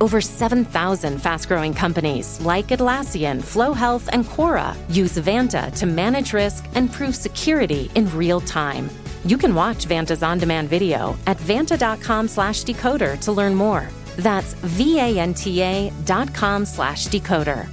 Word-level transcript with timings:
Over 0.00 0.20
7,000 0.20 1.18
fast 1.20 1.48
growing 1.48 1.74
companies 1.74 2.40
like 2.40 2.68
Atlassian, 2.68 3.42
Flo 3.42 3.72
Health, 3.72 4.08
and 4.12 4.24
Quora 4.24 4.76
use 4.94 5.18
Vanta 5.18 5.72
to 5.78 5.86
manage 5.86 6.32
risk 6.32 6.66
and 6.74 6.92
prove 6.92 7.16
security 7.16 7.90
in 7.96 8.08
real 8.16 8.40
time. 8.40 8.88
You 9.24 9.36
can 9.36 9.54
watch 9.54 9.86
Vanta's 9.86 10.22
on 10.22 10.38
demand 10.38 10.68
video 10.68 11.16
at 11.26 11.36
vanta.com 11.38 12.28
slash 12.28 12.62
decoder 12.62 13.18
to 13.20 13.32
learn 13.32 13.54
more. 13.54 13.88
That's 14.16 14.54
V-A-N-T-A 14.54 15.92
dot 16.04 16.32
com 16.34 16.64
slash 16.64 17.08
decoder. 17.08 17.66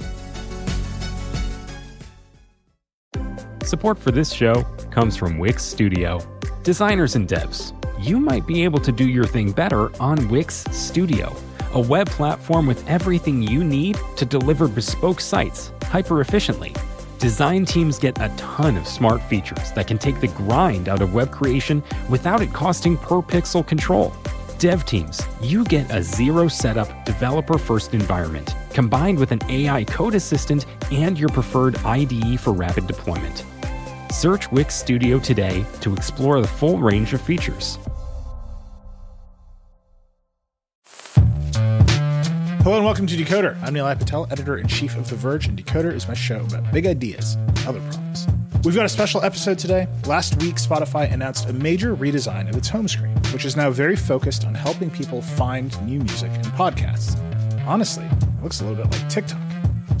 Support 3.64 3.98
for 3.98 4.12
this 4.12 4.32
show 4.32 4.62
comes 4.90 5.16
from 5.16 5.38
Wix 5.38 5.64
Studio. 5.64 6.20
Designers 6.62 7.16
and 7.16 7.28
devs, 7.28 7.72
you 8.00 8.20
might 8.20 8.46
be 8.46 8.62
able 8.62 8.78
to 8.80 8.92
do 8.92 9.08
your 9.08 9.24
thing 9.24 9.50
better 9.50 9.90
on 10.00 10.28
Wix 10.28 10.64
Studio, 10.70 11.34
a 11.76 11.80
web 11.80 12.08
platform 12.08 12.66
with 12.66 12.88
everything 12.88 13.42
you 13.42 13.62
need 13.62 13.98
to 14.16 14.24
deliver 14.24 14.66
bespoke 14.66 15.20
sites 15.20 15.72
hyper 15.82 16.22
efficiently. 16.22 16.74
Design 17.18 17.66
teams 17.66 17.98
get 17.98 18.18
a 18.18 18.32
ton 18.38 18.78
of 18.78 18.88
smart 18.88 19.20
features 19.24 19.72
that 19.72 19.86
can 19.86 19.98
take 19.98 20.18
the 20.18 20.28
grind 20.28 20.88
out 20.88 21.02
of 21.02 21.12
web 21.12 21.30
creation 21.30 21.82
without 22.08 22.40
it 22.40 22.50
costing 22.54 22.96
per 22.96 23.16
pixel 23.16 23.66
control. 23.66 24.14
Dev 24.58 24.86
teams, 24.86 25.20
you 25.42 25.64
get 25.64 25.90
a 25.94 26.02
zero 26.02 26.48
setup, 26.48 26.88
developer 27.04 27.58
first 27.58 27.92
environment 27.92 28.54
combined 28.70 29.18
with 29.18 29.30
an 29.30 29.40
AI 29.50 29.84
code 29.84 30.14
assistant 30.14 30.64
and 30.90 31.18
your 31.18 31.28
preferred 31.28 31.76
IDE 31.84 32.40
for 32.40 32.54
rapid 32.54 32.86
deployment. 32.86 33.44
Search 34.10 34.50
Wix 34.50 34.74
Studio 34.74 35.18
today 35.18 35.62
to 35.82 35.92
explore 35.92 36.40
the 36.40 36.48
full 36.48 36.78
range 36.78 37.12
of 37.12 37.20
features. 37.20 37.78
Hello 42.66 42.78
and 42.78 42.84
welcome 42.84 43.06
to 43.06 43.16
Decoder. 43.16 43.56
I'm 43.62 43.74
Nilay 43.74 43.96
Patel, 43.96 44.26
editor 44.28 44.56
in 44.56 44.66
chief 44.66 44.96
of 44.96 45.08
The 45.08 45.14
Verge, 45.14 45.46
and 45.46 45.56
Decoder 45.56 45.92
is 45.92 46.08
my 46.08 46.14
show 46.14 46.40
about 46.40 46.72
big 46.72 46.84
ideas, 46.84 47.36
other 47.64 47.78
problems. 47.78 48.26
We've 48.64 48.74
got 48.74 48.84
a 48.84 48.88
special 48.88 49.22
episode 49.22 49.56
today. 49.56 49.86
Last 50.04 50.42
week, 50.42 50.56
Spotify 50.56 51.12
announced 51.12 51.48
a 51.48 51.52
major 51.52 51.94
redesign 51.94 52.48
of 52.48 52.56
its 52.56 52.68
home 52.68 52.88
screen, 52.88 53.16
which 53.32 53.44
is 53.44 53.54
now 53.54 53.70
very 53.70 53.94
focused 53.94 54.44
on 54.44 54.52
helping 54.52 54.90
people 54.90 55.22
find 55.22 55.80
new 55.86 56.00
music 56.00 56.32
and 56.32 56.46
podcasts. 56.46 57.16
Honestly, 57.68 58.04
it 58.04 58.42
looks 58.42 58.60
a 58.60 58.64
little 58.64 58.84
bit 58.84 58.92
like 58.92 59.08
TikTok. 59.08 59.40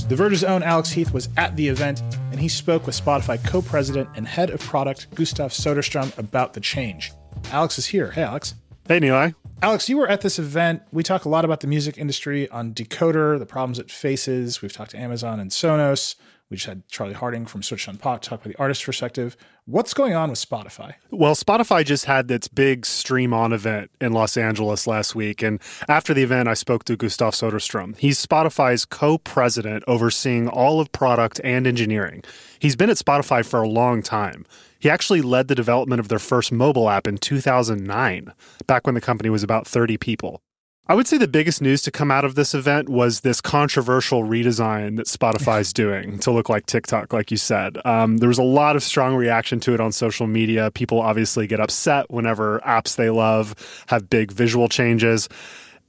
The 0.08 0.16
Verge's 0.16 0.42
own 0.42 0.64
Alex 0.64 0.90
Heath 0.90 1.14
was 1.14 1.28
at 1.36 1.54
the 1.54 1.68
event, 1.68 2.02
and 2.32 2.40
he 2.40 2.48
spoke 2.48 2.84
with 2.84 3.00
Spotify 3.00 3.38
co 3.46 3.62
president 3.62 4.08
and 4.16 4.26
head 4.26 4.50
of 4.50 4.58
product 4.58 5.14
Gustav 5.14 5.52
Soderstrom 5.52 6.18
about 6.18 6.54
the 6.54 6.60
change. 6.60 7.12
Alex 7.52 7.78
is 7.78 7.86
here. 7.86 8.10
Hey, 8.10 8.24
Alex. 8.24 8.54
Hey, 8.88 8.98
Nilay. 8.98 9.36
Alex, 9.62 9.88
you 9.88 9.96
were 9.96 10.08
at 10.08 10.20
this 10.20 10.38
event. 10.38 10.82
We 10.92 11.02
talk 11.02 11.24
a 11.24 11.30
lot 11.30 11.44
about 11.44 11.60
the 11.60 11.66
music 11.66 11.96
industry 11.96 12.48
on 12.50 12.74
Decoder, 12.74 13.38
the 13.38 13.46
problems 13.46 13.78
it 13.78 13.90
faces. 13.90 14.60
We've 14.60 14.72
talked 14.72 14.90
to 14.90 14.98
Amazon 14.98 15.40
and 15.40 15.50
Sonos. 15.50 16.14
We 16.48 16.56
just 16.56 16.68
had 16.68 16.86
Charlie 16.86 17.14
Harding 17.14 17.44
from 17.44 17.64
Switched 17.64 17.88
on 17.88 17.96
Pop 17.96 18.22
talk 18.22 18.40
about 18.40 18.52
the 18.52 18.60
artist 18.60 18.84
perspective. 18.84 19.36
What's 19.64 19.92
going 19.92 20.14
on 20.14 20.30
with 20.30 20.38
Spotify? 20.38 20.94
Well, 21.10 21.34
Spotify 21.34 21.84
just 21.84 22.04
had 22.04 22.30
its 22.30 22.46
big 22.46 22.86
Stream 22.86 23.32
On 23.32 23.52
event 23.52 23.90
in 24.00 24.12
Los 24.12 24.36
Angeles 24.36 24.86
last 24.86 25.16
week. 25.16 25.42
And 25.42 25.60
after 25.88 26.14
the 26.14 26.22
event, 26.22 26.48
I 26.48 26.54
spoke 26.54 26.84
to 26.84 26.96
Gustav 26.96 27.32
Soderstrom. 27.32 27.96
He's 27.96 28.24
Spotify's 28.24 28.84
co 28.84 29.18
president 29.18 29.82
overseeing 29.88 30.46
all 30.48 30.78
of 30.80 30.92
product 30.92 31.40
and 31.42 31.66
engineering. 31.66 32.22
He's 32.60 32.76
been 32.76 32.90
at 32.90 32.96
Spotify 32.96 33.44
for 33.44 33.60
a 33.60 33.68
long 33.68 34.00
time. 34.00 34.46
He 34.78 34.88
actually 34.88 35.22
led 35.22 35.48
the 35.48 35.56
development 35.56 35.98
of 35.98 36.06
their 36.06 36.20
first 36.20 36.52
mobile 36.52 36.88
app 36.88 37.08
in 37.08 37.18
2009, 37.18 38.32
back 38.68 38.86
when 38.86 38.94
the 38.94 39.00
company 39.00 39.30
was 39.30 39.42
about 39.42 39.66
30 39.66 39.96
people. 39.96 40.42
I 40.88 40.94
would 40.94 41.08
say 41.08 41.18
the 41.18 41.26
biggest 41.26 41.60
news 41.60 41.82
to 41.82 41.90
come 41.90 42.12
out 42.12 42.24
of 42.24 42.36
this 42.36 42.54
event 42.54 42.88
was 42.88 43.20
this 43.20 43.40
controversial 43.40 44.22
redesign 44.22 44.96
that 44.98 45.06
Spotify's 45.06 45.72
doing 45.72 46.20
to 46.20 46.30
look 46.30 46.48
like 46.48 46.66
TikTok, 46.66 47.12
like 47.12 47.32
you 47.32 47.36
said. 47.36 47.78
Um, 47.84 48.18
there 48.18 48.28
was 48.28 48.38
a 48.38 48.44
lot 48.44 48.76
of 48.76 48.84
strong 48.84 49.16
reaction 49.16 49.58
to 49.60 49.74
it 49.74 49.80
on 49.80 49.90
social 49.90 50.28
media. 50.28 50.70
People 50.70 51.00
obviously 51.00 51.48
get 51.48 51.58
upset 51.58 52.08
whenever 52.08 52.60
apps 52.60 52.94
they 52.94 53.10
love 53.10 53.84
have 53.88 54.08
big 54.08 54.30
visual 54.30 54.68
changes. 54.68 55.28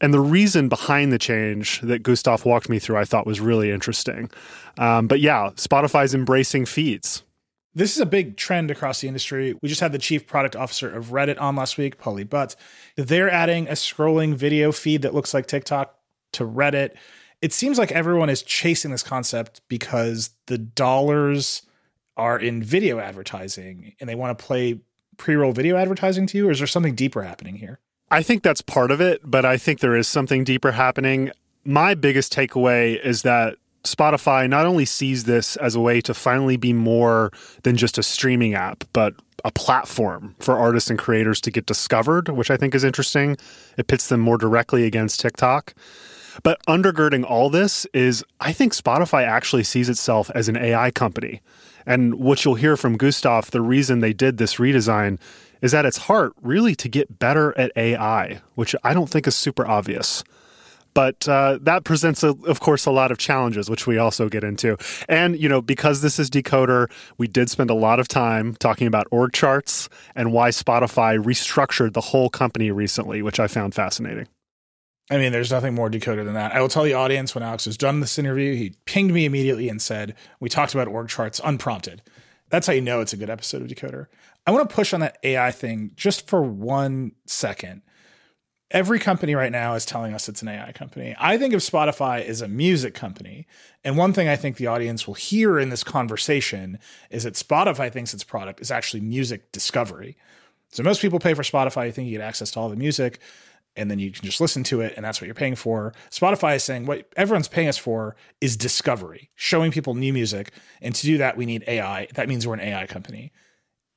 And 0.02 0.16
the 0.16 0.20
reason 0.20 0.68
behind 0.68 1.12
the 1.12 1.20
change 1.20 1.80
that 1.82 2.02
Gustav 2.02 2.44
walked 2.44 2.68
me 2.68 2.80
through, 2.80 2.98
I 2.98 3.06
thought 3.06 3.28
was 3.28 3.40
really 3.40 3.70
interesting. 3.70 4.32
Um, 4.80 5.08
but 5.08 5.20
yeah, 5.20 5.52
Spotify's 5.58 6.16
embracing 6.16 6.66
feeds. 6.66 7.22
This 7.78 7.96
is 7.96 8.02
a 8.02 8.08
big 8.08 8.38
trend 8.38 8.72
across 8.72 9.02
the 9.02 9.08
industry. 9.08 9.56
We 9.62 9.70
just 9.70 9.82
had 9.82 9.92
the 9.92 10.00
chief 10.00 10.26
product 10.26 10.56
officer 10.56 10.90
of 10.90 11.10
Reddit 11.10 11.40
on 11.40 11.56
last 11.56 11.78
week, 11.78 12.00
Pali 12.00 12.26
Bhat. 12.26 12.56
They're 12.96 13.30
adding 13.30 13.68
a 13.68 13.74
scrolling 13.74 14.34
video 14.34 14.72
feed 14.72 15.04
that 15.04 15.14
looks 15.14 15.32
like 15.32 15.46
TikTok 15.46 15.96
to 16.32 16.44
Reddit. 16.44 16.96
It 17.40 17.54
seems 17.54 17.78
like 17.78 17.92
everyone 17.92 18.32
is 18.32 18.42
chasing 18.42 18.90
this 18.90 19.04
concept 19.04 19.62
because 19.68 20.32
the 20.48 20.58
dollars 20.58 21.62
are 22.18 22.40
in 22.40 22.64
video 22.64 22.98
advertising 22.98 23.94
and 24.00 24.10
they 24.10 24.16
want 24.16 24.36
to 24.36 24.44
play 24.44 24.80
pre 25.18 25.36
roll 25.36 25.52
video 25.52 25.78
advertising 25.78 26.26
to 26.26 26.38
you, 26.40 26.48
or 26.48 26.52
is 26.52 26.58
there 26.58 26.66
something 26.66 26.96
deeper 26.96 27.22
happening 27.22 27.58
here? 27.58 27.80
I 28.10 28.24
think 28.24 28.42
that's 28.42 28.62
part 28.64 28.90
of 28.90 29.02
it, 29.02 29.22
but 29.24 29.46
I 29.46 29.58
think 29.58 29.82
there 29.82 29.96
is 29.96 30.08
something 30.08 30.44
deeper 30.44 30.72
happening. 30.72 31.30
My 31.64 31.94
biggest 31.94 32.34
takeaway 32.34 33.00
is 33.00 33.22
that 33.22 33.58
Spotify 33.94 34.50
not 34.50 34.66
only 34.66 34.86
sees 34.86 35.24
this 35.24 35.56
as 35.58 35.76
a 35.76 35.80
way 35.80 36.02
to 36.02 36.14
finally 36.14 36.58
be 36.58 36.74
more 36.74 37.32
than 37.64 37.78
just 37.78 37.98
a 37.98 38.04
streaming 38.04 38.54
app, 38.54 38.84
but 38.94 39.14
a 39.46 39.52
platform 39.52 40.36
for 40.40 40.58
artists 40.58 40.90
and 40.90 41.00
creators 41.00 41.40
to 41.42 41.52
get 41.52 41.66
discovered, 41.66 42.30
which 42.30 42.52
I 42.52 42.58
think 42.58 42.74
is 42.76 42.84
interesting. 42.84 43.38
It 43.78 43.88
pits 43.88 44.10
them 44.10 44.20
more 44.20 44.38
directly 44.38 44.86
against 44.86 45.20
TikTok. 45.20 45.74
But 46.44 46.64
undergirding 46.68 47.24
all 47.28 47.50
this 47.50 47.86
is 47.94 48.24
I 48.40 48.54
think 48.54 48.74
Spotify 48.74 49.26
actually 49.26 49.64
sees 49.64 49.90
itself 49.90 50.30
as 50.36 50.50
an 50.50 50.58
AI 50.58 50.92
company. 50.92 51.42
And 51.86 52.16
what 52.16 52.44
you'll 52.44 52.56
hear 52.56 52.76
from 52.76 52.98
Gustav, 52.98 53.52
the 53.52 53.62
reason 53.62 54.00
they 54.00 54.14
did 54.14 54.38
this 54.38 54.56
redesign 54.56 55.20
is 55.62 55.74
at 55.74 55.86
its 55.86 55.98
heart 55.98 56.34
really 56.42 56.76
to 56.76 56.90
get 56.90 57.20
better 57.20 57.58
at 57.58 57.72
AI, 57.76 58.42
which 58.56 58.76
I 58.84 58.94
don't 58.94 59.10
think 59.10 59.26
is 59.28 59.36
super 59.36 59.66
obvious. 59.66 60.24
But 60.98 61.30
uh, 61.30 61.60
that 61.62 61.84
presents, 61.84 62.24
a, 62.24 62.30
of 62.48 62.60
course, 62.60 62.88
a 62.88 62.92
lot 62.92 63.12
of 63.12 63.20
challenges, 63.20 63.70
which 63.70 63.86
we 63.86 64.00
also 64.00 64.30
get 64.30 64.44
into. 64.44 64.78
And, 65.08 65.40
you 65.40 65.48
know, 65.48 65.62
because 65.62 66.02
this 66.02 66.18
is 66.18 66.28
Decoder, 66.28 66.90
we 67.20 67.28
did 67.28 67.52
spend 67.52 67.70
a 67.70 67.76
lot 67.76 68.00
of 68.00 68.08
time 68.08 68.56
talking 68.56 68.88
about 68.88 69.06
org 69.12 69.32
charts 69.32 69.90
and 70.16 70.34
why 70.34 70.50
Spotify 70.50 71.24
restructured 71.24 71.94
the 71.94 72.02
whole 72.02 72.32
company 72.32 72.72
recently, 72.72 73.22
which 73.22 73.40
I 73.40 73.46
found 73.46 73.76
fascinating. 73.76 74.28
I 75.12 75.20
mean, 75.20 75.32
there's 75.32 75.52
nothing 75.52 75.76
more 75.76 75.88
decoder 75.88 76.26
than 76.26 76.34
that. 76.34 76.56
I 76.56 76.62
will 76.62 76.68
tell 76.68 76.84
the 76.84 76.96
audience 76.96 77.36
when 77.36 77.44
Alex 77.44 77.68
was 77.68 77.78
done 77.78 78.00
this 78.00 78.18
interview, 78.18 78.56
he 78.56 78.74
pinged 78.86 79.14
me 79.14 79.26
immediately 79.26 79.70
and 79.70 79.80
said, 79.80 80.16
We 80.40 80.50
talked 80.50 80.74
about 80.74 80.88
org 80.88 81.10
charts 81.10 81.40
unprompted. 81.44 82.02
That's 82.50 82.66
how 82.66 82.74
you 82.74 82.82
know 82.82 83.02
it's 83.02 83.14
a 83.14 83.18
good 83.18 83.30
episode 83.30 83.62
of 83.62 83.68
Decoder. 83.68 84.08
I 84.48 84.52
want 84.52 84.68
to 84.68 84.76
push 84.76 84.96
on 84.96 85.02
that 85.02 85.20
AI 85.22 85.52
thing 85.52 85.92
just 85.96 86.28
for 86.28 86.42
one 86.42 87.12
second 87.28 87.84
every 88.72 89.00
company 89.00 89.34
right 89.34 89.52
now 89.52 89.76
is 89.76 89.86
telling 89.86 90.14
us 90.14 90.28
it's 90.28 90.42
an 90.42 90.50
AI 90.50 90.72
company. 90.74 91.16
I 91.20 91.38
think 91.38 91.54
of 91.54 91.62
Spotify 91.62 92.26
as 92.26 92.42
a 92.42 92.48
music 92.48 92.94
company. 92.94 93.48
And 93.84 93.98
one 93.98 94.14
thing 94.14 94.28
I 94.28 94.36
think 94.36 94.58
the 94.58 94.68
audience 94.68 95.08
will 95.08 95.14
hear 95.14 95.58
in 95.58 95.70
this 95.70 95.84
conversation 95.84 96.80
is 97.10 97.24
that 97.24 97.36
Spotify 97.36 97.92
thinks 97.92 98.14
its 98.14 98.24
product 98.24 98.60
is 98.60 98.72
actually 98.72 99.02
music 99.02 99.52
discovery. 99.52 100.18
So 100.70 100.84
most 100.84 101.02
people 101.02 101.20
pay 101.20 101.34
for 101.34 101.44
Spotify, 101.44 101.86
you 101.86 101.92
think 101.94 102.10
you 102.10 102.18
get 102.18 102.26
access 102.26 102.52
to 102.52 102.60
all 102.60 102.70
the 102.70 102.76
music 102.76 103.20
and 103.78 103.90
then 103.90 104.00
you 104.00 104.12
can 104.12 104.26
just 104.26 104.42
listen 104.42 104.64
to 104.64 104.82
it 104.82 104.94
and 104.98 105.06
that's 105.06 105.22
what 105.22 105.28
you're 105.28 105.36
paying 105.36 105.56
for. 105.56 105.94
Spotify 106.10 106.56
is 106.56 106.64
saying 106.64 106.88
what 106.88 107.08
everyone's 107.16 107.48
paying 107.48 107.70
us 107.70 107.78
for 107.78 108.18
is 108.42 108.58
discovery, 108.58 109.30
showing 109.36 109.72
people 109.72 109.94
new 109.94 110.12
music. 110.12 110.52
And 110.82 110.94
to 110.94 111.06
do 111.06 111.18
that, 111.20 111.38
we 111.38 111.46
need 111.46 111.64
AI. 111.68 112.08
That 112.16 112.28
means 112.28 112.46
we're 112.46 112.56
an 112.56 112.60
AI 112.60 112.86
company. 112.88 113.32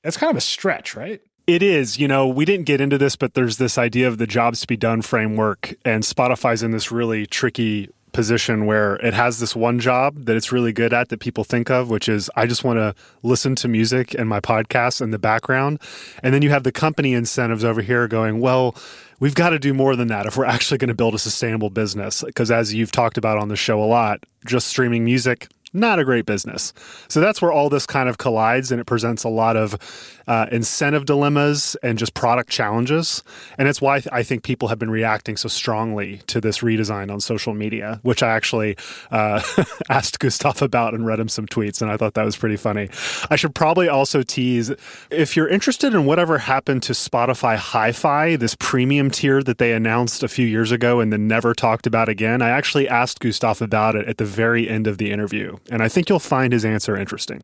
That's 0.05 0.17
kind 0.17 0.31
of 0.31 0.37
a 0.37 0.43
stretch, 0.43 0.95
right? 0.95 1.21
It 1.51 1.65
is. 1.65 1.99
You 1.99 2.07
know, 2.07 2.29
we 2.29 2.45
didn't 2.45 2.67
get 2.67 2.81
into 2.81 2.97
this, 2.97 3.17
but 3.17 3.35
there's 3.35 3.57
this 3.57 3.77
idea 3.77 4.07
of 4.07 4.19
the 4.19 4.27
jobs 4.29 4.61
to 4.61 4.69
be 4.69 4.77
done 4.77 5.03
framework, 5.03 5.75
and 5.85 6.05
Spotify's 6.05 6.63
in 6.63 6.71
this 6.71 6.93
really 6.93 7.27
tricky 7.27 7.89
position 8.13 8.67
where 8.67 8.95
it 8.97 9.15
has 9.15 9.41
this 9.41 9.57
one 9.57 9.81
job 9.81 10.27
that 10.27 10.37
it's 10.37 10.53
really 10.53 10.73
good 10.73 10.93
at 10.93 11.09
that 11.09 11.19
people 11.19 11.43
think 11.43 11.69
of, 11.69 11.91
which 11.91 12.09
is 12.09 12.31
I 12.37 12.47
just 12.47 12.63
want 12.63 12.77
to 12.79 12.95
listen 13.25 13.57
to 13.57 13.69
music 13.69 14.15
and 14.15 14.29
my 14.29 14.39
podcast 14.39 15.01
in 15.01 15.11
the 15.11 15.19
background. 15.19 15.81
And 16.23 16.33
then 16.33 16.43
you 16.43 16.51
have 16.51 16.63
the 16.63 16.71
company 16.71 17.15
incentives 17.15 17.65
over 17.65 17.83
here 17.83 18.07
going, 18.07 18.39
well, 18.39 18.77
we've 19.19 19.35
got 19.35 19.51
to 19.51 19.59
do 19.59 19.75
more 19.75 19.97
than 19.97 20.07
that 20.07 20.27
if 20.27 20.37
we're 20.37 20.45
actually 20.45 20.79
going 20.79 20.89
to 20.89 20.95
build 20.95 21.17
a 21.17 21.19
sustainable 21.19 21.71
business. 21.71 22.23
Because 22.25 22.53
as 22.53 22.73
you've 22.73 22.93
talked 22.93 23.19
about 23.19 23.39
on 23.39 23.49
the 23.49 23.57
show 23.57 23.83
a 23.83 23.87
lot, 23.87 24.25
just 24.47 24.69
streaming 24.69 25.05
music 25.05 25.49
not 25.73 25.99
a 25.99 26.05
great 26.05 26.27
business. 26.27 26.73
So 27.09 27.21
that's 27.21 27.41
where 27.41 27.53
all 27.53 27.69
this 27.69 27.87
kind 27.87 28.09
of 28.09 28.19
collides 28.19 28.73
and 28.73 28.81
it 28.81 28.85
presents 28.85 29.25
a 29.25 29.29
lot 29.29 29.57
of 29.57 29.77
uh, 30.27 30.47
incentive 30.51 31.07
dilemmas 31.07 31.77
and 31.83 31.99
just 31.99 32.15
product 32.15 32.51
challenges. 32.51 33.23
And 33.59 33.69
it's 33.69 33.81
why 33.81 34.03
I 34.13 34.23
think 34.23 34.43
people 34.43 34.69
have 34.69 34.79
been 34.79 34.91
reacting 34.91 35.37
so 35.37 35.49
strongly 35.49 36.19
to 36.27 36.41
this 36.41 36.59
redesign 36.59 37.11
on 37.11 37.21
social 37.21 37.55
media, 37.55 38.01
which 38.03 38.23
I 38.23 38.31
actually 38.31 38.77
uh, 39.11 39.43
asked 39.89 40.19
Gustav 40.19 40.63
about 40.63 40.95
and 40.95 41.07
read 41.07 41.21
him 41.21 41.29
some 41.29 41.47
tweets. 41.47 41.83
And 41.83 41.91
I 41.91 41.97
thought 41.97 42.15
that 42.15 42.25
was 42.25 42.37
pretty 42.37 42.57
funny. 42.57 42.89
I 43.31 43.37
should 43.37 43.55
probably 43.55 43.89
also 43.89 44.23
tease 44.23 44.73
if 45.11 45.37
you're 45.37 45.49
interested 45.49 45.95
in 45.95 46.05
whatever 46.05 46.39
happened 46.39 46.83
to 46.85 46.93
Spotify 46.93 47.57
Hi 47.57 47.93
Fi, 47.93 48.37
this 48.37 48.57
premium 48.59 49.11
tier 49.11 49.43
that 49.43 49.59
they 49.59 49.73
announced 49.73 50.23
a 50.23 50.29
few 50.29 50.47
years 50.47 50.73
ago 50.73 51.01
and 51.01 51.13
then 51.13 51.29
never 51.29 51.55
talked 51.55 51.87
about 51.87 52.09
again, 52.09 52.43
I 52.43 52.51
actually 52.51 52.89
asked 52.89 53.21
Gustav 53.21 53.63
about 53.63 53.95
it 53.95 54.09
at 54.09 54.19
the 54.19 54.25
very 54.25 54.69
end 54.69 54.87
of 54.87 54.99
the 54.99 55.11
interview 55.11 55.57
and 55.71 55.83
I 55.83 55.89
think 55.89 56.09
you'll 56.09 56.19
find 56.19 56.53
his 56.53 56.65
answer 56.65 56.97
interesting. 56.97 57.41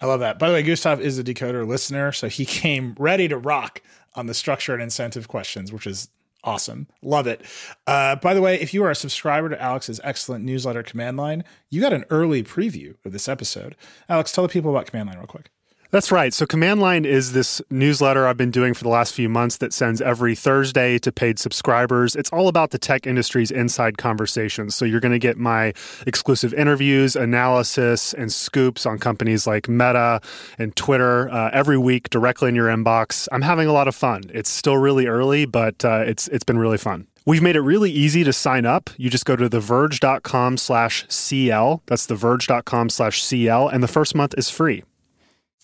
I 0.00 0.06
love 0.06 0.20
that. 0.20 0.38
By 0.38 0.48
the 0.48 0.54
way, 0.54 0.62
Gustav 0.62 1.00
is 1.00 1.18
a 1.18 1.24
decoder 1.24 1.66
listener, 1.66 2.12
so 2.12 2.28
he 2.28 2.44
came 2.46 2.94
ready 2.98 3.28
to 3.28 3.36
rock 3.36 3.82
on 4.14 4.26
the 4.26 4.34
structure 4.34 4.72
and 4.74 4.82
incentive 4.82 5.28
questions, 5.28 5.72
which 5.72 5.86
is 5.86 6.08
awesome. 6.44 6.86
Love 7.02 7.26
it. 7.26 7.42
Uh, 7.86 8.16
by 8.16 8.32
the 8.34 8.40
way, 8.40 8.60
if 8.60 8.72
you 8.72 8.84
are 8.84 8.90
a 8.90 8.94
subscriber 8.94 9.48
to 9.48 9.60
Alex's 9.60 10.00
excellent 10.04 10.44
newsletter, 10.44 10.82
Command 10.82 11.16
Line, 11.16 11.44
you 11.68 11.80
got 11.80 11.92
an 11.92 12.04
early 12.10 12.42
preview 12.42 12.94
of 13.04 13.12
this 13.12 13.28
episode. 13.28 13.76
Alex, 14.08 14.32
tell 14.32 14.46
the 14.46 14.52
people 14.52 14.70
about 14.70 14.86
Command 14.86 15.08
Line 15.08 15.18
real 15.18 15.26
quick. 15.26 15.50
That's 15.90 16.12
right. 16.12 16.34
So, 16.34 16.44
Command 16.44 16.80
Line 16.82 17.06
is 17.06 17.32
this 17.32 17.62
newsletter 17.70 18.26
I've 18.26 18.36
been 18.36 18.50
doing 18.50 18.74
for 18.74 18.84
the 18.84 18.90
last 18.90 19.14
few 19.14 19.26
months 19.26 19.56
that 19.56 19.72
sends 19.72 20.02
every 20.02 20.34
Thursday 20.34 20.98
to 20.98 21.10
paid 21.10 21.38
subscribers. 21.38 22.14
It's 22.14 22.28
all 22.30 22.48
about 22.48 22.72
the 22.72 22.78
tech 22.78 23.06
industry's 23.06 23.50
inside 23.50 23.96
conversations. 23.96 24.74
So, 24.74 24.84
you're 24.84 25.00
going 25.00 25.12
to 25.12 25.18
get 25.18 25.38
my 25.38 25.72
exclusive 26.06 26.52
interviews, 26.52 27.16
analysis, 27.16 28.12
and 28.12 28.30
scoops 28.30 28.84
on 28.84 28.98
companies 28.98 29.46
like 29.46 29.66
Meta 29.66 30.20
and 30.58 30.76
Twitter 30.76 31.30
uh, 31.30 31.48
every 31.54 31.78
week 31.78 32.10
directly 32.10 32.50
in 32.50 32.54
your 32.54 32.68
inbox. 32.68 33.26
I'm 33.32 33.40
having 33.40 33.66
a 33.66 33.72
lot 33.72 33.88
of 33.88 33.94
fun. 33.94 34.24
It's 34.34 34.50
still 34.50 34.76
really 34.76 35.06
early, 35.06 35.46
but 35.46 35.86
uh, 35.86 36.04
it's 36.06 36.28
it's 36.28 36.44
been 36.44 36.58
really 36.58 36.78
fun. 36.78 37.06
We've 37.24 37.42
made 37.42 37.56
it 37.56 37.62
really 37.62 37.90
easy 37.90 38.24
to 38.24 38.32
sign 38.34 38.66
up. 38.66 38.90
You 38.98 39.08
just 39.08 39.24
go 39.24 39.36
to 39.36 39.48
theverge.com 39.48 40.58
slash 40.58 41.06
CL. 41.08 41.82
That's 41.86 42.06
theverge.com 42.06 42.90
slash 42.90 43.22
CL. 43.22 43.68
And 43.68 43.82
the 43.82 43.88
first 43.88 44.14
month 44.14 44.34
is 44.36 44.50
free. 44.50 44.82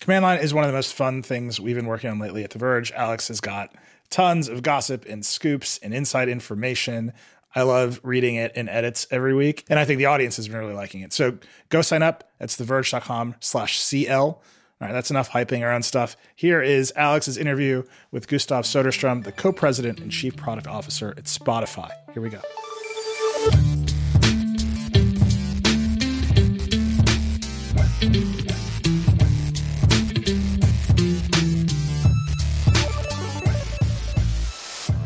Command 0.05 0.23
Line 0.23 0.41
is 0.41 0.53
one 0.53 0.65
of 0.65 0.69
the 0.69 0.77
most 0.77 0.93
fun 0.93 1.23
things 1.23 1.59
we've 1.59 1.77
been 1.77 1.87
working 1.87 2.11
on 2.11 2.19
lately 2.19 2.45
at 2.45 2.51
The 2.51 2.59
Verge. 2.59 2.93
Alex 2.93 3.29
has 3.29 3.41
got 3.41 3.75
tons 4.11 4.51
of 4.51 4.63
gossip 4.63 5.07
and 5.09 5.25
scoops 5.25 5.79
and 5.79 5.95
inside 5.95 6.29
information. 6.29 7.15
I 7.55 7.63
love 7.63 8.01
reading 8.03 8.35
it 8.35 8.55
in 8.55 8.69
edits 8.69 9.07
every 9.11 9.35
week. 9.35 9.65
And 9.71 9.79
I 9.79 9.87
think 9.87 9.97
the 9.97 10.05
audience 10.05 10.37
has 10.37 10.47
been 10.47 10.59
really 10.59 10.75
liking 10.75 11.01
it. 11.01 11.15
So 11.15 11.39
go 11.71 11.81
sign 11.81 12.03
up. 12.03 12.31
That's 12.39 12.55
theverge.com 12.59 13.37
slash 13.41 13.81
CL. 13.81 14.21
All 14.21 14.43
right, 14.79 14.93
that's 14.93 15.11
enough 15.11 15.31
hyping 15.31 15.63
around 15.63 15.85
stuff. 15.87 16.19
Here 16.35 16.61
is 16.61 16.93
Alex's 16.97 17.39
interview 17.39 17.85
with 18.11 18.29
Gustav 18.29 18.65
Soderstrom, 18.65 19.25
the 19.25 19.33
co 19.33 19.53
president 19.53 20.01
and 20.01 20.13
chief 20.13 20.37
product 20.37 20.67
officer 20.67 21.15
at 21.17 21.25
Spotify. 21.25 21.91
Here 22.13 22.23
we 22.23 22.29
go. 22.29 22.43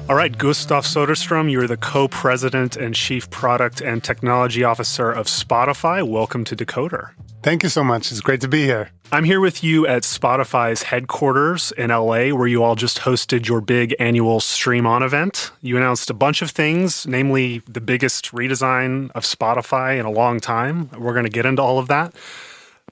All 0.08 0.14
right, 0.16 0.38
Gustav 0.38 0.84
Soderstrom, 0.84 1.52
you're 1.52 1.66
the 1.66 1.76
co 1.76 2.08
president 2.08 2.76
and 2.76 2.94
chief 2.94 3.28
product 3.28 3.82
and 3.82 4.02
technology 4.02 4.64
officer 4.64 5.12
of 5.12 5.26
Spotify. 5.26 6.02
Welcome 6.02 6.44
to 6.44 6.56
Decoder. 6.56 7.10
Thank 7.42 7.62
you 7.62 7.68
so 7.68 7.84
much. 7.84 8.10
It's 8.10 8.22
great 8.22 8.40
to 8.40 8.48
be 8.48 8.64
here. 8.64 8.88
I'm 9.12 9.24
here 9.24 9.38
with 9.38 9.62
you 9.62 9.86
at 9.86 10.04
Spotify's 10.04 10.84
headquarters 10.84 11.72
in 11.72 11.90
LA, 11.90 12.30
where 12.30 12.46
you 12.46 12.62
all 12.62 12.74
just 12.74 13.00
hosted 13.00 13.48
your 13.48 13.60
big 13.60 13.94
annual 13.98 14.40
Stream 14.40 14.86
On 14.86 15.02
event. 15.02 15.50
You 15.60 15.76
announced 15.76 16.08
a 16.08 16.14
bunch 16.14 16.40
of 16.40 16.52
things, 16.52 17.06
namely 17.06 17.58
the 17.68 17.82
biggest 17.82 18.32
redesign 18.32 19.10
of 19.14 19.24
Spotify 19.24 20.00
in 20.00 20.06
a 20.06 20.10
long 20.10 20.40
time. 20.40 20.88
We're 20.98 21.12
going 21.12 21.26
to 21.26 21.30
get 21.30 21.44
into 21.44 21.60
all 21.60 21.78
of 21.78 21.88
that. 21.88 22.14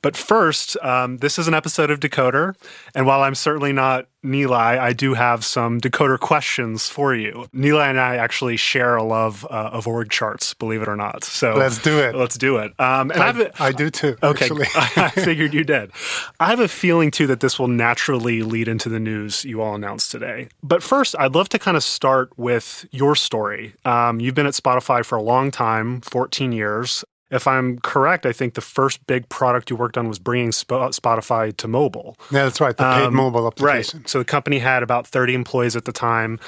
But 0.07 0.17
first, 0.17 0.77
um, 0.85 1.17
this 1.17 1.37
is 1.37 1.49
an 1.49 1.55
episode 1.55 1.91
of 1.91 1.99
Decoder. 1.99 2.55
And 2.95 3.07
while 3.07 3.23
I'm 3.23 3.35
certainly 3.35 3.73
not 3.73 4.07
Nilay, 4.25 4.79
I 4.79 4.93
do 4.93 5.15
have 5.15 5.45
some 5.45 5.81
Decoder 5.81 6.17
questions 6.21 6.89
for 6.89 7.13
you. 7.13 7.49
Nilay 7.53 7.91
and 7.91 7.99
I 7.99 8.15
actually 8.15 8.57
share 8.57 8.95
a 8.95 9.03
love 9.03 9.45
uh, 9.51 9.71
of 9.73 9.89
org 9.89 10.09
charts, 10.09 10.55
believe 10.55 10.81
it 10.81 10.87
or 10.87 10.95
not. 10.95 11.25
So 11.25 11.57
let's 11.57 11.83
do 11.83 11.99
it. 11.99 12.15
Let's 12.15 12.39
do 12.39 12.59
it. 12.59 12.73
Um, 12.79 13.11
and 13.11 13.21
I, 13.21 13.31
a, 13.31 13.51
I 13.59 13.73
do 13.73 13.91
too. 13.91 14.17
Okay, 14.23 14.49
I 14.77 15.11
figured 15.11 15.53
you 15.53 15.65
did. 15.65 15.91
I 16.39 16.51
have 16.51 16.61
a 16.61 16.69
feeling 16.69 17.11
too 17.11 17.27
that 17.27 17.41
this 17.41 17.59
will 17.59 17.67
naturally 17.67 18.45
lead 18.45 18.69
into 18.69 18.89
the 18.89 19.01
news 19.01 19.45
you 19.45 19.61
all 19.61 19.75
announced 19.75 20.13
today. 20.13 20.47
But 20.63 20.85
first, 20.85 21.17
I'd 21.19 21.35
love 21.35 21.49
to 21.49 21.59
kind 21.59 21.77
of 21.77 21.83
start 21.83 22.31
with 22.39 22.87
your 22.93 23.17
story. 23.17 23.75
Um, 23.85 24.21
you've 24.21 24.37
been 24.37 24.47
at 24.47 24.55
Spotify 24.55 25.05
for 25.05 25.19
a 25.19 25.23
long 25.23 25.51
time, 25.51 26.01
14 26.03 26.53
years. 26.53 27.05
If 27.31 27.49
I'm 27.49 27.79
correct, 27.81 28.25
I 28.25 28.33
think 28.33 28.55
the 28.55 28.61
first 28.61 29.05
big 29.07 29.29
product 29.29 29.69
you 29.69 29.77
worked 29.77 29.99
on 29.99 30.09
was 30.09 30.19
bringing 30.19 30.51
Spotify 30.51 31.57
to 31.57 31.69
mobile. 31.69 32.17
Yeah, 32.31 32.45
that's 32.45 32.61
right. 32.61 32.77
The 32.77 32.85
paid 32.85 33.07
um, 33.07 33.15
mobile 33.15 33.47
application. 33.47 34.01
Right. 34.01 34.09
So 34.09 34.19
the 34.19 34.25
company 34.25 34.59
had 34.59 34.83
about 34.83 35.07
30 35.07 35.35
employees 35.35 35.75
at 35.75 35.87
the 35.87 35.93
time. 35.93 36.39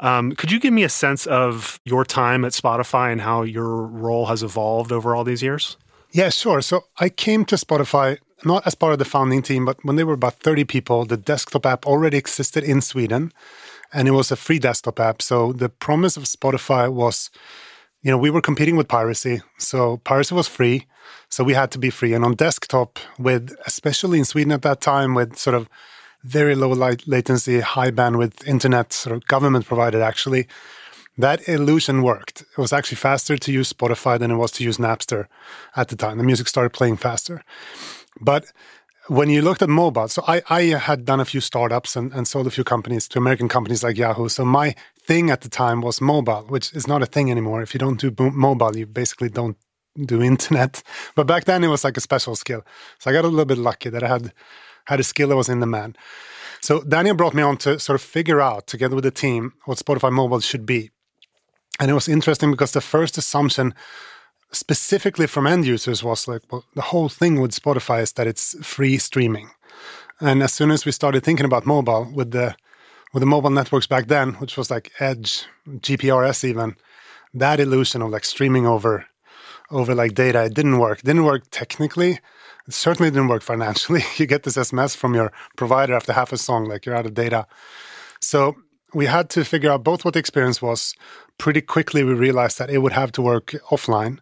Um, 0.00 0.32
could 0.32 0.50
you 0.50 0.58
give 0.58 0.72
me 0.72 0.84
a 0.84 0.88
sense 0.88 1.26
of 1.26 1.80
your 1.84 2.04
time 2.04 2.44
at 2.44 2.52
Spotify 2.52 3.12
and 3.12 3.20
how 3.20 3.42
your 3.42 3.86
role 3.86 4.26
has 4.26 4.42
evolved 4.42 4.90
over 4.90 5.14
all 5.14 5.22
these 5.22 5.42
years? 5.42 5.76
Yeah, 6.12 6.30
sure. 6.30 6.62
So 6.62 6.84
I 6.98 7.08
came 7.08 7.44
to 7.46 7.56
Spotify 7.56 8.18
not 8.44 8.66
as 8.66 8.74
part 8.74 8.92
of 8.92 8.98
the 8.98 9.04
founding 9.04 9.42
team, 9.42 9.64
but 9.64 9.84
when 9.84 9.96
they 9.96 10.04
were 10.04 10.14
about 10.14 10.34
30 10.34 10.64
people, 10.64 11.04
the 11.04 11.16
desktop 11.16 11.64
app 11.64 11.86
already 11.86 12.16
existed 12.16 12.64
in 12.64 12.80
Sweden 12.80 13.32
and 13.92 14.08
it 14.08 14.12
was 14.12 14.30
a 14.32 14.36
free 14.36 14.58
desktop 14.58 14.98
app. 14.98 15.22
So 15.22 15.52
the 15.52 15.68
promise 15.68 16.16
of 16.16 16.24
Spotify 16.24 16.92
was 16.92 17.30
you 18.02 18.10
know, 18.10 18.18
we 18.18 18.30
were 18.30 18.40
competing 18.40 18.76
with 18.76 18.88
piracy. 18.88 19.40
So 19.58 19.98
piracy 19.98 20.34
was 20.34 20.48
free. 20.48 20.86
So 21.28 21.44
we 21.44 21.54
had 21.54 21.70
to 21.72 21.78
be 21.78 21.90
free. 21.90 22.14
And 22.14 22.24
on 22.24 22.34
desktop, 22.34 22.98
with 23.18 23.54
especially 23.66 24.18
in 24.18 24.24
Sweden 24.24 24.52
at 24.52 24.62
that 24.62 24.80
time, 24.80 25.14
with 25.14 25.36
sort 25.36 25.54
of 25.54 25.68
very 26.24 26.54
low 26.54 26.70
light 26.70 27.06
latency, 27.06 27.60
high 27.60 27.90
bandwidth 27.90 28.46
internet, 28.46 28.92
sort 28.92 29.16
of 29.16 29.26
government 29.26 29.66
provided 29.66 30.02
actually, 30.02 30.46
that 31.18 31.46
illusion 31.48 32.02
worked. 32.02 32.42
It 32.42 32.58
was 32.58 32.72
actually 32.72 32.96
faster 32.96 33.36
to 33.36 33.52
use 33.52 33.72
Spotify 33.72 34.18
than 34.18 34.30
it 34.30 34.36
was 34.36 34.50
to 34.52 34.64
use 34.64 34.78
Napster 34.78 35.26
at 35.76 35.88
the 35.88 35.96
time. 35.96 36.18
The 36.18 36.24
music 36.24 36.48
started 36.48 36.70
playing 36.70 36.96
faster. 36.96 37.42
But 38.20 38.46
when 39.08 39.30
you 39.30 39.42
looked 39.42 39.62
at 39.62 39.68
mobile, 39.68 40.08
so 40.08 40.22
I, 40.28 40.42
I 40.48 40.62
had 40.62 41.04
done 41.04 41.20
a 41.20 41.24
few 41.24 41.40
startups 41.40 41.96
and, 41.96 42.12
and 42.12 42.26
sold 42.26 42.46
a 42.46 42.50
few 42.50 42.64
companies 42.64 43.08
to 43.08 43.18
American 43.18 43.48
companies 43.48 43.82
like 43.82 43.96
Yahoo. 43.96 44.28
So 44.28 44.44
my 44.44 44.74
thing 45.06 45.30
at 45.30 45.40
the 45.40 45.48
time 45.48 45.80
was 45.80 46.00
mobile, 46.00 46.44
which 46.48 46.72
is 46.72 46.86
not 46.86 47.02
a 47.02 47.06
thing 47.06 47.30
anymore. 47.30 47.62
If 47.62 47.74
you 47.74 47.78
don't 47.78 47.98
do 47.98 48.14
mobile, 48.30 48.76
you 48.76 48.86
basically 48.86 49.28
don't 49.28 49.56
do 50.06 50.22
internet. 50.32 50.82
But 51.16 51.26
back 51.26 51.44
then 51.44 51.64
it 51.64 51.68
was 51.68 51.84
like 51.84 51.96
a 51.96 52.00
special 52.00 52.36
skill. 52.36 52.64
So 52.98 53.10
I 53.10 53.12
got 53.12 53.24
a 53.24 53.28
little 53.28 53.44
bit 53.44 53.58
lucky 53.58 53.88
that 53.90 54.02
I 54.02 54.08
had 54.08 54.32
had 54.86 55.00
a 55.00 55.04
skill 55.04 55.28
that 55.28 55.36
was 55.36 55.48
in 55.48 55.60
demand. 55.60 55.96
So 56.60 56.82
Daniel 56.82 57.16
brought 57.16 57.34
me 57.34 57.42
on 57.42 57.56
to 57.58 57.78
sort 57.78 57.94
of 57.94 58.02
figure 58.02 58.40
out 58.40 58.66
together 58.66 58.94
with 58.94 59.04
the 59.04 59.10
team 59.10 59.52
what 59.64 59.78
Spotify 59.78 60.12
mobile 60.12 60.40
should 60.40 60.64
be. 60.64 60.90
And 61.80 61.90
it 61.90 61.94
was 61.94 62.08
interesting 62.08 62.50
because 62.50 62.72
the 62.72 62.80
first 62.80 63.18
assumption 63.18 63.74
specifically 64.52 65.26
from 65.26 65.46
end 65.46 65.66
users 65.66 66.04
was 66.04 66.28
like, 66.28 66.42
well, 66.50 66.64
the 66.74 66.82
whole 66.82 67.08
thing 67.08 67.40
with 67.40 67.52
Spotify 67.52 68.02
is 68.02 68.12
that 68.12 68.26
it's 68.26 68.54
free 68.64 68.98
streaming. 68.98 69.50
And 70.20 70.42
as 70.42 70.52
soon 70.52 70.70
as 70.70 70.84
we 70.84 70.92
started 70.92 71.24
thinking 71.24 71.46
about 71.46 71.66
mobile 71.66 72.10
with 72.14 72.30
the 72.30 72.54
with 73.12 73.20
the 73.20 73.26
mobile 73.26 73.50
networks 73.50 73.86
back 73.86 74.06
then, 74.06 74.34
which 74.34 74.56
was 74.56 74.70
like 74.70 74.90
Edge, 74.98 75.44
GPRS 75.68 76.44
even, 76.44 76.76
that 77.34 77.60
illusion 77.60 78.00
of 78.00 78.10
like 78.10 78.24
streaming 78.24 78.66
over 78.66 79.06
over 79.70 79.94
like 79.94 80.14
data, 80.14 80.44
it 80.44 80.54
didn't 80.54 80.78
work. 80.78 81.00
It 81.00 81.06
didn't 81.06 81.24
work 81.24 81.44
technically. 81.50 82.20
It 82.68 82.74
certainly 82.74 83.10
didn't 83.10 83.28
work 83.28 83.42
financially. 83.42 84.02
you 84.16 84.26
get 84.26 84.44
this 84.44 84.56
SMS 84.56 84.96
from 84.96 85.14
your 85.14 85.32
provider 85.56 85.94
after 85.94 86.12
half 86.12 86.32
a 86.32 86.38
song, 86.38 86.66
like 86.66 86.86
you're 86.86 86.94
out 86.94 87.06
of 87.06 87.14
data. 87.14 87.46
So 88.20 88.56
we 88.94 89.06
had 89.06 89.30
to 89.30 89.44
figure 89.44 89.70
out 89.70 89.82
both 89.82 90.04
what 90.04 90.14
the 90.14 90.20
experience 90.20 90.60
was. 90.60 90.94
Pretty 91.38 91.62
quickly, 91.62 92.04
we 92.04 92.12
realized 92.12 92.58
that 92.58 92.70
it 92.70 92.78
would 92.78 92.92
have 92.92 93.10
to 93.12 93.22
work 93.22 93.54
offline 93.70 94.18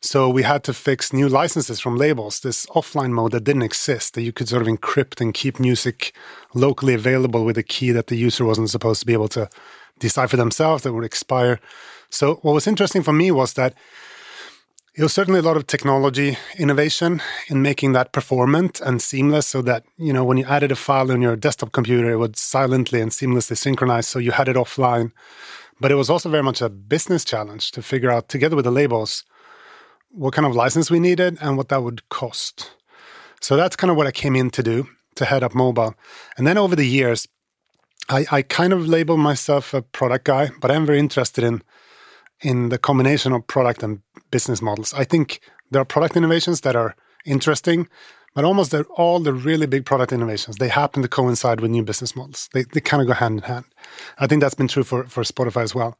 so 0.00 0.28
we 0.28 0.42
had 0.42 0.62
to 0.64 0.72
fix 0.72 1.12
new 1.12 1.28
licenses 1.28 1.80
from 1.80 1.96
labels, 1.96 2.40
this 2.40 2.66
offline 2.66 3.12
mode 3.12 3.32
that 3.32 3.44
didn't 3.44 3.62
exist, 3.62 4.14
that 4.14 4.22
you 4.22 4.32
could 4.32 4.48
sort 4.48 4.62
of 4.62 4.68
encrypt 4.68 5.20
and 5.20 5.34
keep 5.34 5.58
music 5.58 6.14
locally 6.54 6.94
available 6.94 7.44
with 7.44 7.58
a 7.58 7.62
key 7.62 7.90
that 7.92 8.08
the 8.08 8.16
user 8.16 8.44
wasn't 8.44 8.70
supposed 8.70 9.00
to 9.00 9.06
be 9.06 9.12
able 9.12 9.28
to 9.28 9.48
decipher 9.98 10.36
themselves 10.36 10.82
that 10.82 10.92
would 10.92 11.04
expire. 11.04 11.58
So 12.10 12.36
what 12.42 12.52
was 12.52 12.66
interesting 12.66 13.02
for 13.02 13.12
me 13.12 13.30
was 13.30 13.54
that 13.54 13.74
it 14.96 15.02
was 15.02 15.12
certainly 15.12 15.40
a 15.40 15.42
lot 15.42 15.58
of 15.58 15.66
technology 15.66 16.38
innovation 16.58 17.20
in 17.48 17.60
making 17.60 17.92
that 17.92 18.12
performant 18.12 18.80
and 18.80 19.02
seamless 19.02 19.46
so 19.46 19.60
that 19.62 19.84
you 19.98 20.12
know 20.12 20.24
when 20.24 20.38
you 20.38 20.44
added 20.46 20.72
a 20.72 20.76
file 20.76 21.12
on 21.12 21.20
your 21.20 21.36
desktop 21.36 21.72
computer 21.72 22.10
it 22.10 22.16
would 22.16 22.36
silently 22.36 23.02
and 23.02 23.10
seamlessly 23.10 23.58
synchronize 23.58 24.08
so 24.08 24.18
you 24.18 24.30
had 24.30 24.48
it 24.48 24.56
offline 24.56 25.12
but 25.80 25.92
it 25.92 25.96
was 25.96 26.08
also 26.08 26.30
very 26.30 26.42
much 26.42 26.62
a 26.62 26.70
business 26.70 27.26
challenge 27.26 27.72
to 27.72 27.82
figure 27.82 28.10
out 28.10 28.30
together 28.30 28.56
with 28.56 28.64
the 28.64 28.70
labels 28.70 29.24
what 30.10 30.34
kind 30.34 30.46
of 30.46 30.54
license 30.54 30.90
we 30.90 31.00
needed 31.00 31.38
and 31.40 31.56
what 31.56 31.68
that 31.68 31.82
would 31.82 32.08
cost 32.08 32.72
so 33.40 33.56
that's 33.56 33.76
kind 33.76 33.90
of 33.90 33.96
what 33.96 34.06
i 34.06 34.12
came 34.12 34.36
in 34.36 34.50
to 34.50 34.62
do 34.62 34.88
to 35.14 35.24
head 35.24 35.42
up 35.42 35.54
mobile 35.54 35.94
and 36.36 36.46
then 36.46 36.58
over 36.58 36.76
the 36.76 36.86
years 36.86 37.26
i, 38.08 38.26
I 38.30 38.42
kind 38.42 38.72
of 38.72 38.88
label 38.88 39.16
myself 39.16 39.74
a 39.74 39.82
product 39.82 40.24
guy 40.24 40.50
but 40.60 40.70
i'm 40.70 40.86
very 40.86 40.98
interested 40.98 41.44
in 41.44 41.62
in 42.40 42.68
the 42.68 42.78
combination 42.78 43.32
of 43.32 43.46
product 43.46 43.82
and 43.82 44.00
business 44.30 44.60
models. 44.60 44.92
I 44.94 45.04
think 45.04 45.40
there 45.70 45.80
are 45.80 45.84
product 45.84 46.16
innovations 46.16 46.60
that 46.62 46.76
are 46.76 46.94
interesting, 47.24 47.88
but 48.34 48.44
almost 48.44 48.74
all 48.96 49.20
the 49.20 49.32
really 49.32 49.66
big 49.66 49.84
product 49.84 50.12
innovations 50.12 50.56
they 50.56 50.68
happen 50.68 51.02
to 51.02 51.08
coincide 51.08 51.60
with 51.60 51.70
new 51.70 51.82
business 51.82 52.14
models. 52.14 52.48
They 52.52 52.64
they 52.64 52.80
kind 52.80 53.00
of 53.00 53.08
go 53.08 53.14
hand 53.14 53.38
in 53.38 53.44
hand. 53.44 53.64
I 54.18 54.26
think 54.26 54.42
that's 54.42 54.54
been 54.54 54.68
true 54.68 54.84
for 54.84 55.04
for 55.04 55.22
Spotify 55.22 55.62
as 55.62 55.74
well. 55.74 55.98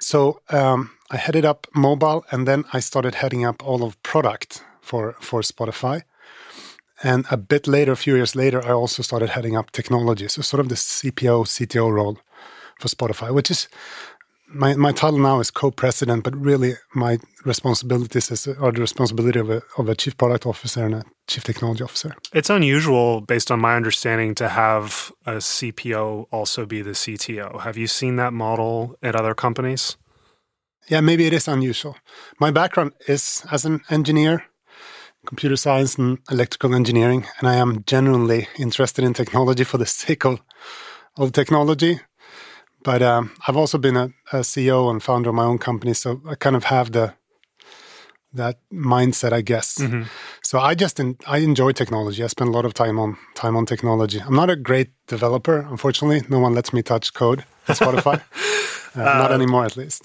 So 0.00 0.40
um, 0.50 0.90
I 1.14 1.16
headed 1.16 1.44
up 1.44 1.68
mobile, 1.74 2.24
and 2.32 2.48
then 2.48 2.64
I 2.72 2.80
started 2.80 3.14
heading 3.14 3.46
up 3.46 3.62
all 3.64 3.84
of 3.84 4.02
product 4.02 4.64
for 4.80 5.14
for 5.20 5.42
Spotify. 5.42 6.02
And 7.02 7.24
a 7.30 7.36
bit 7.36 7.66
later, 7.66 7.92
a 7.92 7.96
few 7.96 8.16
years 8.16 8.34
later, 8.34 8.60
I 8.64 8.72
also 8.72 9.02
started 9.02 9.30
heading 9.30 9.56
up 9.56 9.70
technology. 9.70 10.28
So 10.28 10.42
sort 10.42 10.60
of 10.60 10.68
the 10.68 10.74
CPO, 10.74 11.46
CTO 11.46 11.92
role 11.92 12.16
for 12.80 12.88
Spotify, 12.88 13.32
which 13.32 13.50
is 13.50 13.68
my, 14.48 14.74
my 14.74 14.92
title 14.92 15.18
now 15.18 15.40
is 15.40 15.50
co-president, 15.50 16.22
but 16.24 16.34
really 16.36 16.74
my 16.94 17.18
responsibilities 17.44 18.30
is, 18.30 18.46
are 18.46 18.72
the 18.72 18.80
responsibility 18.80 19.40
of 19.40 19.50
a, 19.50 19.62
of 19.78 19.88
a 19.88 19.94
chief 19.94 20.16
product 20.16 20.46
officer 20.46 20.84
and 20.86 20.94
a 20.94 21.02
chief 21.26 21.44
technology 21.44 21.82
officer. 21.84 22.14
It's 22.32 22.50
unusual, 22.50 23.20
based 23.20 23.50
on 23.50 23.60
my 23.60 23.76
understanding, 23.76 24.34
to 24.36 24.48
have 24.48 25.12
a 25.26 25.36
CPO 25.38 26.26
also 26.30 26.66
be 26.66 26.82
the 26.82 26.94
CTO. 26.94 27.60
Have 27.60 27.76
you 27.76 27.86
seen 27.86 28.16
that 28.16 28.32
model 28.32 28.96
at 29.02 29.14
other 29.16 29.34
companies? 29.34 29.96
Yeah, 30.88 31.00
maybe 31.00 31.26
it 31.26 31.32
is 31.32 31.48
unusual. 31.48 31.96
My 32.38 32.50
background 32.50 32.92
is 33.08 33.44
as 33.50 33.64
an 33.64 33.80
engineer, 33.90 34.44
computer 35.26 35.56
science 35.56 35.96
and 35.96 36.18
electrical 36.30 36.74
engineering, 36.74 37.26
and 37.38 37.48
I 37.48 37.54
am 37.54 37.84
genuinely 37.86 38.48
interested 38.58 39.04
in 39.04 39.14
technology 39.14 39.64
for 39.64 39.78
the 39.78 39.86
sake 39.86 40.24
of, 40.24 40.40
of 41.16 41.32
technology. 41.32 42.00
But 42.82 43.00
um, 43.02 43.32
I've 43.48 43.56
also 43.56 43.78
been 43.78 43.96
a, 43.96 44.10
a, 44.32 44.40
CEO 44.40 44.90
and 44.90 45.02
founder 45.02 45.30
of 45.30 45.34
my 45.34 45.44
own 45.44 45.58
company, 45.58 45.94
so 45.94 46.20
I 46.28 46.34
kind 46.34 46.54
of 46.54 46.64
have 46.64 46.92
the 46.92 47.14
that 48.34 48.58
mindset, 48.72 49.32
I 49.32 49.40
guess. 49.40 49.78
Mm-hmm. 49.78 50.02
So 50.42 50.58
I 50.58 50.74
just 50.74 51.00
in, 51.00 51.16
I 51.26 51.38
enjoy 51.38 51.72
technology. 51.72 52.22
I 52.22 52.26
spend 52.26 52.48
a 52.48 52.52
lot 52.52 52.64
of 52.64 52.74
time 52.74 52.98
on 52.98 53.16
time 53.34 53.56
on 53.56 53.64
technology. 53.64 54.20
I'm 54.20 54.34
not 54.34 54.50
a 54.50 54.56
great 54.56 54.90
developer, 55.06 55.60
unfortunately. 55.60 56.22
No 56.28 56.40
one 56.40 56.52
lets 56.54 56.72
me 56.72 56.82
touch 56.82 57.14
code 57.14 57.44
at 57.68 57.78
Spotify. 57.78 58.20
uh, 58.96 59.00
uh, 59.00 59.18
not 59.18 59.32
anymore, 59.32 59.64
at 59.64 59.76
least. 59.76 60.02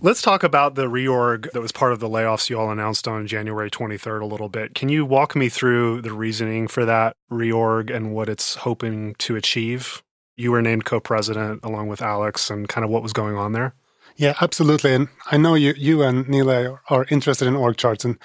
Let's 0.00 0.22
talk 0.22 0.44
about 0.44 0.76
the 0.76 0.86
reorg 0.86 1.50
that 1.52 1.60
was 1.60 1.72
part 1.72 1.92
of 1.92 1.98
the 1.98 2.08
layoffs 2.08 2.48
you 2.48 2.58
all 2.58 2.70
announced 2.70 3.08
on 3.08 3.26
January 3.26 3.70
23rd 3.70 4.22
a 4.22 4.26
little 4.26 4.48
bit. 4.48 4.74
Can 4.74 4.88
you 4.88 5.04
walk 5.04 5.34
me 5.34 5.48
through 5.48 6.02
the 6.02 6.12
reasoning 6.12 6.68
for 6.68 6.84
that 6.84 7.16
reorg 7.32 7.94
and 7.94 8.12
what 8.14 8.28
it's 8.28 8.54
hoping 8.54 9.14
to 9.16 9.34
achieve? 9.34 10.02
you 10.38 10.52
were 10.52 10.62
named 10.62 10.86
co-president 10.86 11.60
along 11.64 11.88
with 11.88 12.00
Alex 12.00 12.48
and 12.48 12.68
kind 12.68 12.84
of 12.84 12.90
what 12.90 13.02
was 13.02 13.12
going 13.12 13.36
on 13.36 13.52
there? 13.52 13.74
Yeah, 14.16 14.34
absolutely. 14.40 14.94
And 14.94 15.08
I 15.30 15.36
know 15.36 15.54
you, 15.54 15.74
you 15.76 16.02
and 16.02 16.24
Nilay 16.26 16.78
are 16.88 17.06
interested 17.10 17.46
in 17.46 17.54
org 17.54 17.76
charts, 17.76 18.04
and 18.04 18.18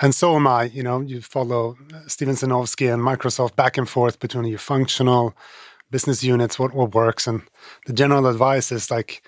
and 0.00 0.14
so 0.14 0.36
am 0.36 0.46
I. 0.46 0.64
You 0.64 0.82
know, 0.82 1.00
you 1.00 1.20
follow 1.20 1.76
Steven 2.06 2.34
Sinofsky 2.34 2.92
and 2.92 3.02
Microsoft 3.02 3.56
back 3.56 3.78
and 3.78 3.88
forth 3.88 4.20
between 4.20 4.44
your 4.44 4.58
functional 4.58 5.34
business 5.90 6.22
units, 6.22 6.58
what 6.58 6.74
what 6.74 6.94
works, 6.94 7.26
and 7.26 7.42
the 7.86 7.92
general 7.92 8.26
advice 8.26 8.70
is 8.70 8.90
like 8.90 9.22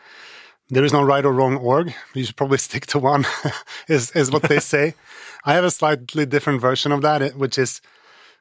there 0.71 0.85
is 0.85 0.93
no 0.93 1.03
right 1.03 1.25
or 1.25 1.33
wrong 1.33 1.57
org. 1.57 1.95
You 2.15 2.25
should 2.25 2.37
probably 2.37 2.59
stick 2.69 2.87
to 2.87 2.99
one. 2.99 3.27
is 3.89 4.11
is 4.13 4.31
what 4.31 4.43
they 4.43 4.61
say. 4.73 4.95
I 5.45 5.55
have 5.55 5.65
a 5.65 5.71
slightly 5.71 6.27
different 6.27 6.61
version 6.61 6.93
of 6.93 7.03
that, 7.03 7.37
which 7.37 7.59
is 7.59 7.81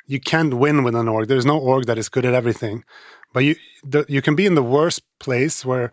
you 0.07 0.19
can't 0.19 0.53
win 0.55 0.83
with 0.83 0.95
an 0.95 1.07
org. 1.07 1.27
There's 1.27 1.45
no 1.45 1.57
org 1.59 1.85
that 1.85 1.97
is 1.97 2.09
good 2.09 2.25
at 2.25 2.33
everything. 2.33 2.83
But 3.33 3.43
you 3.43 3.55
the, 3.83 4.05
you 4.07 4.21
can 4.21 4.35
be 4.35 4.45
in 4.45 4.55
the 4.55 4.63
worst 4.63 5.01
place 5.19 5.65
where 5.65 5.91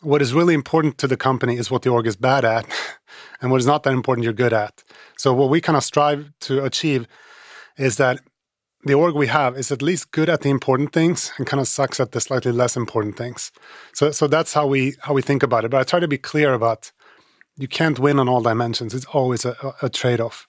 what 0.00 0.22
is 0.22 0.32
really 0.32 0.54
important 0.54 0.98
to 0.98 1.08
the 1.08 1.16
company 1.16 1.56
is 1.56 1.70
what 1.70 1.82
the 1.82 1.90
org 1.90 2.06
is 2.06 2.16
bad 2.16 2.44
at, 2.44 2.66
and 3.40 3.50
what 3.50 3.60
is 3.60 3.66
not 3.66 3.82
that 3.82 3.92
important 3.92 4.24
you're 4.24 4.32
good 4.32 4.52
at. 4.52 4.84
So 5.16 5.34
what 5.34 5.50
we 5.50 5.60
kind 5.60 5.76
of 5.76 5.84
strive 5.84 6.30
to 6.42 6.64
achieve 6.64 7.08
is 7.76 7.96
that 7.96 8.20
the 8.84 8.94
org 8.94 9.14
we 9.14 9.26
have 9.26 9.56
is 9.56 9.72
at 9.72 9.82
least 9.82 10.12
good 10.12 10.28
at 10.28 10.42
the 10.42 10.50
important 10.50 10.92
things 10.92 11.32
and 11.36 11.46
kind 11.46 11.60
of 11.60 11.68
sucks 11.68 12.00
at 12.00 12.12
the 12.12 12.20
slightly 12.20 12.52
less 12.52 12.76
important 12.76 13.16
things. 13.16 13.50
So 13.92 14.10
so 14.10 14.26
that's 14.26 14.52
how 14.52 14.66
we 14.66 14.94
how 15.00 15.14
we 15.14 15.22
think 15.22 15.42
about 15.42 15.64
it. 15.64 15.70
But 15.70 15.80
I 15.80 15.84
try 15.84 16.00
to 16.00 16.08
be 16.08 16.18
clear 16.18 16.54
about 16.54 16.92
you 17.56 17.68
can't 17.68 17.98
win 17.98 18.18
on 18.18 18.28
all 18.28 18.40
dimensions. 18.40 18.94
It's 18.94 19.06
always 19.06 19.44
a, 19.44 19.74
a 19.82 19.88
trade 19.88 20.20
off. 20.20 20.46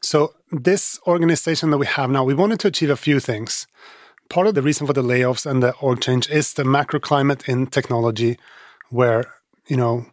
So 0.00 0.34
this 0.50 0.98
organization 1.06 1.70
that 1.70 1.78
we 1.78 1.86
have 1.86 2.10
now, 2.10 2.24
we 2.24 2.34
wanted 2.34 2.58
to 2.60 2.68
achieve 2.68 2.90
a 2.90 2.96
few 2.96 3.20
things 3.20 3.66
part 4.32 4.46
of 4.46 4.54
the 4.54 4.62
reason 4.62 4.86
for 4.86 4.94
the 4.94 5.02
layoffs 5.02 5.44
and 5.48 5.62
the 5.62 5.72
org 5.74 6.00
change 6.00 6.28
is 6.30 6.54
the 6.54 6.64
macro 6.64 6.98
climate 6.98 7.46
in 7.46 7.66
technology, 7.66 8.38
where 8.88 9.26
you 9.66 9.76
know 9.76 10.06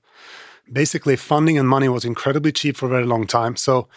basically 0.71 1.15
funding 1.15 1.57
and 1.57 1.67
money 1.67 1.89
was 1.89 2.05
incredibly 2.05 2.51
cheap 2.51 2.75
for 2.75 2.85
a 2.85 2.89
very 2.89 3.05
long 3.05 3.25
time. 3.25 3.55
So 3.55 3.87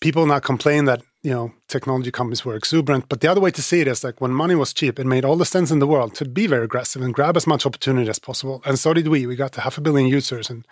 people 0.00 0.26
now 0.26 0.38
complain 0.38 0.84
that 0.84 1.02
you 1.22 1.30
know 1.30 1.52
technology 1.68 2.10
companies 2.10 2.44
were 2.44 2.56
exuberant, 2.56 3.08
but 3.08 3.20
the 3.20 3.28
other 3.28 3.40
way 3.40 3.50
to 3.50 3.62
see 3.62 3.80
it 3.80 3.88
is 3.88 4.04
like 4.04 4.20
when 4.20 4.32
money 4.32 4.54
was 4.54 4.72
cheap, 4.72 4.98
it 4.98 5.06
made 5.06 5.24
all 5.24 5.36
the 5.36 5.44
sense 5.44 5.70
in 5.70 5.78
the 5.78 5.86
world 5.86 6.14
to 6.16 6.24
be 6.24 6.46
very 6.46 6.64
aggressive 6.64 7.02
and 7.02 7.14
grab 7.14 7.36
as 7.36 7.46
much 7.46 7.66
opportunity 7.66 8.08
as 8.10 8.18
possible. 8.18 8.62
And 8.64 8.78
so 8.78 8.92
did 8.94 9.08
we. 9.08 9.26
We 9.26 9.36
got 9.36 9.52
to 9.52 9.60
half 9.60 9.78
a 9.78 9.80
billion 9.80 10.08
users 10.08 10.50
and 10.50 10.66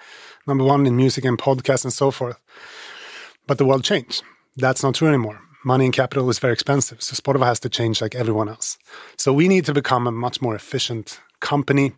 number 0.47 0.65
one 0.65 0.87
in 0.87 0.97
music 0.97 1.25
and 1.25 1.39
podcasts 1.39 1.85
and 1.85 1.93
so 1.93 2.11
forth. 2.11 2.39
But 3.47 3.59
the 3.59 3.65
world 3.65 3.85
changed. 3.85 4.23
That's 4.57 4.83
not 4.83 4.95
true 4.95 5.09
anymore 5.09 5.41
money 5.65 5.85
and 5.85 5.95
capital 5.95 6.29
is 6.31 6.39
very 6.39 6.53
expensive. 6.53 7.03
So 7.03 7.15
Spotify 7.15 7.47
has 7.47 7.61
to 7.61 7.69
change 7.69 8.01
like 8.01 8.15
everyone 8.15 8.49
else. 8.49 8.79
So 9.17 9.33
we 9.33 9.49
need 9.49 9.65
to 9.67 9.75
become 9.75 10.07
a 10.07 10.13
much 10.13 10.43
more 10.43 10.55
efficient 10.55 11.21
company. 11.41 11.93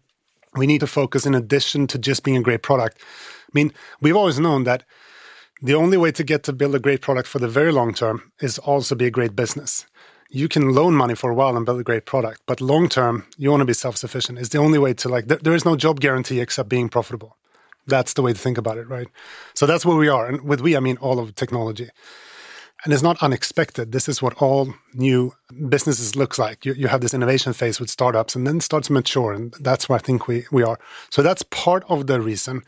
We 0.55 0.67
need 0.67 0.81
to 0.81 0.87
focus 0.87 1.27
in 1.27 1.35
addition 1.35 1.87
to 1.89 1.99
just 1.99 2.25
being 2.25 2.37
a 2.37 2.43
great 2.43 2.63
product. 2.63 2.99
I 3.01 3.51
mean, 3.53 3.73
we've 4.01 4.17
always 4.17 4.39
known 4.39 4.65
that 4.65 4.85
the 5.63 5.75
only 5.75 5.97
way 5.97 6.13
to 6.13 6.25
get 6.25 6.43
to 6.45 6.53
build 6.53 6.75
a 6.75 6.81
great 6.81 7.01
product 7.01 7.29
for 7.29 7.39
the 7.39 7.49
very 7.49 7.73
long 7.73 7.95
term 7.95 8.33
is 8.41 8.59
also 8.59 8.95
be 8.95 9.07
a 9.07 9.11
great 9.11 9.37
business. 9.37 9.87
You 10.31 10.49
can 10.49 10.75
loan 10.75 10.95
money 10.95 11.15
for 11.15 11.31
a 11.31 11.35
while 11.35 11.57
and 11.57 11.65
build 11.65 11.81
a 11.81 11.85
great 11.85 12.07
product, 12.07 12.43
but 12.47 12.61
long 12.61 12.89
term, 12.89 13.27
you 13.37 13.51
want 13.51 13.61
to 13.61 13.67
be 13.67 13.73
self 13.73 13.97
sufficient. 13.97 14.39
It's 14.39 14.49
the 14.49 14.59
only 14.59 14.79
way 14.79 14.95
to 14.95 15.09
like, 15.09 15.27
there 15.27 15.55
is 15.55 15.65
no 15.65 15.77
job 15.77 16.01
guarantee 16.01 16.41
except 16.41 16.69
being 16.69 16.89
profitable. 16.89 17.37
That's 17.87 18.15
the 18.15 18.23
way 18.23 18.33
to 18.33 18.39
think 18.39 18.59
about 18.59 18.79
it, 18.79 18.89
right? 18.89 19.09
So 19.55 19.67
that's 19.67 19.85
where 19.85 19.97
we 19.97 20.09
are. 20.09 20.27
And 20.27 20.43
with 20.43 20.61
we, 20.61 20.77
I 20.77 20.81
mean 20.81 20.97
all 20.97 21.19
of 21.19 21.35
technology. 21.35 21.91
And 22.85 22.93
it's 22.93 23.03
not 23.03 23.23
unexpected. 23.23 23.93
This 23.93 24.09
is 24.09 24.21
what 24.21 24.35
all 24.43 24.75
new 24.93 25.33
businesses 25.69 26.17
looks 26.17 26.39
like. 26.39 26.67
You, 26.67 26.75
you 26.75 26.89
have 26.89 27.01
this 27.01 27.15
innovation 27.15 27.55
phase 27.55 27.81
with 27.81 27.89
startups 27.89 28.35
and 28.35 28.47
then 28.47 28.61
starts 28.61 28.91
mature. 28.91 29.33
And 29.33 29.55
that's 29.61 29.89
where 29.89 29.99
I 29.99 30.03
think 30.03 30.29
we, 30.29 30.45
we 30.53 30.63
are. 30.63 30.79
So 31.11 31.23
that's 31.23 31.43
part 31.45 31.85
of 31.89 32.07
the 32.07 32.21
reason. 32.21 32.63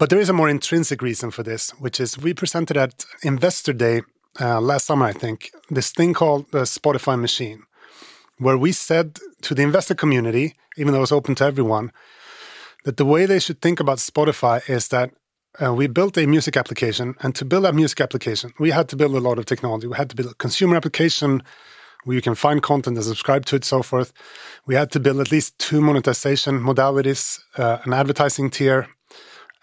But 0.00 0.08
there 0.08 0.18
is 0.18 0.30
a 0.30 0.32
more 0.32 0.48
intrinsic 0.48 1.02
reason 1.02 1.30
for 1.30 1.42
this, 1.42 1.72
which 1.72 2.00
is 2.00 2.16
we 2.16 2.32
presented 2.32 2.78
at 2.78 3.04
Investor 3.22 3.74
Day 3.74 4.00
uh, 4.40 4.58
last 4.58 4.86
summer, 4.86 5.04
I 5.04 5.12
think, 5.12 5.50
this 5.68 5.92
thing 5.92 6.14
called 6.14 6.50
the 6.52 6.62
Spotify 6.62 7.20
machine, 7.20 7.64
where 8.38 8.56
we 8.56 8.72
said 8.72 9.18
to 9.42 9.54
the 9.54 9.60
investor 9.60 9.94
community, 9.94 10.54
even 10.78 10.94
though 10.94 11.00
it 11.00 11.08
was 11.08 11.12
open 11.12 11.34
to 11.34 11.44
everyone, 11.44 11.92
that 12.86 12.96
the 12.96 13.04
way 13.04 13.26
they 13.26 13.38
should 13.38 13.60
think 13.60 13.78
about 13.78 13.98
Spotify 13.98 14.66
is 14.70 14.88
that 14.88 15.10
uh, 15.62 15.74
we 15.74 15.86
built 15.86 16.16
a 16.16 16.26
music 16.26 16.56
application. 16.56 17.14
And 17.20 17.34
to 17.34 17.44
build 17.44 17.64
that 17.64 17.74
music 17.74 18.00
application, 18.00 18.54
we 18.58 18.70
had 18.70 18.88
to 18.88 18.96
build 18.96 19.14
a 19.14 19.20
lot 19.20 19.38
of 19.38 19.44
technology. 19.44 19.86
We 19.86 19.98
had 19.98 20.08
to 20.08 20.16
build 20.16 20.30
a 20.30 20.34
consumer 20.36 20.76
application 20.76 21.42
where 22.04 22.14
you 22.14 22.22
can 22.22 22.34
find 22.34 22.62
content 22.62 22.96
and 22.96 23.04
subscribe 23.04 23.44
to 23.44 23.56
it, 23.56 23.66
so 23.66 23.82
forth. 23.82 24.14
We 24.64 24.76
had 24.76 24.90
to 24.92 25.00
build 25.00 25.20
at 25.20 25.30
least 25.30 25.58
two 25.58 25.82
monetization 25.82 26.58
modalities, 26.58 27.38
uh, 27.58 27.80
an 27.84 27.92
advertising 27.92 28.48
tier 28.48 28.88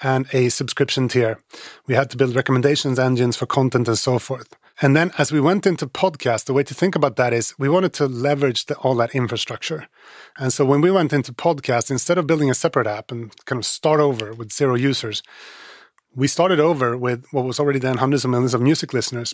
and 0.01 0.27
a 0.33 0.49
subscription 0.49 1.07
tier. 1.07 1.39
We 1.87 1.95
had 1.95 2.09
to 2.11 2.17
build 2.17 2.35
recommendations 2.35 2.99
engines 2.99 3.35
for 3.35 3.45
content 3.45 3.87
and 3.87 3.97
so 3.97 4.19
forth. 4.19 4.55
And 4.79 4.95
then 4.95 5.11
as 5.17 5.31
we 5.31 5.41
went 5.41 5.65
into 5.65 5.87
podcast, 5.87 6.45
the 6.45 6.53
way 6.53 6.63
to 6.63 6.73
think 6.75 6.95
about 6.95 7.15
that 7.15 7.33
is 7.33 7.55
we 7.57 7.67
wanted 7.67 7.93
to 7.93 8.05
leverage 8.05 8.65
the, 8.65 8.75
all 8.77 8.93
that 8.95 9.15
infrastructure. 9.15 9.87
And 10.37 10.53
so 10.53 10.65
when 10.65 10.81
we 10.81 10.91
went 10.91 11.13
into 11.13 11.33
podcast, 11.33 11.89
instead 11.89 12.19
of 12.19 12.27
building 12.27 12.51
a 12.51 12.55
separate 12.55 12.85
app 12.85 13.11
and 13.11 13.33
kind 13.45 13.59
of 13.59 13.65
start 13.65 13.99
over 13.99 14.33
with 14.33 14.53
zero 14.53 14.75
users, 14.75 15.23
we 16.15 16.27
started 16.27 16.59
over 16.59 16.95
with 16.95 17.25
what 17.31 17.45
was 17.45 17.59
already 17.59 17.79
then 17.79 17.97
hundreds 17.97 18.23
of 18.23 18.31
millions 18.31 18.53
of 18.53 18.61
music 18.61 18.93
listeners, 18.93 19.33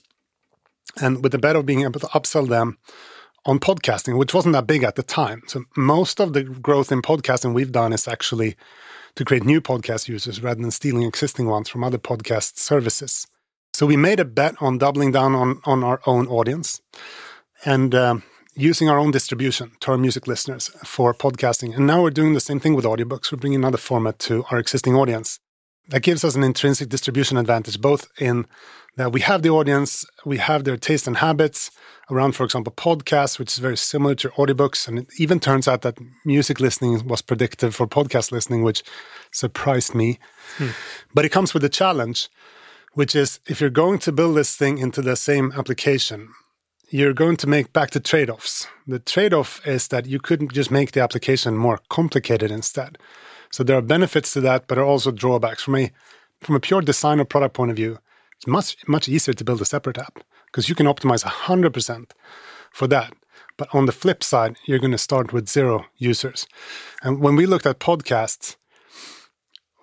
and 1.02 1.24
with 1.24 1.32
the 1.32 1.38
bet 1.38 1.56
of 1.56 1.66
being 1.66 1.82
able 1.82 2.00
to 2.00 2.08
upsell 2.08 2.48
them 2.48 2.78
on 3.46 3.60
podcasting, 3.60 4.18
which 4.18 4.34
wasn't 4.34 4.54
that 4.54 4.68
big 4.68 4.84
at 4.84 4.96
the 4.96 5.04
time. 5.04 5.42
So 5.48 5.64
most 5.76 6.22
of 6.22 6.34
the 6.34 6.44
growth 6.44 6.92
in 6.92 7.02
podcasting 7.02 7.54
we've 7.54 7.72
done 7.72 7.92
is 7.92 8.08
actually 8.08 8.56
to 9.16 9.26
create 9.26 9.44
new 9.44 9.62
podcast 9.62 10.08
users 10.08 10.42
rather 10.42 10.62
than 10.62 10.72
stealing 10.72 11.04
existing 11.04 11.48
ones 11.48 11.70
from 11.70 11.84
other 11.84 11.98
podcast 11.98 12.58
services. 12.58 13.28
So 13.74 13.86
we 13.86 13.98
made 13.98 14.20
a 14.20 14.26
bet 14.26 14.56
on 14.62 14.78
doubling 14.78 15.12
down 15.12 15.36
on, 15.36 15.60
on 15.66 15.84
our 15.84 16.02
own 16.06 16.28
audience 16.28 16.82
and 17.66 17.96
uh, 17.96 18.18
using 18.56 18.90
our 18.90 19.00
own 19.00 19.12
distribution 19.12 19.72
to 19.82 19.92
our 19.92 19.98
music 19.98 20.28
listeners 20.28 20.70
for 20.84 21.14
podcasting. 21.14 21.76
And 21.76 21.88
now 21.88 22.04
we're 22.04 22.12
doing 22.12 22.34
the 22.34 22.40
same 22.40 22.60
thing 22.60 22.76
with 22.76 22.86
audiobooks. 22.86 23.32
We're 23.32 23.40
bringing 23.40 23.60
another 23.60 23.78
format 23.78 24.20
to 24.20 24.44
our 24.52 24.60
existing 24.60 24.96
audience. 24.96 25.40
That 25.90 26.02
gives 26.02 26.24
us 26.24 26.36
an 26.36 26.44
intrinsic 26.44 26.90
distribution 26.90 27.38
advantage, 27.38 27.80
both 27.82 28.08
in 28.20 28.46
that 28.96 29.12
we 29.12 29.22
have 29.22 29.42
the 29.42 29.50
audience, 29.50 30.06
we 30.26 30.38
have 30.38 30.64
their 30.64 30.78
taste 30.78 31.08
and 31.08 31.18
habits 31.18 31.72
around, 32.12 32.34
for 32.34 32.44
example, 32.44 32.74
podcasts, 32.76 33.40
which 33.40 33.52
is 33.52 33.58
very 33.58 33.78
similar 33.78 34.16
to 34.16 34.30
audiobooks. 34.30 34.88
And 34.88 35.00
it 35.00 35.08
even 35.18 35.40
turns 35.40 35.68
out 35.68 35.82
that 35.82 35.98
music 36.26 36.60
listening 36.60 37.06
was 37.08 37.22
predictive 37.22 37.76
for 37.76 37.88
podcast 37.88 38.32
listening, 38.32 38.64
which 38.64 38.84
surprised 39.32 39.96
me. 39.96 40.20
Hmm. 40.58 40.70
But 41.14 41.26
it 41.26 41.30
comes 41.30 41.54
with 41.54 41.64
a 41.64 41.70
challenge, 41.70 42.30
which 42.94 43.16
is 43.16 43.40
if 43.48 43.60
you're 43.60 43.70
going 43.70 44.00
to 44.00 44.12
build 44.12 44.38
this 44.38 44.56
thing 44.56 44.78
into 44.78 45.02
the 45.02 45.16
same 45.16 45.52
application, 45.58 46.30
you're 46.90 47.14
going 47.14 47.38
to 47.38 47.48
make 47.48 47.74
back 47.74 47.90
to 47.92 48.00
trade 48.00 48.30
offs. 48.30 48.68
The 48.86 49.00
trade 49.00 49.34
off 49.34 49.66
is 49.66 49.88
that 49.88 50.06
you 50.06 50.20
couldn't 50.20 50.54
just 50.54 50.70
make 50.70 50.92
the 50.92 51.02
application 51.02 51.58
more 51.58 51.80
complicated 51.90 52.52
instead. 52.52 53.00
So 53.54 53.64
there 53.64 53.78
are 53.78 53.84
benefits 53.84 54.34
to 54.34 54.42
that, 54.42 54.66
but 54.66 54.76
there 54.76 54.84
are 54.84 54.88
also 54.88 55.12
drawbacks. 55.12 55.62
From 55.62 55.76
a 55.76 55.92
from 56.42 56.56
a 56.56 56.60
pure 56.60 56.82
design 56.82 57.20
or 57.20 57.26
product 57.26 57.54
point 57.54 57.70
of 57.70 57.78
view, 57.78 58.00
it's 58.36 58.48
much 58.48 58.76
much 58.88 59.08
easier 59.08 59.36
to 59.36 59.44
build 59.44 59.62
a 59.62 59.66
separate 59.66 60.00
app 60.00 60.24
because 60.48 60.70
you 60.70 60.74
can 60.74 60.88
optimize 60.88 61.24
100% 61.24 62.12
for 62.72 62.88
that. 62.88 63.14
But 63.58 63.68
on 63.72 63.86
the 63.86 63.92
flip 63.92 64.24
side, 64.24 64.58
you're 64.66 64.80
going 64.80 64.98
to 64.98 64.98
start 64.98 65.34
with 65.34 65.48
zero 65.48 65.86
users. 65.98 66.48
And 67.04 67.22
when 67.22 67.36
we 67.36 67.46
looked 67.46 67.68
at 67.68 67.80
podcasts, 67.80 68.56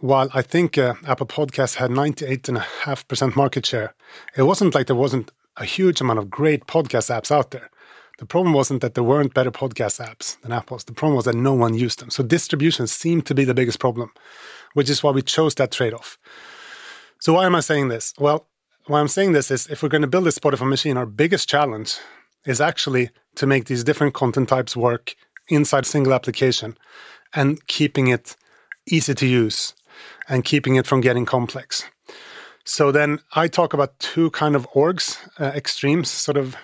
while 0.01 0.29
I 0.35 0.43
think 0.43 0.77
uh, 0.77 0.95
Apple 1.07 1.27
Podcasts 1.27 1.77
had 1.77 1.91
98.5% 1.91 3.37
market 3.37 3.67
share, 3.67 3.95
it 4.37 4.43
wasn't 4.43 4.75
like 4.75 4.89
there 4.89 4.97
wasn't 4.97 5.31
a 5.57 5.65
huge 5.65 6.01
amount 6.01 6.19
of 6.19 6.29
great 6.29 6.67
podcast 6.67 7.09
apps 7.17 7.31
out 7.31 7.53
there. 7.53 7.70
The 8.21 8.27
problem 8.27 8.53
wasn't 8.53 8.83
that 8.83 8.93
there 8.93 9.03
weren't 9.03 9.33
better 9.33 9.51
podcast 9.51 9.99
apps 9.99 10.39
than 10.43 10.53
Apple's. 10.53 10.85
The 10.85 10.93
problem 10.93 11.17
was 11.17 11.25
that 11.25 11.35
no 11.35 11.55
one 11.55 11.73
used 11.73 12.01
them. 12.01 12.11
So 12.11 12.23
distribution 12.23 12.87
seemed 12.87 13.25
to 13.27 13.35
be 13.35 13.47
the 13.47 13.55
biggest 13.55 13.81
problem, 13.81 14.13
which 14.75 14.91
is 14.91 15.03
why 15.03 15.11
we 15.11 15.23
chose 15.23 15.55
that 15.55 15.73
trade 15.73 15.95
off. 15.95 16.19
So 17.19 17.33
why 17.33 17.47
am 17.47 17.55
I 17.55 17.61
saying 17.61 17.89
this? 17.89 18.13
Well, 18.19 18.47
why 18.89 19.01
I'm 19.01 19.09
saying 19.09 19.33
this 19.33 19.51
is 19.51 19.69
if 19.69 19.83
we're 19.83 19.89
going 19.89 20.03
to 20.03 20.07
build 20.07 20.27
a 20.27 20.33
Spotify 20.33 20.69
machine, 20.69 20.99
our 20.99 21.07
biggest 21.07 21.49
challenge 21.49 21.97
is 22.45 22.61
actually 22.61 23.09
to 23.37 23.47
make 23.47 23.65
these 23.65 23.85
different 23.85 24.13
content 24.13 24.51
types 24.51 24.77
work 24.77 25.15
inside 25.49 25.85
a 25.85 25.89
single 25.89 26.13
application 26.13 26.77
and 27.35 27.67
keeping 27.69 28.09
it 28.09 28.37
easy 28.87 29.15
to 29.15 29.27
use 29.27 29.73
and 30.29 30.45
keeping 30.45 30.77
it 30.77 30.87
from 30.87 31.01
getting 31.01 31.25
complex. 31.25 31.85
So 32.65 32.93
then 32.93 33.21
I 33.33 33.49
talk 33.49 33.73
about 33.73 33.99
two 33.99 34.31
kind 34.33 34.55
of 34.55 34.69
orgs, 34.73 35.17
uh, 35.39 35.53
extremes, 35.57 36.11
sort 36.11 36.37
of 36.37 36.55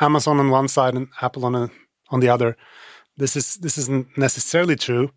Amazon 0.00 0.38
on 0.40 0.50
one 0.50 0.68
side 0.68 0.94
and 0.94 1.08
Apple 1.20 1.44
on 1.44 1.54
a, 1.54 1.70
on 2.10 2.20
the 2.20 2.28
other. 2.28 2.56
This 3.16 3.36
is 3.36 3.56
this 3.56 3.76
isn't 3.76 4.16
necessarily 4.16 4.76
true, 4.76 5.10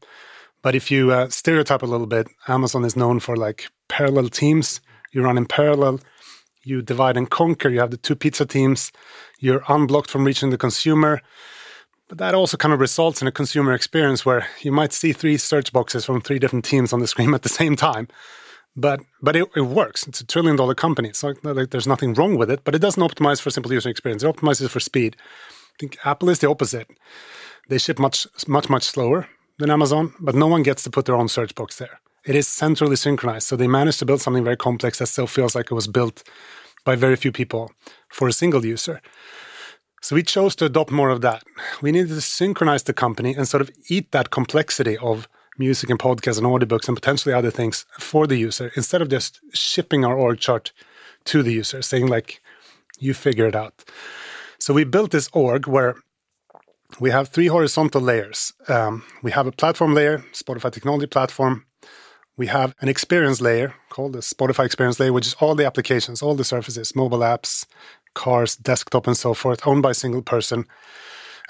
but 0.62 0.76
if 0.76 0.92
you 0.92 1.12
uh, 1.12 1.30
stereotype 1.30 1.84
a 1.84 1.88
little 1.88 2.08
bit, 2.08 2.28
Amazon 2.48 2.84
is 2.84 2.96
known 2.96 3.20
for 3.20 3.38
like 3.38 3.70
parallel 3.88 4.30
teams. 4.30 4.82
You 5.12 5.24
run 5.24 5.38
in 5.38 5.46
parallel. 5.46 6.00
You 6.64 6.82
divide 6.82 7.18
and 7.18 7.30
conquer. 7.30 7.70
You 7.70 7.80
have 7.80 7.92
the 7.92 7.98
two 7.98 8.16
pizza 8.16 8.46
teams. 8.46 8.92
You're 9.40 9.64
unblocked 9.68 10.10
from 10.10 10.26
reaching 10.26 10.50
the 10.50 10.58
consumer. 10.58 11.22
But 12.08 12.18
that 12.18 12.36
also 12.36 12.58
kind 12.58 12.74
of 12.74 12.80
results 12.80 13.22
in 13.22 13.28
a 13.28 13.32
consumer 13.32 13.74
experience 13.74 14.26
where 14.26 14.48
you 14.62 14.72
might 14.72 14.94
see 14.94 15.14
three 15.14 15.38
search 15.38 15.74
boxes 15.74 16.06
from 16.06 16.22
three 16.22 16.40
different 16.40 16.66
teams 16.66 16.94
on 16.94 17.00
the 17.00 17.08
screen 17.08 17.34
at 17.36 17.42
the 17.44 17.50
same 17.50 17.76
time. 17.76 18.08
But 18.76 19.02
but 19.22 19.36
it, 19.36 19.48
it 19.56 19.62
works. 19.62 20.08
It's 20.08 20.22
a 20.22 20.26
trillion 20.26 20.56
dollar 20.56 20.76
company. 20.76 21.10
It's 21.10 21.24
like, 21.24 21.44
like 21.44 21.70
there's 21.70 21.88
nothing 21.88 22.14
wrong 22.16 22.38
with 22.38 22.50
it, 22.50 22.64
but 22.64 22.74
it 22.74 22.80
doesn't 22.80 23.04
optimize 23.04 23.40
for 23.40 23.52
simple 23.52 23.72
user 23.72 23.90
experience. 23.90 24.24
It 24.24 24.36
optimizes 24.36 24.70
for 24.70 24.80
speed. 24.80 25.16
I 25.20 25.76
think 25.80 25.98
Apple 26.06 26.30
is 26.30 26.40
the 26.40 26.50
opposite. 26.50 26.88
They 27.70 27.78
ship 27.78 28.00
much 28.00 28.28
much 28.48 28.70
much 28.70 28.84
slower 28.84 29.28
than 29.60 29.70
Amazon, 29.70 30.14
but 30.20 30.36
no 30.36 30.48
one 30.48 30.64
gets 30.64 30.84
to 30.84 30.90
put 30.90 31.06
their 31.06 31.16
own 31.16 31.30
search 31.30 31.54
box 31.56 31.78
there. 31.78 32.00
It 32.26 32.36
is 32.36 32.48
centrally 32.48 32.96
synchronized. 32.96 33.48
So 33.48 33.56
they 33.56 33.68
managed 33.68 34.00
to 34.00 34.06
build 34.06 34.22
something 34.22 34.44
very 34.44 34.58
complex 34.58 35.00
that 35.00 35.08
still 35.08 35.28
feels 35.28 35.56
like 35.56 35.72
it 35.72 35.76
was 35.76 35.88
built 35.88 36.24
by 36.86 36.96
very 36.96 37.16
few 37.16 37.32
people 37.32 37.72
for 38.10 38.28
a 38.28 38.34
single 38.34 38.66
user. 38.66 39.02
So 40.02 40.16
we 40.16 40.24
chose 40.24 40.56
to 40.58 40.66
adopt 40.66 40.92
more 40.92 41.10
of 41.10 41.22
that. 41.22 41.44
We 41.82 41.92
needed 41.92 42.10
to 42.10 42.22
synchronize 42.22 42.84
the 42.84 42.94
company 42.94 43.34
and 43.36 43.48
sort 43.48 43.62
of 43.62 43.72
eat 43.90 44.12
that 44.12 44.32
complexity 44.32 44.98
of 44.98 45.28
music 45.58 45.90
and 45.90 46.00
podcasts 46.00 46.38
and 46.38 46.48
audiobooks 46.48 46.88
and 46.88 46.98
potentially 46.98 47.34
other 47.34 47.52
things 47.52 47.86
for 48.00 48.28
the 48.28 48.38
user 48.38 48.72
instead 48.76 49.02
of 49.02 49.10
just 49.10 49.40
shipping 49.54 50.04
our 50.04 50.18
org 50.18 50.40
chart 50.40 50.72
to 51.26 51.44
the 51.44 51.54
user, 51.54 51.82
saying 51.82 52.08
like, 52.08 52.42
you 53.00 53.14
figure 53.14 53.46
it 53.48 53.56
out. 53.56 53.84
So 54.60 54.74
we 54.74 54.84
built 54.84 55.12
this 55.12 55.30
org 55.34 55.68
where 55.68 55.96
we 57.00 57.10
have 57.12 57.30
three 57.30 57.48
horizontal 57.48 58.02
layers. 58.02 58.54
Um, 58.68 59.04
we 59.22 59.32
have 59.32 59.48
a 59.48 59.52
platform 59.52 59.94
layer, 59.94 60.20
Spotify 60.32 60.72
technology 60.72 61.08
platform. 61.08 61.66
We 62.38 62.48
have 62.48 62.74
an 62.82 62.90
experience 62.90 63.42
layer 63.42 63.76
called 63.90 64.14
the 64.14 64.20
Spotify 64.20 64.66
experience 64.66 65.00
layer, 65.00 65.14
which 65.14 65.28
is 65.28 65.36
all 65.36 65.56
the 65.56 65.66
applications, 65.66 66.22
all 66.22 66.36
the 66.36 66.44
surfaces, 66.44 66.96
mobile 66.96 67.20
apps, 67.20 67.66
cars, 68.16 68.56
desktop, 68.56 69.08
and 69.08 69.18
so 69.18 69.34
forth, 69.34 69.68
owned 69.68 69.84
by 69.84 69.92
a 69.92 69.96
single 69.96 70.22
person. 70.22 70.66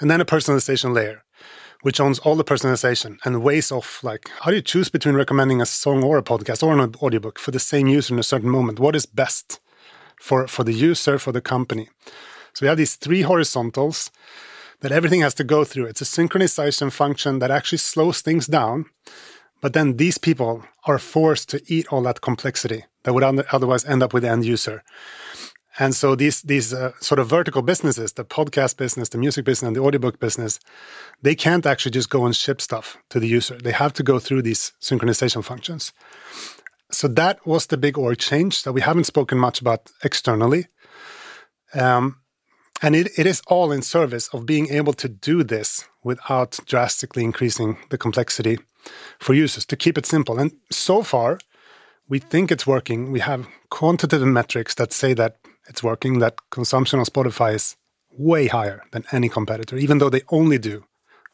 And 0.00 0.10
then 0.10 0.20
a 0.20 0.24
personalization 0.24 0.94
layer, 0.94 1.23
which 1.84 2.00
owns 2.00 2.18
all 2.20 2.34
the 2.34 2.42
personalization 2.42 3.18
and 3.26 3.42
ways 3.42 3.70
of 3.70 4.00
like 4.02 4.30
how 4.40 4.50
do 4.50 4.56
you 4.56 4.62
choose 4.62 4.88
between 4.88 5.14
recommending 5.14 5.60
a 5.60 5.66
song 5.66 6.02
or 6.02 6.16
a 6.16 6.22
podcast 6.22 6.62
or 6.62 6.72
an 6.72 6.94
audiobook 7.02 7.38
for 7.38 7.50
the 7.50 7.60
same 7.60 7.86
user 7.86 8.14
in 8.14 8.18
a 8.18 8.22
certain 8.22 8.48
moment? 8.48 8.80
What 8.80 8.96
is 8.96 9.04
best 9.04 9.60
for, 10.18 10.46
for 10.46 10.64
the 10.64 10.72
user, 10.72 11.18
for 11.18 11.30
the 11.30 11.42
company? 11.42 11.90
So 12.54 12.62
we 12.62 12.68
have 12.68 12.78
these 12.78 12.96
three 12.96 13.20
horizontals 13.20 14.10
that 14.80 14.92
everything 14.92 15.20
has 15.20 15.34
to 15.34 15.44
go 15.44 15.62
through. 15.62 15.84
It's 15.84 16.00
a 16.00 16.06
synchronization 16.06 16.90
function 16.90 17.38
that 17.40 17.50
actually 17.50 17.78
slows 17.78 18.22
things 18.22 18.46
down. 18.46 18.86
But 19.60 19.74
then 19.74 19.98
these 19.98 20.16
people 20.16 20.64
are 20.86 20.98
forced 20.98 21.50
to 21.50 21.62
eat 21.66 21.86
all 21.88 22.00
that 22.02 22.22
complexity 22.22 22.86
that 23.02 23.12
would 23.12 23.22
otherwise 23.22 23.84
end 23.84 24.02
up 24.02 24.14
with 24.14 24.22
the 24.22 24.30
end 24.30 24.46
user. 24.46 24.82
And 25.78 25.94
so 25.94 26.14
these 26.14 26.42
these 26.42 26.72
uh, 26.72 26.92
sort 27.00 27.18
of 27.18 27.28
vertical 27.28 27.62
businesses, 27.62 28.12
the 28.12 28.24
podcast 28.24 28.76
business, 28.76 29.08
the 29.08 29.18
music 29.18 29.44
business, 29.44 29.66
and 29.66 29.76
the 29.76 29.82
audiobook 29.82 30.20
business, 30.20 30.60
they 31.22 31.34
can't 31.34 31.66
actually 31.66 31.90
just 31.90 32.10
go 32.10 32.24
and 32.24 32.36
ship 32.36 32.60
stuff 32.60 32.96
to 33.10 33.18
the 33.18 33.26
user. 33.26 33.58
They 33.58 33.72
have 33.72 33.92
to 33.94 34.02
go 34.02 34.18
through 34.18 34.42
these 34.42 34.72
synchronization 34.80 35.42
functions. 35.44 35.92
So 36.90 37.08
that 37.08 37.44
was 37.44 37.66
the 37.66 37.76
big 37.76 37.98
org 37.98 38.18
change 38.18 38.62
that 38.62 38.72
we 38.72 38.82
haven't 38.82 39.04
spoken 39.04 39.38
much 39.38 39.60
about 39.60 39.90
externally. 40.04 40.66
Um, 41.74 42.20
and 42.82 42.94
it, 42.94 43.18
it 43.18 43.26
is 43.26 43.42
all 43.48 43.72
in 43.72 43.82
service 43.82 44.28
of 44.28 44.46
being 44.46 44.68
able 44.68 44.92
to 44.94 45.08
do 45.08 45.42
this 45.42 45.88
without 46.04 46.58
drastically 46.66 47.24
increasing 47.24 47.78
the 47.90 47.98
complexity 47.98 48.58
for 49.18 49.34
users 49.34 49.64
to 49.66 49.76
keep 49.76 49.98
it 49.98 50.06
simple. 50.06 50.38
And 50.38 50.52
so 50.70 51.02
far, 51.02 51.38
we 52.08 52.18
think 52.18 52.52
it's 52.52 52.66
working. 52.66 53.10
We 53.10 53.20
have 53.20 53.48
quantitative 53.70 54.28
metrics 54.28 54.74
that 54.74 54.92
say 54.92 55.14
that 55.14 55.38
it's 55.68 55.82
working, 55.82 56.18
that 56.18 56.36
consumption 56.50 56.98
on 56.98 57.04
Spotify 57.04 57.54
is 57.54 57.76
way 58.10 58.46
higher 58.46 58.82
than 58.92 59.04
any 59.12 59.28
competitor, 59.28 59.76
even 59.76 59.98
though 59.98 60.10
they 60.10 60.22
only 60.28 60.58
do 60.58 60.84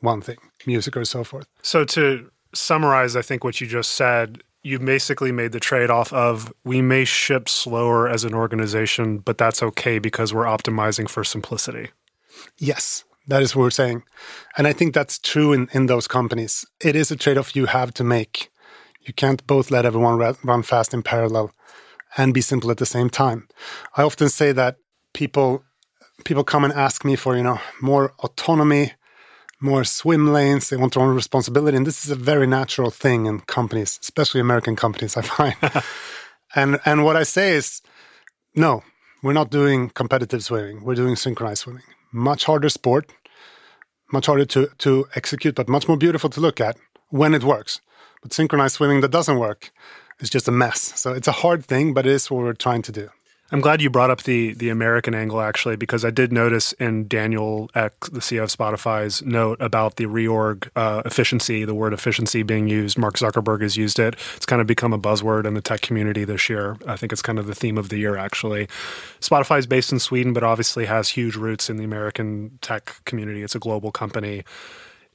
one 0.00 0.20
thing, 0.20 0.38
music 0.66 0.96
or 0.96 1.04
so 1.04 1.24
forth. 1.24 1.46
So 1.62 1.84
to 1.84 2.30
summarize, 2.54 3.16
I 3.16 3.22
think 3.22 3.44
what 3.44 3.60
you 3.60 3.66
just 3.66 3.92
said, 3.92 4.42
you 4.62 4.78
basically 4.78 5.32
made 5.32 5.52
the 5.52 5.60
trade 5.60 5.90
off 5.90 6.12
of 6.12 6.52
we 6.64 6.82
may 6.82 7.04
ship 7.04 7.48
slower 7.48 8.08
as 8.08 8.24
an 8.24 8.34
organization, 8.34 9.18
but 9.18 9.38
that's 9.38 9.62
okay 9.62 9.98
because 9.98 10.34
we're 10.34 10.44
optimizing 10.44 11.08
for 11.08 11.24
simplicity. 11.24 11.90
Yes, 12.58 13.04
that 13.28 13.42
is 13.42 13.54
what 13.54 13.62
we're 13.62 13.70
saying. 13.70 14.02
And 14.56 14.66
I 14.66 14.72
think 14.72 14.94
that's 14.94 15.18
true 15.18 15.52
in, 15.52 15.68
in 15.72 15.86
those 15.86 16.06
companies. 16.06 16.66
It 16.80 16.96
is 16.96 17.10
a 17.10 17.16
trade 17.16 17.38
off 17.38 17.56
you 17.56 17.66
have 17.66 17.94
to 17.94 18.04
make. 18.04 18.50
You 19.02 19.14
can't 19.14 19.46
both 19.46 19.70
let 19.70 19.86
everyone 19.86 20.36
run 20.44 20.62
fast 20.62 20.92
in 20.92 21.02
parallel 21.02 21.52
and 22.16 22.34
be 22.34 22.40
simple 22.40 22.70
at 22.70 22.78
the 22.78 22.86
same 22.86 23.10
time. 23.10 23.48
I 23.96 24.02
often 24.02 24.28
say 24.28 24.52
that 24.52 24.76
people 25.14 25.64
people 26.24 26.44
come 26.44 26.64
and 26.64 26.72
ask 26.72 27.04
me 27.04 27.16
for, 27.16 27.36
you 27.36 27.42
know, 27.42 27.58
more 27.80 28.12
autonomy, 28.18 28.92
more 29.60 29.84
swim 29.84 30.32
lanes, 30.32 30.68
they 30.68 30.76
want 30.76 30.94
their 30.94 31.02
own 31.02 31.14
responsibility. 31.14 31.76
And 31.76 31.86
this 31.86 32.04
is 32.04 32.10
a 32.10 32.16
very 32.16 32.46
natural 32.46 32.90
thing 32.90 33.26
in 33.26 33.40
companies, 33.40 33.98
especially 34.02 34.40
American 34.40 34.76
companies, 34.76 35.16
I 35.16 35.22
find. 35.22 35.56
and 36.54 36.80
and 36.84 37.04
what 37.04 37.16
I 37.16 37.22
say 37.22 37.52
is 37.52 37.82
no, 38.54 38.82
we're 39.22 39.32
not 39.32 39.50
doing 39.50 39.90
competitive 39.90 40.42
swimming. 40.42 40.84
We're 40.84 40.94
doing 40.94 41.16
synchronized 41.16 41.62
swimming. 41.62 41.84
Much 42.12 42.44
harder 42.44 42.68
sport, 42.68 43.12
much 44.12 44.26
harder 44.26 44.44
to, 44.46 44.68
to 44.78 45.06
execute, 45.14 45.54
but 45.54 45.68
much 45.68 45.86
more 45.86 45.96
beautiful 45.96 46.30
to 46.30 46.40
look 46.40 46.60
at 46.60 46.76
when 47.10 47.34
it 47.34 47.44
works. 47.44 47.80
But 48.22 48.32
synchronized 48.32 48.74
swimming 48.74 49.00
that 49.02 49.10
doesn't 49.10 49.38
work 49.38 49.70
is 50.20 50.30
just 50.30 50.48
a 50.48 50.52
mess. 50.52 50.92
So 50.98 51.12
it's 51.12 51.28
a 51.28 51.33
hard 51.33 51.64
thing, 51.64 51.94
but 51.94 52.06
it 52.06 52.12
is 52.12 52.30
what 52.30 52.42
we're 52.42 52.52
trying 52.52 52.83
to 52.83 52.92
do. 52.92 53.11
I'm 53.52 53.61
glad 53.61 53.83
you 53.83 53.90
brought 53.90 54.11
up 54.11 54.22
the 54.22 54.54
the 54.54 54.68
American 54.68 55.12
angle 55.12 55.40
actually, 55.40 55.74
because 55.74 56.04
I 56.04 56.11
did 56.11 56.33
notice 56.33 56.72
in 56.74 57.09
Daniel 57.09 57.68
Ek, 57.74 57.92
the 58.12 58.20
CEO 58.20 58.44
of 58.44 58.50
Spotify's 58.50 59.22
note 59.22 59.61
about 59.61 59.96
the 59.96 60.06
reorg 60.06 60.68
uh, 60.76 61.02
efficiency, 61.04 61.64
the 61.64 61.74
word 61.74 61.92
efficiency 61.92 62.44
being 62.44 62.68
used. 62.68 62.96
Mark 62.96 63.16
Zuckerberg 63.16 63.62
has 63.62 63.76
used 63.76 63.98
it. 63.98 64.14
It's 64.37 64.46
kind 64.46 64.61
of 64.61 64.68
become 64.68 64.92
a 64.92 65.00
buzzword 65.00 65.46
in 65.46 65.54
the 65.54 65.61
tech 65.61 65.80
community 65.80 66.24
this 66.24 66.48
year. 66.48 66.76
I 66.87 66.96
think 66.96 67.12
it's 67.12 67.22
kind 67.22 67.40
of 67.40 67.46
the 67.46 67.54
theme 67.54 67.76
of 67.76 67.88
the 67.88 67.98
year 67.98 68.16
actually. 68.16 68.68
Spotify 69.18 69.59
is 69.59 69.66
based 69.66 69.90
in 69.90 69.98
Sweden, 69.98 70.33
but 70.33 70.44
obviously 70.44 70.87
has 70.87 71.09
huge 71.09 71.35
roots 71.35 71.68
in 71.68 71.76
the 71.76 71.85
American 71.85 72.56
tech 72.62 73.00
community. 73.04 73.42
It's 73.42 73.56
a 73.56 73.61
global 73.61 73.90
company. 73.90 74.44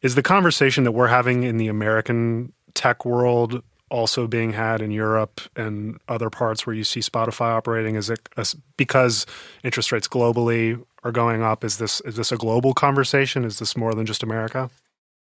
Is 0.02 0.16
the 0.16 0.22
conversation 0.22 0.84
that 0.84 0.92
we're 0.92 1.08
having 1.08 1.44
in 1.44 1.56
the 1.56 1.70
American 1.70 2.52
tech 2.74 3.06
world 3.06 3.64
also 3.96 4.28
being 4.28 4.52
had 4.54 4.82
in 4.82 4.92
Europe 4.92 5.40
and 5.56 5.98
other 6.10 6.30
parts 6.30 6.68
where 6.68 6.76
you 6.76 6.84
see 6.84 7.00
Spotify 7.00 7.56
operating? 7.60 7.96
Is 7.96 8.10
it 8.10 8.28
because 8.76 9.26
interest 9.64 9.92
rates 9.92 10.08
globally 10.08 10.84
are 11.04 11.14
going 11.14 11.42
up? 11.42 11.64
Is 11.64 11.78
this 11.78 12.02
is 12.02 12.16
this 12.16 12.32
a 12.32 12.38
global 12.38 12.74
conversation? 12.74 13.46
Is 13.46 13.58
this 13.60 13.78
more 13.78 13.94
than 13.96 14.06
just 14.06 14.24
America? 14.24 14.70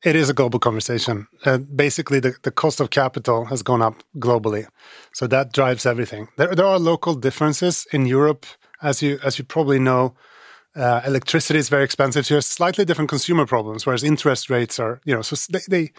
It 0.04 0.16
is 0.16 0.30
a 0.30 0.34
global 0.34 0.60
conversation. 0.60 1.28
Uh, 1.46 1.58
basically, 1.58 2.20
the, 2.22 2.34
the 2.44 2.52
cost 2.52 2.80
of 2.80 2.90
capital 2.90 3.46
has 3.46 3.62
gone 3.64 3.82
up 3.82 3.96
globally, 4.16 4.66
so 5.14 5.28
that 5.28 5.54
drives 5.54 5.86
everything. 5.86 6.28
There, 6.38 6.56
there 6.56 6.66
are 6.66 6.80
local 6.80 7.16
differences 7.16 7.88
in 7.92 8.06
Europe, 8.06 8.46
as 8.82 9.02
you 9.02 9.20
as 9.24 9.38
you 9.40 9.46
probably 9.46 9.80
know. 9.80 10.14
Uh, 10.76 11.02
electricity 11.06 11.60
is 11.60 11.70
very 11.70 11.84
expensive. 11.84 12.26
So 12.26 12.34
you 12.34 12.38
have 12.38 12.46
slightly 12.46 12.86
different 12.86 13.10
consumer 13.10 13.46
problems, 13.46 13.86
whereas 13.86 14.04
interest 14.04 14.50
rates 14.50 14.80
are, 14.80 15.02
you 15.04 15.16
know, 15.16 15.24
so 15.24 15.36
they, 15.52 15.64
they 15.68 15.92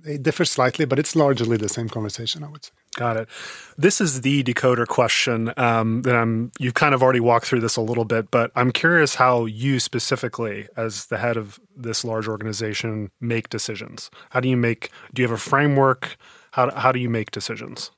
they 0.00 0.16
differ 0.16 0.44
slightly, 0.44 0.84
but 0.84 0.98
it's 0.98 1.16
largely 1.16 1.56
the 1.56 1.68
same 1.68 1.88
conversation, 1.88 2.44
I 2.44 2.48
would 2.48 2.64
say. 2.64 2.70
Got 2.96 3.16
it. 3.16 3.28
This 3.76 4.00
is 4.00 4.20
the 4.22 4.42
decoder 4.44 4.86
question 4.86 5.52
um, 5.56 6.02
that 6.02 6.14
I'm. 6.14 6.52
You've 6.58 6.74
kind 6.74 6.94
of 6.94 7.02
already 7.02 7.20
walked 7.20 7.46
through 7.46 7.60
this 7.60 7.76
a 7.76 7.80
little 7.80 8.04
bit, 8.04 8.30
but 8.30 8.50
I'm 8.54 8.72
curious 8.72 9.16
how 9.16 9.44
you 9.46 9.80
specifically, 9.80 10.68
as 10.76 11.06
the 11.06 11.18
head 11.18 11.36
of 11.36 11.60
this 11.76 12.04
large 12.04 12.28
organization, 12.28 13.10
make 13.20 13.48
decisions. 13.48 14.10
How 14.30 14.40
do 14.40 14.48
you 14.48 14.56
make? 14.56 14.90
Do 15.14 15.22
you 15.22 15.28
have 15.28 15.36
a 15.36 15.40
framework? 15.40 16.16
How 16.52 16.70
how 16.74 16.92
do 16.92 16.98
you 16.98 17.10
make 17.10 17.30
decisions? 17.30 17.90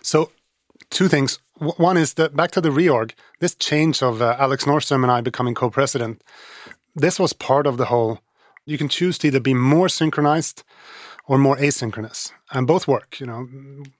So, 0.00 0.30
two 0.90 1.08
things. 1.08 1.38
One 1.58 1.96
is 1.96 2.14
that 2.14 2.34
back 2.34 2.50
to 2.52 2.60
the 2.60 2.70
reorg. 2.70 3.12
This 3.38 3.54
change 3.54 4.02
of 4.02 4.22
uh, 4.22 4.36
Alex 4.38 4.64
Norström 4.64 5.02
and 5.02 5.12
I 5.12 5.20
becoming 5.20 5.54
co-president. 5.54 6.22
This 6.96 7.20
was 7.20 7.32
part 7.32 7.66
of 7.66 7.76
the 7.76 7.84
whole. 7.84 8.20
You 8.66 8.78
can 8.78 8.88
choose 8.88 9.18
to 9.18 9.28
either 9.28 9.40
be 9.40 9.54
more 9.54 9.88
synchronized 9.88 10.64
or 11.28 11.38
more 11.38 11.56
asynchronous. 11.56 12.32
And 12.50 12.66
both 12.66 12.88
work, 12.88 13.20
you 13.20 13.26
know, 13.26 13.48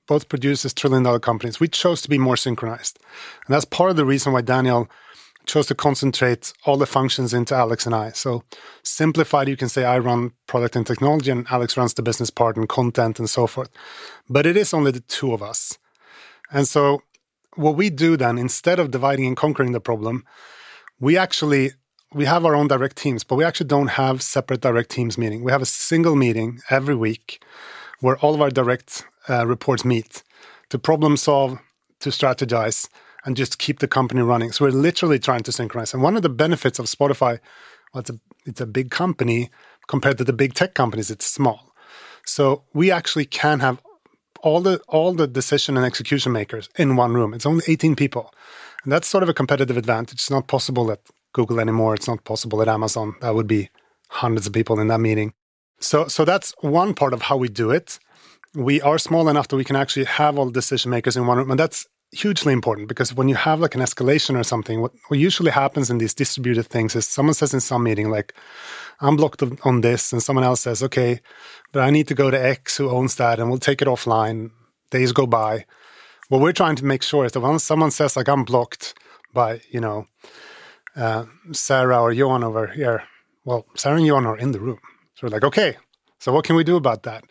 both 0.06 0.28
produce 0.28 0.64
as 0.64 0.74
trillion 0.74 1.04
dollar 1.04 1.20
companies. 1.20 1.60
We 1.60 1.68
chose 1.68 2.02
to 2.02 2.08
be 2.08 2.18
more 2.18 2.36
synchronized. 2.36 2.98
And 3.46 3.54
that's 3.54 3.64
part 3.64 3.90
of 3.90 3.96
the 3.96 4.04
reason 4.04 4.32
why 4.32 4.42
Daniel 4.42 4.88
chose 5.46 5.66
to 5.66 5.74
concentrate 5.74 6.52
all 6.66 6.76
the 6.76 6.86
functions 6.86 7.34
into 7.34 7.54
Alex 7.54 7.86
and 7.86 7.94
I. 7.94 8.10
So 8.10 8.44
simplified, 8.82 9.48
you 9.48 9.56
can 9.56 9.68
say 9.68 9.84
I 9.84 9.98
run 9.98 10.32
product 10.46 10.76
and 10.76 10.86
technology 10.86 11.30
and 11.30 11.46
Alex 11.50 11.76
runs 11.76 11.94
the 11.94 12.02
business 12.02 12.30
part 12.30 12.56
and 12.56 12.68
content 12.68 13.18
and 13.18 13.28
so 13.28 13.46
forth. 13.46 13.70
But 14.28 14.46
it 14.46 14.56
is 14.56 14.74
only 14.74 14.92
the 14.92 15.00
two 15.00 15.32
of 15.32 15.42
us. 15.42 15.78
And 16.52 16.68
so 16.68 17.02
what 17.54 17.76
we 17.76 17.90
do 17.90 18.16
then, 18.16 18.38
instead 18.38 18.78
of 18.78 18.90
dividing 18.90 19.26
and 19.26 19.36
conquering 19.36 19.72
the 19.72 19.80
problem, 19.80 20.24
we 21.00 21.16
actually 21.16 21.72
we 22.14 22.24
have 22.26 22.44
our 22.44 22.54
own 22.54 22.68
direct 22.68 22.96
teams, 22.96 23.24
but 23.24 23.36
we 23.36 23.44
actually 23.44 23.68
don't 23.68 23.88
have 23.88 24.22
separate 24.22 24.60
direct 24.60 24.90
teams 24.90 25.16
meeting. 25.16 25.42
We 25.42 25.52
have 25.52 25.62
a 25.62 25.66
single 25.66 26.16
meeting 26.16 26.60
every 26.70 26.94
week 26.94 27.42
where 28.00 28.16
all 28.18 28.34
of 28.34 28.42
our 28.42 28.50
direct 28.50 29.04
uh, 29.28 29.46
reports 29.46 29.84
meet 29.84 30.22
to 30.70 30.78
problem 30.78 31.16
solve, 31.16 31.58
to 32.00 32.10
strategize, 32.10 32.88
and 33.24 33.36
just 33.36 33.58
keep 33.58 33.78
the 33.78 33.88
company 33.88 34.20
running. 34.20 34.52
So 34.52 34.64
we're 34.64 34.72
literally 34.72 35.18
trying 35.18 35.42
to 35.44 35.52
synchronize. 35.52 35.94
And 35.94 36.02
one 36.02 36.16
of 36.16 36.22
the 36.22 36.28
benefits 36.28 36.78
of 36.78 36.86
Spotify, 36.86 37.38
well, 37.92 38.00
it's 38.00 38.10
a 38.10 38.18
it's 38.44 38.60
a 38.60 38.66
big 38.66 38.90
company 38.90 39.50
compared 39.86 40.18
to 40.18 40.24
the 40.24 40.32
big 40.32 40.54
tech 40.54 40.74
companies. 40.74 41.10
It's 41.10 41.26
small, 41.26 41.72
so 42.26 42.64
we 42.74 42.90
actually 42.90 43.26
can 43.26 43.60
have 43.60 43.80
all 44.42 44.60
the 44.60 44.80
all 44.88 45.12
the 45.14 45.28
decision 45.28 45.76
and 45.76 45.86
execution 45.86 46.32
makers 46.32 46.68
in 46.76 46.96
one 46.96 47.14
room. 47.14 47.32
It's 47.32 47.46
only 47.46 47.64
18 47.68 47.94
people. 47.94 48.34
And 48.82 48.92
that's 48.92 49.06
sort 49.06 49.22
of 49.22 49.28
a 49.28 49.34
competitive 49.34 49.76
advantage. 49.76 50.14
It's 50.14 50.30
not 50.30 50.48
possible 50.48 50.90
at 50.90 51.00
Google 51.32 51.60
anymore. 51.60 51.94
It's 51.94 52.08
not 52.08 52.24
possible 52.24 52.62
at 52.62 52.68
Amazon. 52.68 53.14
That 53.20 53.34
would 53.34 53.46
be 53.46 53.70
hundreds 54.08 54.46
of 54.46 54.52
people 54.52 54.78
in 54.80 54.88
that 54.88 55.00
meeting. 55.00 55.32
So, 55.80 56.06
so 56.06 56.24
that's 56.24 56.54
one 56.60 56.94
part 56.94 57.12
of 57.12 57.22
how 57.22 57.36
we 57.36 57.48
do 57.48 57.70
it. 57.70 57.98
We 58.54 58.80
are 58.82 58.98
small 58.98 59.28
enough 59.28 59.48
that 59.48 59.56
we 59.56 59.64
can 59.64 59.76
actually 59.76 60.04
have 60.04 60.38
all 60.38 60.46
the 60.46 60.52
decision 60.52 60.90
makers 60.90 61.16
in 61.16 61.26
one 61.26 61.38
room, 61.38 61.50
and 61.50 61.58
that's 61.58 61.86
hugely 62.12 62.52
important 62.52 62.88
because 62.88 63.14
when 63.14 63.26
you 63.26 63.34
have 63.34 63.60
like 63.60 63.74
an 63.74 63.80
escalation 63.80 64.38
or 64.38 64.44
something, 64.44 64.82
what, 64.82 64.92
what 65.08 65.18
usually 65.18 65.50
happens 65.50 65.88
in 65.88 65.96
these 65.96 66.12
distributed 66.12 66.66
things 66.66 66.94
is 66.94 67.06
someone 67.06 67.34
says 67.34 67.54
in 67.54 67.60
some 67.60 67.82
meeting 67.82 68.10
like, 68.10 68.34
"I'm 69.00 69.16
blocked 69.16 69.42
on 69.64 69.80
this," 69.80 70.12
and 70.12 70.22
someone 70.22 70.44
else 70.44 70.60
says, 70.60 70.82
"Okay, 70.82 71.20
but 71.72 71.82
I 71.82 71.90
need 71.90 72.08
to 72.08 72.14
go 72.14 72.30
to 72.30 72.46
X 72.46 72.76
who 72.76 72.90
owns 72.90 73.16
that, 73.16 73.40
and 73.40 73.48
we'll 73.48 73.58
take 73.58 73.82
it 73.82 73.88
offline." 73.88 74.50
Days 74.90 75.12
go 75.12 75.26
by. 75.26 75.64
What 76.28 76.42
we're 76.42 76.52
trying 76.52 76.76
to 76.76 76.84
make 76.84 77.02
sure 77.02 77.24
is 77.24 77.32
that 77.32 77.40
when 77.40 77.58
someone 77.58 77.90
says 77.90 78.16
like, 78.16 78.28
"I'm 78.28 78.44
blocked," 78.44 78.94
by 79.32 79.60
you 79.70 79.80
know 79.80 80.06
uh, 80.96 81.24
Sarah 81.52 82.00
or 82.00 82.12
Johan 82.12 82.44
over 82.44 82.66
here. 82.66 83.02
Well, 83.44 83.66
Sarah 83.74 83.96
and 83.96 84.06
Johan 84.06 84.26
are 84.26 84.38
in 84.38 84.52
the 84.52 84.60
room. 84.60 84.78
So 85.14 85.26
we're 85.26 85.30
like, 85.30 85.44
okay, 85.44 85.76
so 86.18 86.32
what 86.32 86.44
can 86.44 86.56
we 86.56 86.64
do 86.64 86.76
about 86.76 87.02
that? 87.02 87.24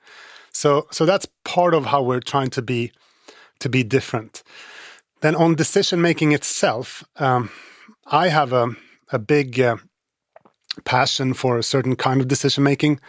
So 0.51 0.87
so 0.91 1.05
that's 1.05 1.27
part 1.43 1.73
of 1.73 1.85
how 1.85 2.03
we're 2.03 2.19
trying 2.19 2.49
to 2.51 2.61
be 2.61 2.91
to 3.59 3.69
be 3.69 3.83
different. 3.83 4.43
Then 5.21 5.35
on 5.35 5.55
decision 5.55 6.01
making 6.01 6.31
itself, 6.33 7.03
um, 7.17 7.49
I 8.05 8.29
have 8.29 8.53
a 8.53 8.75
a 9.11 9.19
big 9.19 9.59
uh, 9.59 9.77
passion 10.83 11.33
for 11.33 11.57
a 11.57 11.63
certain 11.63 11.95
kind 11.95 12.21
of 12.21 12.27
decision 12.27 12.63
making, 12.63 12.99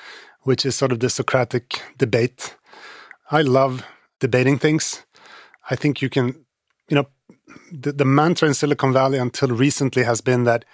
which 0.42 0.66
is 0.66 0.74
sort 0.74 0.92
of 0.92 1.00
the 1.00 1.10
Socratic 1.10 1.82
debate. 1.98 2.56
I 3.30 3.42
love 3.42 3.84
debating 4.20 4.58
things. 4.58 5.04
I 5.70 5.76
think 5.76 6.02
you 6.02 6.10
can, 6.10 6.44
you 6.92 6.96
know, 6.96 7.08
the, 7.72 7.92
the 7.92 8.04
mantra 8.04 8.46
in 8.46 8.52
Silicon 8.52 8.92
Valley 8.92 9.16
until 9.16 9.48
recently 9.48 10.02
has 10.02 10.20
been 10.20 10.44
that 10.44 10.66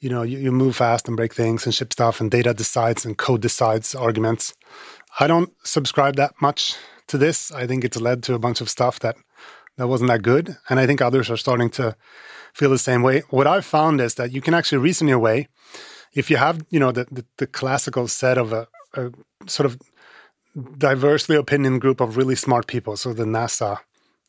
you 0.00 0.08
know 0.08 0.22
you, 0.22 0.38
you 0.38 0.50
move 0.50 0.76
fast 0.76 1.08
and 1.08 1.16
break 1.16 1.34
things 1.34 1.66
and 1.66 1.74
ship 1.74 1.92
stuff 1.92 2.22
and 2.22 2.30
data 2.30 2.54
decides 2.54 3.04
and 3.04 3.18
code 3.18 3.42
decides 3.42 3.94
arguments. 3.94 4.54
I 5.18 5.26
don't 5.26 5.52
subscribe 5.62 6.16
that 6.16 6.32
much 6.40 6.74
to 7.08 7.18
this. 7.18 7.52
I 7.52 7.66
think 7.66 7.84
it's 7.84 8.00
led 8.00 8.22
to 8.24 8.34
a 8.34 8.38
bunch 8.38 8.62
of 8.62 8.70
stuff 8.70 9.00
that 9.00 9.16
that 9.76 9.88
wasn't 9.88 10.08
that 10.08 10.22
good, 10.22 10.56
and 10.70 10.80
I 10.80 10.86
think 10.86 11.02
others 11.02 11.28
are 11.28 11.36
starting 11.36 11.68
to 11.70 11.94
feel 12.54 12.70
the 12.70 12.78
same 12.78 13.02
way. 13.02 13.22
What 13.28 13.46
I've 13.46 13.66
found 13.66 14.00
is 14.00 14.14
that 14.14 14.32
you 14.32 14.40
can 14.40 14.54
actually 14.54 14.78
reason 14.78 15.06
your 15.06 15.18
way 15.18 15.48
if 16.14 16.30
you 16.30 16.38
have 16.38 16.62
you 16.70 16.80
know 16.80 16.92
the 16.92 17.06
the, 17.12 17.26
the 17.36 17.46
classical 17.46 18.08
set 18.08 18.38
of 18.38 18.54
a, 18.54 18.66
a 18.94 19.10
sort 19.46 19.66
of 19.66 19.78
diversely 20.78 21.36
opinion 21.36 21.78
group 21.78 22.00
of 22.00 22.16
really 22.16 22.36
smart 22.36 22.66
people, 22.66 22.96
so 22.96 23.12
the 23.12 23.26
NASA 23.26 23.80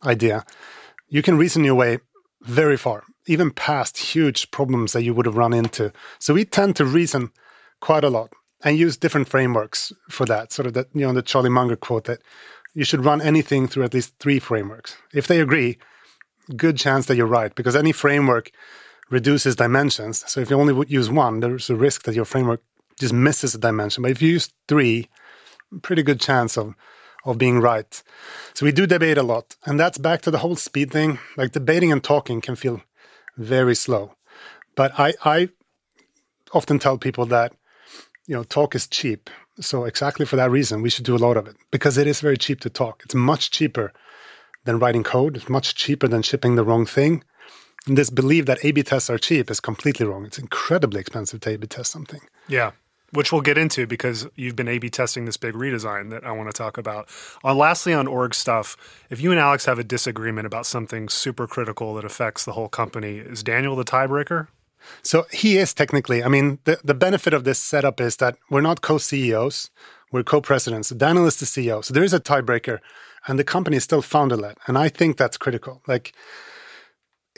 idea 0.04 0.44
you 1.12 1.22
can 1.22 1.38
reason 1.38 1.64
your 1.64 1.76
way 1.76 2.00
very 2.42 2.78
far, 2.78 3.04
even 3.28 3.52
past 3.52 3.98
huge 3.98 4.50
problems 4.50 4.94
that 4.94 5.04
you 5.04 5.14
would 5.14 5.28
have 5.28 5.38
run 5.38 5.54
into. 5.54 5.92
So 6.18 6.34
we 6.34 6.46
tend 6.46 6.76
to 6.78 6.86
reason 6.86 7.32
quite 7.82 8.04
a 8.04 8.10
lot 8.10 8.32
and 8.64 8.78
use 8.78 8.98
different 8.98 9.28
frameworks 9.28 9.92
for 10.10 10.26
that. 10.26 10.52
Sort 10.52 10.68
of 10.68 10.74
that, 10.74 10.88
you 10.94 11.02
know, 11.02 11.14
the 11.14 11.22
Charlie 11.22 11.50
Munger 11.50 11.76
quote 11.76 12.06
that 12.06 12.22
you 12.74 12.86
should 12.86 13.06
run 13.06 13.22
anything 13.22 13.68
through 13.68 13.84
at 13.84 13.94
least 13.94 14.14
three 14.20 14.40
frameworks. 14.40 14.96
If 15.14 15.28
they 15.28 15.42
agree, 15.42 15.78
good 16.56 16.78
chance 16.78 17.06
that 17.06 17.18
you're 17.18 17.28
right, 17.28 17.54
because 17.54 17.76
any 17.76 17.92
framework 17.92 18.52
reduces 19.10 19.58
dimensions. 19.58 20.24
So 20.28 20.40
if 20.40 20.50
you 20.50 20.60
only 20.60 20.88
use 20.88 21.10
one, 21.10 21.42
there's 21.42 21.70
a 21.70 21.76
risk 21.76 22.04
that 22.04 22.16
your 22.16 22.26
framework 22.26 22.62
just 23.00 23.14
misses 23.14 23.54
a 23.54 23.60
dimension. 23.60 24.02
But 24.04 24.12
if 24.12 24.22
you 24.22 24.30
use 24.30 24.50
three, 24.70 25.10
pretty 25.82 26.04
good 26.04 26.22
chance 26.22 26.58
of 26.58 26.74
of 27.26 27.38
being 27.38 27.60
right. 27.60 28.02
So 28.54 28.66
we 28.66 28.72
do 28.72 28.88
debate 28.88 29.18
a 29.18 29.24
lot. 29.24 29.56
And 29.66 29.80
that's 29.80 29.98
back 29.98 30.22
to 30.24 30.32
the 30.32 30.40
whole 30.40 30.56
speed 30.56 30.92
thing. 30.92 31.20
Like 31.38 31.52
debating 31.52 31.92
and 31.92 32.04
talking 32.04 32.42
can 32.42 32.56
feel 32.56 32.82
very 33.38 33.76
slow. 33.76 34.16
But 34.76 34.98
I, 35.00 35.14
I 35.24 35.50
often 36.54 36.80
tell 36.80 36.98
people 36.98 37.26
that, 37.28 37.54
you 38.28 38.36
know, 38.36 38.44
talk 38.44 38.76
is 38.76 38.88
cheap. 38.88 39.30
So 39.60 39.86
exactly 39.86 40.26
for 40.26 40.38
that 40.38 40.52
reason, 40.52 40.82
we 40.82 40.90
should 40.90 41.06
do 41.06 41.16
a 41.16 41.18
lot 41.18 41.38
of 41.38 41.48
it 41.48 41.56
because 41.72 41.98
it 41.98 42.08
is 42.08 42.22
very 42.22 42.38
cheap 42.38 42.60
to 42.62 42.70
talk. 42.70 43.02
It's 43.04 43.16
much 43.16 43.52
cheaper 43.52 43.94
than 44.64 44.80
writing 44.80 45.04
code. 45.04 45.38
It's 45.38 45.50
much 45.50 45.76
cheaper 45.76 46.08
than 46.08 46.22
shipping 46.22 46.56
the 46.56 46.64
wrong 46.64 46.86
thing. 46.86 47.24
And 47.88 47.98
this 47.98 48.10
belief 48.12 48.46
that 48.46 48.64
A/B 48.64 48.84
tests 48.84 49.10
are 49.10 49.18
cheap 49.18 49.50
is 49.50 49.60
completely 49.60 50.06
wrong. 50.06 50.26
It's 50.26 50.38
incredibly 50.38 51.00
expensive 51.02 51.42
to 51.42 51.50
A/B 51.52 51.68
test 51.68 51.92
something. 51.92 52.22
Yeah, 52.48 52.72
which 53.12 53.32
we'll 53.32 53.42
get 53.42 53.58
into 53.58 53.86
because 53.86 54.28
you've 54.36 54.56
been 54.56 54.68
A/B 54.68 54.90
testing 54.90 55.26
this 55.26 55.38
big 55.38 55.54
redesign 55.54 56.10
that 56.12 56.26
I 56.26 56.32
want 56.32 56.50
to 56.50 56.58
talk 56.58 56.78
about. 56.78 57.10
On 57.44 57.58
lastly, 57.58 57.94
on 57.94 58.08
org 58.08 58.34
stuff, 58.34 58.78
if 59.10 59.22
you 59.22 59.32
and 59.32 59.40
Alex 59.40 59.66
have 59.66 59.80
a 59.80 59.84
disagreement 59.84 60.48
about 60.48 60.66
something 60.66 61.10
super 61.10 61.48
critical 61.48 61.94
that 61.96 62.06
affects 62.06 62.46
the 62.46 62.54
whole 62.54 62.70
company, 62.70 63.18
is 63.18 63.44
Daniel 63.44 63.76
the 63.76 63.84
tiebreaker? 63.84 64.48
So 65.04 65.26
he 65.32 65.58
is 65.58 65.74
technically. 65.74 66.24
I 66.24 66.28
mean, 66.28 66.60
the, 66.64 66.80
the 66.84 66.94
benefit 66.94 67.34
of 67.34 67.44
this 67.44 67.60
setup 67.60 68.02
is 68.02 68.18
that 68.18 68.38
we're 68.50 68.62
not 68.62 68.82
co 68.82 68.98
CEOs, 68.98 69.70
we're 70.12 70.24
co 70.24 70.42
presidents. 70.42 70.90
Daniel 70.90 71.28
is 71.28 71.38
the 71.38 71.46
CEO. 71.46 71.84
So 71.84 71.94
there 71.94 72.04
is 72.04 72.14
a 72.14 72.20
tiebreaker, 72.20 72.80
and 73.28 73.38
the 73.38 73.44
company 73.44 73.78
is 73.78 73.84
still 73.84 74.02
founder 74.02 74.38
led. 74.38 74.58
And 74.68 74.78
I 74.78 74.90
think 74.90 75.18
that's 75.18 75.38
critical. 75.38 75.82
Like, 75.88 76.14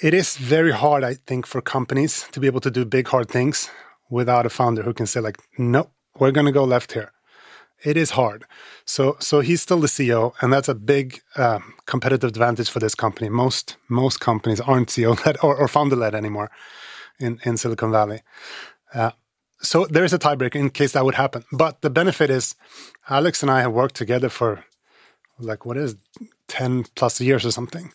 it 0.01 0.13
is 0.13 0.37
very 0.37 0.71
hard, 0.71 1.03
I 1.03 1.15
think, 1.15 1.45
for 1.45 1.61
companies 1.61 2.27
to 2.31 2.39
be 2.39 2.47
able 2.47 2.61
to 2.61 2.71
do 2.71 2.85
big, 2.85 3.07
hard 3.07 3.29
things 3.29 3.69
without 4.13 4.45
a 4.45 4.49
founder 4.49 4.83
who 4.83 4.93
can 4.93 5.07
say, 5.07 5.19
like, 5.19 5.39
no, 5.57 5.89
we're 6.19 6.31
going 6.31 6.45
to 6.45 6.51
go 6.51 6.63
left 6.63 6.93
here. 6.93 7.11
It 7.83 7.97
is 7.97 8.11
hard. 8.11 8.45
So, 8.85 9.17
so 9.19 9.41
he's 9.41 9.61
still 9.61 9.79
the 9.79 9.87
CEO, 9.87 10.33
and 10.41 10.53
that's 10.53 10.69
a 10.69 10.75
big 10.75 11.21
uh, 11.35 11.59
competitive 11.85 12.29
advantage 12.29 12.69
for 12.69 12.79
this 12.79 12.95
company. 12.95 13.29
Most 13.29 13.75
most 13.89 14.19
companies 14.19 14.61
aren't 14.61 14.89
CEO 14.89 15.13
led 15.25 15.37
or, 15.43 15.55
or 15.57 15.67
founder 15.67 15.97
led 15.97 16.15
anymore 16.15 16.49
in 17.19 17.39
in 17.43 17.57
Silicon 17.57 17.91
Valley. 17.91 18.21
Uh, 18.93 19.11
so 19.61 19.85
there 19.85 20.05
is 20.05 20.13
a 20.13 20.19
tiebreaker 20.19 20.55
in 20.55 20.69
case 20.69 20.93
that 20.93 21.03
would 21.05 21.15
happen. 21.15 21.43
But 21.51 21.81
the 21.81 21.89
benefit 21.89 22.29
is, 22.29 22.55
Alex 23.09 23.41
and 23.43 23.51
I 23.51 23.61
have 23.61 23.73
worked 23.73 23.95
together 23.95 24.29
for 24.29 24.63
like 25.39 25.65
what 25.65 25.77
is 25.77 25.95
ten 26.47 26.85
plus 26.95 27.19
years 27.19 27.45
or 27.45 27.51
something. 27.51 27.91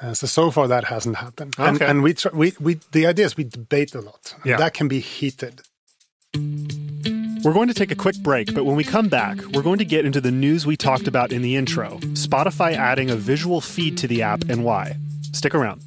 Uh, 0.00 0.14
so 0.14 0.26
so 0.26 0.50
far 0.50 0.68
that 0.68 0.84
hasn't 0.84 1.16
happened, 1.16 1.56
okay. 1.58 1.68
and, 1.68 1.82
and 1.82 2.02
we, 2.02 2.14
try, 2.14 2.30
we 2.32 2.52
we 2.60 2.78
the 2.92 3.06
idea 3.06 3.26
is 3.26 3.36
we 3.36 3.44
debate 3.44 3.94
a 3.94 4.00
lot. 4.00 4.34
Yeah. 4.44 4.56
That 4.56 4.72
can 4.72 4.86
be 4.86 5.00
heated. 5.00 5.62
We're 7.44 7.52
going 7.52 7.68
to 7.68 7.74
take 7.74 7.90
a 7.90 7.96
quick 7.96 8.16
break, 8.18 8.54
but 8.54 8.64
when 8.64 8.76
we 8.76 8.84
come 8.84 9.08
back, 9.08 9.38
we're 9.52 9.62
going 9.62 9.78
to 9.78 9.84
get 9.84 10.04
into 10.04 10.20
the 10.20 10.30
news 10.30 10.66
we 10.66 10.76
talked 10.76 11.08
about 11.08 11.32
in 11.32 11.42
the 11.42 11.56
intro 11.56 11.98
Spotify 12.14 12.74
adding 12.76 13.10
a 13.10 13.16
visual 13.16 13.60
feed 13.60 13.96
to 13.98 14.06
the 14.06 14.22
app 14.22 14.42
and 14.48 14.64
why. 14.64 14.96
Stick 15.32 15.54
around. 15.54 15.82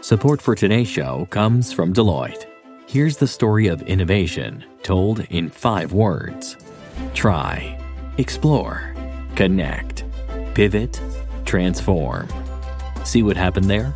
Support 0.00 0.40
for 0.42 0.54
today's 0.54 0.88
show 0.88 1.26
comes 1.30 1.72
from 1.72 1.92
Deloitte. 1.92 2.46
Here's 2.86 3.18
the 3.18 3.26
story 3.26 3.66
of 3.66 3.82
innovation 3.82 4.64
told 4.82 5.20
in 5.30 5.48
five 5.50 5.92
words 5.92 6.56
try, 7.14 7.78
explore, 8.16 8.94
connect 9.36 10.07
pivot, 10.58 11.00
transform. 11.44 12.28
See 13.04 13.22
what 13.22 13.36
happened 13.36 13.70
there? 13.70 13.94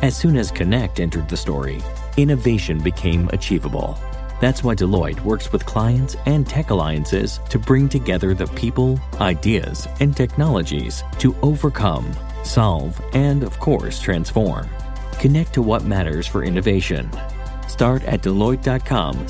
As 0.00 0.16
soon 0.16 0.38
as 0.38 0.50
Connect 0.50 1.00
entered 1.00 1.28
the 1.28 1.36
story, 1.36 1.82
innovation 2.16 2.82
became 2.82 3.28
achievable. 3.34 3.98
That's 4.40 4.64
why 4.64 4.74
Deloitte 4.74 5.22
works 5.22 5.52
with 5.52 5.66
clients 5.66 6.16
and 6.24 6.48
tech 6.48 6.70
alliances 6.70 7.40
to 7.50 7.58
bring 7.58 7.90
together 7.90 8.32
the 8.32 8.46
people, 8.46 8.98
ideas, 9.20 9.86
and 10.00 10.16
technologies 10.16 11.04
to 11.18 11.36
overcome, 11.42 12.10
solve, 12.42 12.98
and 13.12 13.42
of 13.42 13.60
course, 13.60 14.00
transform. 14.00 14.66
Connect 15.20 15.52
to 15.52 15.60
what 15.60 15.84
matters 15.84 16.26
for 16.26 16.42
innovation. 16.42 17.10
Start 17.68 18.02
at 18.04 18.22
Deloitte.com 18.22 19.28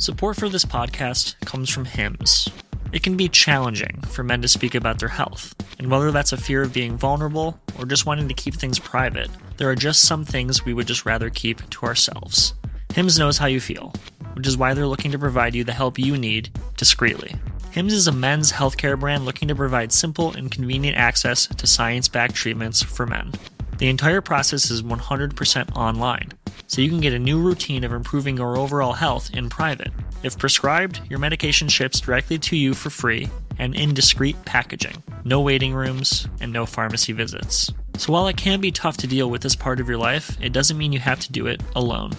Support 0.00 0.38
for 0.38 0.48
this 0.48 0.64
podcast 0.64 1.38
comes 1.44 1.68
from 1.68 1.84
Hims. 1.84 2.48
It 2.90 3.02
can 3.02 3.18
be 3.18 3.28
challenging 3.28 4.00
for 4.08 4.24
men 4.24 4.40
to 4.40 4.48
speak 4.48 4.74
about 4.74 4.98
their 4.98 5.10
health, 5.10 5.54
and 5.78 5.90
whether 5.90 6.10
that's 6.10 6.32
a 6.32 6.38
fear 6.38 6.62
of 6.62 6.72
being 6.72 6.96
vulnerable 6.96 7.60
or 7.78 7.84
just 7.84 8.06
wanting 8.06 8.26
to 8.26 8.32
keep 8.32 8.54
things 8.54 8.78
private, 8.78 9.28
there 9.58 9.68
are 9.68 9.74
just 9.76 10.04
some 10.04 10.24
things 10.24 10.64
we 10.64 10.72
would 10.72 10.86
just 10.86 11.04
rather 11.04 11.28
keep 11.28 11.68
to 11.68 11.84
ourselves. 11.84 12.54
Hims 12.94 13.18
knows 13.18 13.36
how 13.36 13.44
you 13.44 13.60
feel, 13.60 13.92
which 14.32 14.46
is 14.46 14.56
why 14.56 14.72
they're 14.72 14.86
looking 14.86 15.12
to 15.12 15.18
provide 15.18 15.54
you 15.54 15.64
the 15.64 15.74
help 15.74 15.98
you 15.98 16.16
need 16.16 16.48
discreetly. 16.78 17.34
Hims 17.70 17.92
is 17.92 18.06
a 18.06 18.12
men's 18.12 18.52
healthcare 18.52 18.98
brand 18.98 19.26
looking 19.26 19.48
to 19.48 19.54
provide 19.54 19.92
simple 19.92 20.32
and 20.32 20.50
convenient 20.50 20.96
access 20.96 21.46
to 21.46 21.66
science 21.66 22.08
backed 22.08 22.34
treatments 22.34 22.82
for 22.82 23.06
men. 23.06 23.32
The 23.76 23.90
entire 23.90 24.22
process 24.22 24.70
is 24.70 24.82
100% 24.82 25.76
online, 25.76 26.30
so 26.70 26.80
you 26.80 26.88
can 26.88 27.00
get 27.00 27.12
a 27.12 27.18
new 27.18 27.40
routine 27.40 27.82
of 27.82 27.92
improving 27.92 28.36
your 28.36 28.56
overall 28.56 28.92
health 28.92 29.28
in 29.34 29.48
private. 29.48 29.90
If 30.22 30.38
prescribed, 30.38 31.00
your 31.10 31.18
medication 31.18 31.66
ships 31.66 32.00
directly 32.00 32.38
to 32.38 32.56
you 32.56 32.74
for 32.74 32.90
free 32.90 33.28
and 33.58 33.74
in 33.74 33.92
discreet 33.92 34.36
packaging. 34.44 35.02
No 35.24 35.40
waiting 35.40 35.74
rooms 35.74 36.28
and 36.40 36.52
no 36.52 36.66
pharmacy 36.66 37.12
visits. 37.12 37.72
So 37.96 38.12
while 38.12 38.28
it 38.28 38.36
can 38.36 38.60
be 38.60 38.70
tough 38.70 38.98
to 38.98 39.08
deal 39.08 39.28
with 39.28 39.42
this 39.42 39.56
part 39.56 39.80
of 39.80 39.88
your 39.88 39.98
life, 39.98 40.40
it 40.40 40.52
doesn't 40.52 40.78
mean 40.78 40.92
you 40.92 41.00
have 41.00 41.18
to 41.18 41.32
do 41.32 41.48
it 41.48 41.60
alone. 41.74 42.12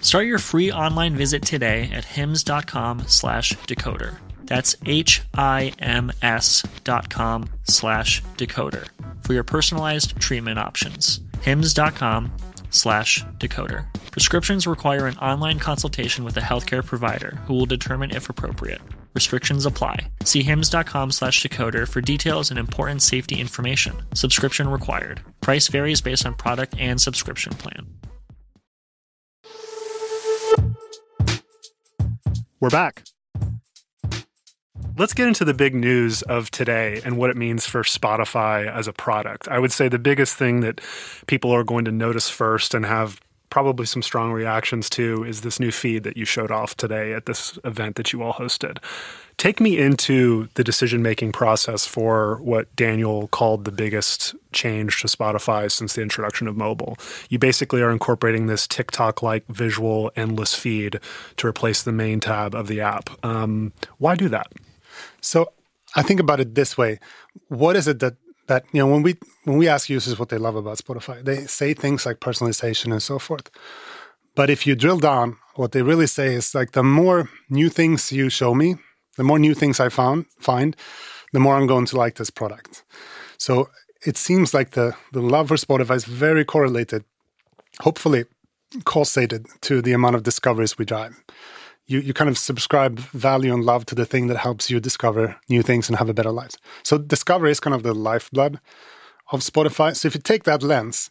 Start 0.00 0.24
your 0.24 0.38
free 0.38 0.72
online 0.72 1.14
visit 1.14 1.42
today 1.42 1.90
at 1.92 2.06
hims.com 2.06 3.04
slash 3.08 3.52
decoder. 3.66 4.16
That's 4.44 4.74
H-I-M-S 4.86 6.62
dot 6.82 7.10
com 7.10 7.46
slash 7.64 8.22
decoder 8.38 8.88
for 9.20 9.34
your 9.34 9.44
personalized 9.44 10.18
treatment 10.18 10.58
options. 10.58 11.20
hims.com 11.42 12.32
slash 12.72 13.24
decoder. 13.38 13.86
Prescriptions 14.10 14.66
require 14.66 15.06
an 15.06 15.16
online 15.18 15.58
consultation 15.58 16.24
with 16.24 16.36
a 16.36 16.40
healthcare 16.40 16.84
provider 16.84 17.38
who 17.46 17.54
will 17.54 17.66
determine 17.66 18.10
if 18.10 18.28
appropriate. 18.28 18.80
Restrictions 19.14 19.66
apply. 19.66 20.08
See 20.24 20.42
hims.com 20.42 21.12
slash 21.12 21.42
decoder 21.42 21.86
for 21.86 22.00
details 22.00 22.50
and 22.50 22.58
important 22.58 23.02
safety 23.02 23.40
information. 23.40 23.94
Subscription 24.14 24.68
required. 24.68 25.20
Price 25.40 25.68
varies 25.68 26.00
based 26.00 26.26
on 26.26 26.34
product 26.34 26.74
and 26.78 27.00
subscription 27.00 27.54
plan. 27.54 27.86
We're 32.60 32.70
back. 32.70 33.02
Let's 34.98 35.14
get 35.14 35.26
into 35.26 35.46
the 35.46 35.54
big 35.54 35.74
news 35.74 36.20
of 36.22 36.50
today 36.50 37.00
and 37.04 37.16
what 37.16 37.30
it 37.30 37.36
means 37.36 37.66
for 37.66 37.82
Spotify 37.82 38.70
as 38.70 38.86
a 38.86 38.92
product. 38.92 39.48
I 39.48 39.58
would 39.58 39.72
say 39.72 39.88
the 39.88 39.98
biggest 39.98 40.36
thing 40.36 40.60
that 40.60 40.82
people 41.26 41.50
are 41.50 41.64
going 41.64 41.86
to 41.86 41.92
notice 41.92 42.28
first 42.28 42.74
and 42.74 42.84
have 42.84 43.18
probably 43.48 43.86
some 43.86 44.02
strong 44.02 44.32
reactions 44.32 44.90
to 44.90 45.24
is 45.24 45.40
this 45.40 45.58
new 45.58 45.70
feed 45.70 46.04
that 46.04 46.16
you 46.16 46.24
showed 46.26 46.50
off 46.50 46.76
today 46.76 47.14
at 47.14 47.26
this 47.26 47.58
event 47.64 47.96
that 47.96 48.12
you 48.12 48.22
all 48.22 48.34
hosted. 48.34 48.78
Take 49.38 49.60
me 49.60 49.78
into 49.78 50.48
the 50.54 50.64
decision 50.64 51.02
making 51.02 51.32
process 51.32 51.86
for 51.86 52.36
what 52.42 52.74
Daniel 52.76 53.28
called 53.28 53.64
the 53.64 53.72
biggest 53.72 54.34
change 54.52 55.00
to 55.00 55.06
Spotify 55.06 55.70
since 55.70 55.94
the 55.94 56.02
introduction 56.02 56.46
of 56.48 56.56
mobile. 56.56 56.98
You 57.30 57.38
basically 57.38 57.80
are 57.80 57.90
incorporating 57.90 58.46
this 58.46 58.66
TikTok 58.66 59.22
like 59.22 59.46
visual 59.48 60.10
endless 60.16 60.54
feed 60.54 61.00
to 61.38 61.46
replace 61.46 61.82
the 61.82 61.92
main 61.92 62.20
tab 62.20 62.54
of 62.54 62.68
the 62.68 62.82
app. 62.82 63.08
Um, 63.24 63.72
why 63.98 64.16
do 64.16 64.28
that? 64.28 64.52
So 65.22 65.52
I 65.96 66.02
think 66.02 66.20
about 66.20 66.40
it 66.40 66.54
this 66.54 66.76
way: 66.76 66.98
What 67.48 67.76
is 67.76 67.88
it 67.88 68.00
that 68.00 68.14
that 68.48 68.64
you 68.72 68.80
know 68.80 68.92
when 68.92 69.02
we 69.02 69.16
when 69.44 69.56
we 69.56 69.68
ask 69.68 69.88
users 69.88 70.18
what 70.18 70.28
they 70.28 70.38
love 70.38 70.56
about 70.56 70.78
Spotify, 70.78 71.24
they 71.24 71.46
say 71.46 71.74
things 71.74 72.04
like 72.04 72.20
personalization 72.20 72.92
and 72.92 73.02
so 73.02 73.18
forth. 73.18 73.50
But 74.34 74.50
if 74.50 74.66
you 74.66 74.74
drill 74.74 74.98
down, 74.98 75.36
what 75.56 75.72
they 75.72 75.82
really 75.82 76.06
say 76.06 76.34
is 76.34 76.54
like 76.54 76.72
the 76.72 76.82
more 76.82 77.28
new 77.50 77.68
things 77.68 78.12
you 78.12 78.28
show 78.30 78.54
me, 78.54 78.76
the 79.16 79.24
more 79.24 79.38
new 79.38 79.54
things 79.54 79.78
I 79.80 79.88
found 79.88 80.26
find, 80.40 80.76
the 81.32 81.40
more 81.40 81.56
I'm 81.56 81.66
going 81.66 81.86
to 81.86 81.96
like 81.96 82.16
this 82.16 82.30
product. 82.30 82.84
So 83.38 83.68
it 84.04 84.16
seems 84.16 84.52
like 84.54 84.70
the 84.70 84.94
the 85.12 85.22
love 85.22 85.48
for 85.48 85.56
Spotify 85.56 85.96
is 85.96 86.04
very 86.04 86.44
correlated, 86.44 87.04
hopefully 87.80 88.24
causated 88.84 89.46
to 89.60 89.82
the 89.82 89.92
amount 89.92 90.16
of 90.16 90.22
discoveries 90.22 90.78
we 90.78 90.84
drive 90.86 91.14
you, 91.92 92.00
you 92.00 92.14
kind 92.14 92.30
of 92.30 92.38
subscribe 92.38 92.98
value 92.98 93.52
and 93.52 93.64
love 93.64 93.84
to 93.86 93.94
the 93.94 94.06
thing 94.06 94.26
that 94.28 94.38
helps 94.38 94.70
you 94.70 94.80
discover 94.80 95.36
new 95.48 95.62
things 95.62 95.88
and 95.88 95.98
have 95.98 96.08
a 96.08 96.14
better 96.14 96.32
life. 96.32 96.56
So 96.82 96.98
discovery 96.98 97.50
is 97.50 97.60
kind 97.60 97.74
of 97.74 97.82
the 97.82 97.94
lifeblood 97.94 98.58
of 99.30 99.40
Spotify. 99.40 99.94
So 99.94 100.08
if 100.08 100.14
you 100.14 100.20
take 100.20 100.44
that 100.44 100.62
lens, 100.62 101.10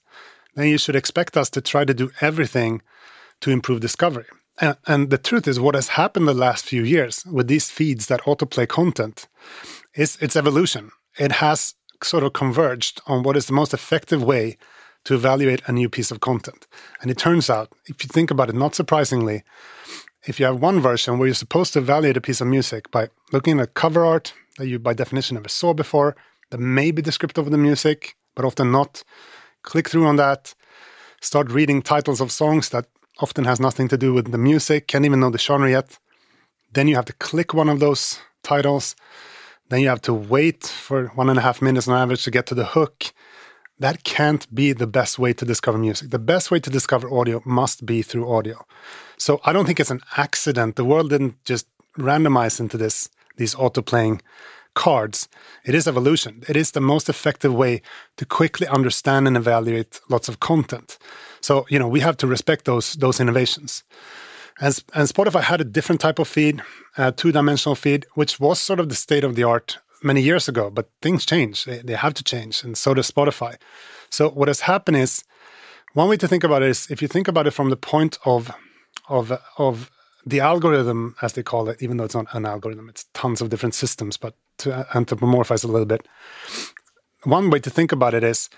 then 0.56 0.68
you 0.68 0.78
should 0.78 0.96
expect 0.96 1.38
us 1.38 1.50
to 1.52 1.62
try 1.62 1.86
to 1.86 1.94
do 1.94 2.12
everything 2.20 2.82
to 3.42 3.52
improve 3.52 3.80
discovery. 3.80 4.26
And, 4.60 4.78
and 4.88 5.10
the 5.10 5.18
truth 5.18 5.48
is, 5.48 5.60
what 5.60 5.76
has 5.76 5.90
happened 5.90 6.28
the 6.28 6.34
last 6.34 6.66
few 6.66 6.84
years 6.84 7.26
with 7.26 7.48
these 7.48 7.70
feeds 7.70 8.08
that 8.08 8.22
autoplay 8.22 8.68
content 8.68 9.28
is 9.96 10.18
its 10.18 10.36
evolution. 10.36 10.92
It 11.18 11.32
has 11.34 11.76
sort 12.04 12.24
of 12.24 12.34
converged 12.34 13.02
on 13.08 13.24
what 13.24 13.38
is 13.38 13.46
the 13.46 13.54
most 13.54 13.74
effective 13.74 14.24
way 14.24 14.58
to 15.06 15.16
evaluate 15.16 15.62
a 15.66 15.72
new 15.72 15.90
piece 15.90 16.12
of 16.12 16.20
content. 16.20 16.68
And 17.02 17.10
it 17.10 17.18
turns 17.18 17.50
out, 17.50 17.72
if 17.88 18.04
you 18.04 18.08
think 18.08 18.30
about 18.30 18.50
it, 18.50 18.56
not 18.56 18.76
surprisingly, 18.76 19.44
if 20.26 20.40
you 20.40 20.46
have 20.46 20.62
one 20.62 20.80
version 20.80 21.18
where 21.18 21.28
you're 21.28 21.36
supposed 21.36 21.74
to 21.74 21.80
evaluate 21.80 22.18
a 22.18 22.22
piece 22.22 22.42
of 22.42 22.48
music 22.48 22.92
by 22.92 23.10
looking 23.32 23.60
at 23.60 23.74
cover 23.74 24.06
art 24.06 24.34
that 24.58 24.68
you 24.68 24.80
by 24.80 24.94
definition 24.94 25.36
never 25.36 25.50
saw 25.50 25.74
before, 25.74 26.16
that 26.52 26.60
may 26.60 26.92
be 26.92 27.02
descriptive 27.02 27.46
of 27.46 27.52
the 27.52 27.58
music, 27.58 28.16
but 28.36 28.46
often 28.46 28.72
not, 28.72 29.04
click 29.64 29.90
through 29.90 30.06
on 30.06 30.18
that, 30.18 30.54
start 31.22 31.52
reading 31.52 31.82
titles 31.82 32.22
of 32.22 32.32
songs 32.32 32.70
that 32.70 32.86
often 33.20 33.46
has 33.46 33.60
nothing 33.60 33.88
to 33.88 33.98
do 33.98 34.14
with 34.14 34.32
the 34.32 34.38
music, 34.38 34.88
can't 34.88 35.06
even 35.06 35.20
know 35.20 35.30
the 35.30 35.38
genre 35.38 35.70
yet. 35.70 35.98
Then 36.74 36.88
you 36.88 36.96
have 36.96 37.06
to 37.06 37.14
click 37.14 37.54
one 37.54 37.70
of 37.70 37.80
those 37.80 38.20
titles. 38.44 38.96
Then 39.70 39.82
you 39.82 39.90
have 39.90 40.02
to 40.02 40.14
wait 40.14 40.66
for 40.66 41.08
one 41.16 41.30
and 41.30 41.40
a 41.40 41.42
half 41.42 41.62
minutes 41.62 41.88
on 41.88 41.98
average 41.98 42.24
to 42.24 42.32
get 42.32 42.46
to 42.48 42.56
the 42.56 42.66
hook. 42.66 43.14
That 43.82 44.04
can't 44.04 44.46
be 44.54 44.74
the 44.74 44.86
best 44.86 45.18
way 45.18 45.34
to 45.34 45.44
discover 45.44 45.80
music. 45.80 46.12
The 46.12 46.20
best 46.20 46.52
way 46.52 46.60
to 46.60 46.70
discover 46.70 47.12
audio 47.12 47.42
must 47.46 47.84
be 47.84 48.04
through 48.04 48.32
audio. 48.32 48.64
So 49.18 49.42
I 49.44 49.54
don't 49.54 49.66
think 49.66 49.80
it's 49.80 49.90
an 49.90 50.02
accident. 50.18 50.76
The 50.76 50.86
world 50.86 51.10
didn't 51.10 51.44
just 51.46 51.66
randomize 51.98 52.60
into 52.60 52.78
this 52.78 53.10
these 53.38 53.56
auto 53.56 53.82
playing 53.82 54.22
cards. 54.76 55.28
It 55.66 55.74
is 55.74 55.88
evolution. 55.88 56.44
It 56.48 56.56
is 56.56 56.72
the 56.72 56.80
most 56.80 57.10
effective 57.10 57.56
way 57.56 57.82
to 58.18 58.26
quickly 58.26 58.68
understand 58.68 59.28
and 59.28 59.36
evaluate 59.36 60.00
lots 60.10 60.30
of 60.30 60.40
content. 60.40 61.00
So 61.42 61.66
you 61.68 61.80
know 61.80 61.88
we 61.88 62.02
have 62.02 62.18
to 62.18 62.28
respect 62.28 62.66
those 62.66 62.94
those 62.94 63.20
innovations. 63.20 63.84
And, 64.60 64.84
and 64.94 65.10
Spotify 65.10 65.42
had 65.42 65.60
a 65.60 65.72
different 65.78 66.02
type 66.02 66.20
of 66.20 66.28
feed, 66.28 66.62
a 66.98 67.12
two 67.12 67.32
dimensional 67.32 67.76
feed, 67.76 68.06
which 68.14 68.40
was 68.40 68.60
sort 68.60 68.80
of 68.80 68.90
the 68.90 68.96
state 68.96 69.24
of 69.24 69.34
the 69.34 69.44
art 69.44 69.80
many 70.04 70.22
years 70.22 70.48
ago, 70.48 70.70
but 70.70 70.90
things 71.02 71.26
change. 71.26 71.66
They, 71.66 71.80
they 71.80 71.96
have 71.96 72.14
to 72.16 72.24
change, 72.24 72.64
and 72.64 72.78
so 72.78 72.94
does 72.94 73.10
Spotify. 73.10 73.56
So, 74.10 74.30
what 74.30 74.48
has 74.48 74.62
happened 74.62 74.98
is 74.98 75.24
one 75.94 76.08
way 76.10 76.18
to 76.18 76.28
think 76.28 76.44
about 76.44 76.64
it 76.64 76.70
is 76.70 76.90
if 76.90 77.02
you 77.02 77.08
think 77.08 77.28
about 77.28 77.48
it 77.48 77.52
from 77.52 77.70
the 77.70 77.78
point 77.78 78.18
of, 78.26 78.52
of, 79.10 79.32
of 79.58 79.92
the 80.26 80.40
algorithm, 80.40 81.16
as 81.22 81.34
they 81.34 81.44
call 81.44 81.68
it, 81.70 81.82
even 81.82 81.98
though 81.98 82.06
it's 82.06 82.16
not 82.16 82.34
an 82.34 82.46
algorithm, 82.46 82.90
it's 82.90 83.06
tons 83.14 83.42
of 83.42 83.50
different 83.50 83.76
systems, 83.76 84.18
but 84.18 84.36
to 84.60 84.74
uh, 84.74 84.84
anthropomorphize 84.94 85.64
a 85.64 85.68
little 85.68 85.86
bit, 85.86 86.08
one 87.24 87.50
way 87.50 87.60
to 87.60 87.70
think 87.70 87.92
about 87.92 88.14
it 88.14 88.24
is 88.24 88.50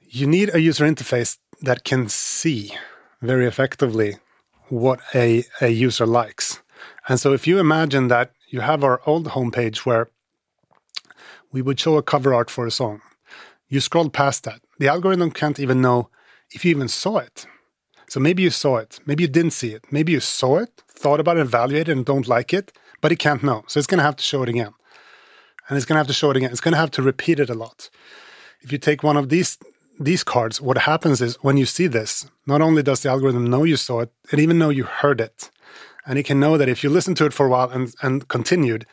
you 0.00 0.26
need 0.26 0.52
a 0.54 0.60
user 0.60 0.84
interface 0.84 1.38
that 1.62 1.84
can 1.84 2.08
see 2.08 2.72
very 3.20 3.46
effectively 3.46 4.16
what 4.68 5.00
a, 5.14 5.44
a 5.60 5.68
user 5.68 6.06
likes. 6.06 6.60
And 7.08 7.20
so 7.20 7.32
if 7.32 7.46
you 7.46 7.58
imagine 7.58 8.08
that 8.08 8.32
you 8.52 8.60
have 8.60 8.84
our 8.84 9.00
old 9.06 9.28
homepage 9.28 9.78
where 9.78 10.08
we 11.52 11.62
would 11.62 11.80
show 11.80 11.96
a 11.96 12.02
cover 12.02 12.34
art 12.34 12.50
for 12.50 12.66
a 12.66 12.70
song, 12.70 13.00
you 13.68 13.80
scroll 13.80 14.10
past 14.10 14.44
that. 14.44 14.60
The 14.78 14.88
algorithm 14.88 15.30
can't 15.30 15.60
even 15.60 15.80
know 15.80 16.10
if 16.52 16.64
you 16.64 16.70
even 16.70 16.88
saw 16.88 17.18
it. 17.18 17.46
So 18.08 18.18
maybe 18.18 18.42
you 18.42 18.50
saw 18.50 18.78
it, 18.78 18.98
maybe 19.06 19.22
you 19.22 19.28
didn't 19.28 19.52
see 19.52 19.72
it, 19.72 19.84
maybe 19.92 20.10
you 20.10 20.20
saw 20.20 20.58
it, 20.58 20.82
thought 20.88 21.20
about 21.20 21.36
it, 21.36 21.42
evaluated, 21.42 21.96
and 21.96 22.04
don't 22.04 22.26
like 22.26 22.52
it, 22.52 22.72
but 23.00 23.12
it 23.12 23.20
can't 23.20 23.42
know. 23.42 23.62
So 23.68 23.78
it's 23.78 23.86
going 23.86 23.98
to 23.98 24.04
have 24.04 24.16
to 24.16 24.24
show 24.24 24.42
it 24.42 24.48
again. 24.48 24.74
And 25.68 25.76
it's 25.76 25.86
going 25.86 25.94
to 25.94 26.00
have 26.00 26.08
to 26.08 26.12
show 26.12 26.30
it 26.30 26.36
again. 26.36 26.50
It's 26.50 26.60
going 26.60 26.72
to 26.72 26.78
have 26.78 26.90
to 26.92 27.02
repeat 27.02 27.38
it 27.38 27.50
a 27.50 27.54
lot. 27.54 27.88
If 28.62 28.72
you 28.72 28.78
take 28.78 29.04
one 29.04 29.16
of 29.16 29.28
these 29.28 29.58
these 30.00 30.24
cards, 30.24 30.60
what 30.62 30.78
happens 30.78 31.20
is 31.20 31.36
when 31.42 31.58
you 31.58 31.66
see 31.66 31.86
this, 31.86 32.28
not 32.46 32.62
only 32.62 32.82
does 32.82 33.02
the 33.02 33.10
algorithm 33.10 33.46
know 33.46 33.64
you 33.64 33.76
saw 33.76 34.00
it, 34.00 34.10
it 34.32 34.40
even 34.40 34.58
know 34.58 34.70
you 34.70 34.84
heard 34.84 35.20
it. 35.20 35.50
And 36.06 36.18
it 36.18 36.24
can 36.24 36.40
know 36.40 36.56
that 36.56 36.68
if 36.68 36.82
you 36.82 36.90
listen 36.90 37.14
to 37.16 37.26
it 37.26 37.32
for 37.32 37.46
a 37.46 37.50
while 37.50 37.70
and, 37.70 37.94
and 38.02 38.26
continued, 38.28 38.86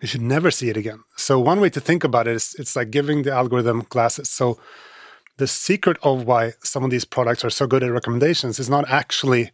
you 0.00 0.08
should 0.08 0.22
never 0.22 0.50
see 0.50 0.68
it 0.68 0.76
again. 0.76 1.02
So 1.16 1.38
one 1.38 1.60
way 1.60 1.70
to 1.70 1.80
think 1.80 2.04
about 2.04 2.28
it 2.28 2.34
is 2.34 2.54
it's 2.58 2.76
like 2.76 2.90
giving 2.90 3.22
the 3.22 3.32
algorithm 3.32 3.86
glasses. 3.88 4.28
So 4.28 4.58
the 5.38 5.46
secret 5.46 5.96
of 6.02 6.24
why 6.24 6.52
some 6.62 6.84
of 6.84 6.90
these 6.90 7.04
products 7.04 7.44
are 7.44 7.50
so 7.50 7.66
good 7.66 7.82
at 7.82 7.92
recommendations 7.92 8.58
is 8.58 8.68
not 8.68 8.88
actually 8.88 9.50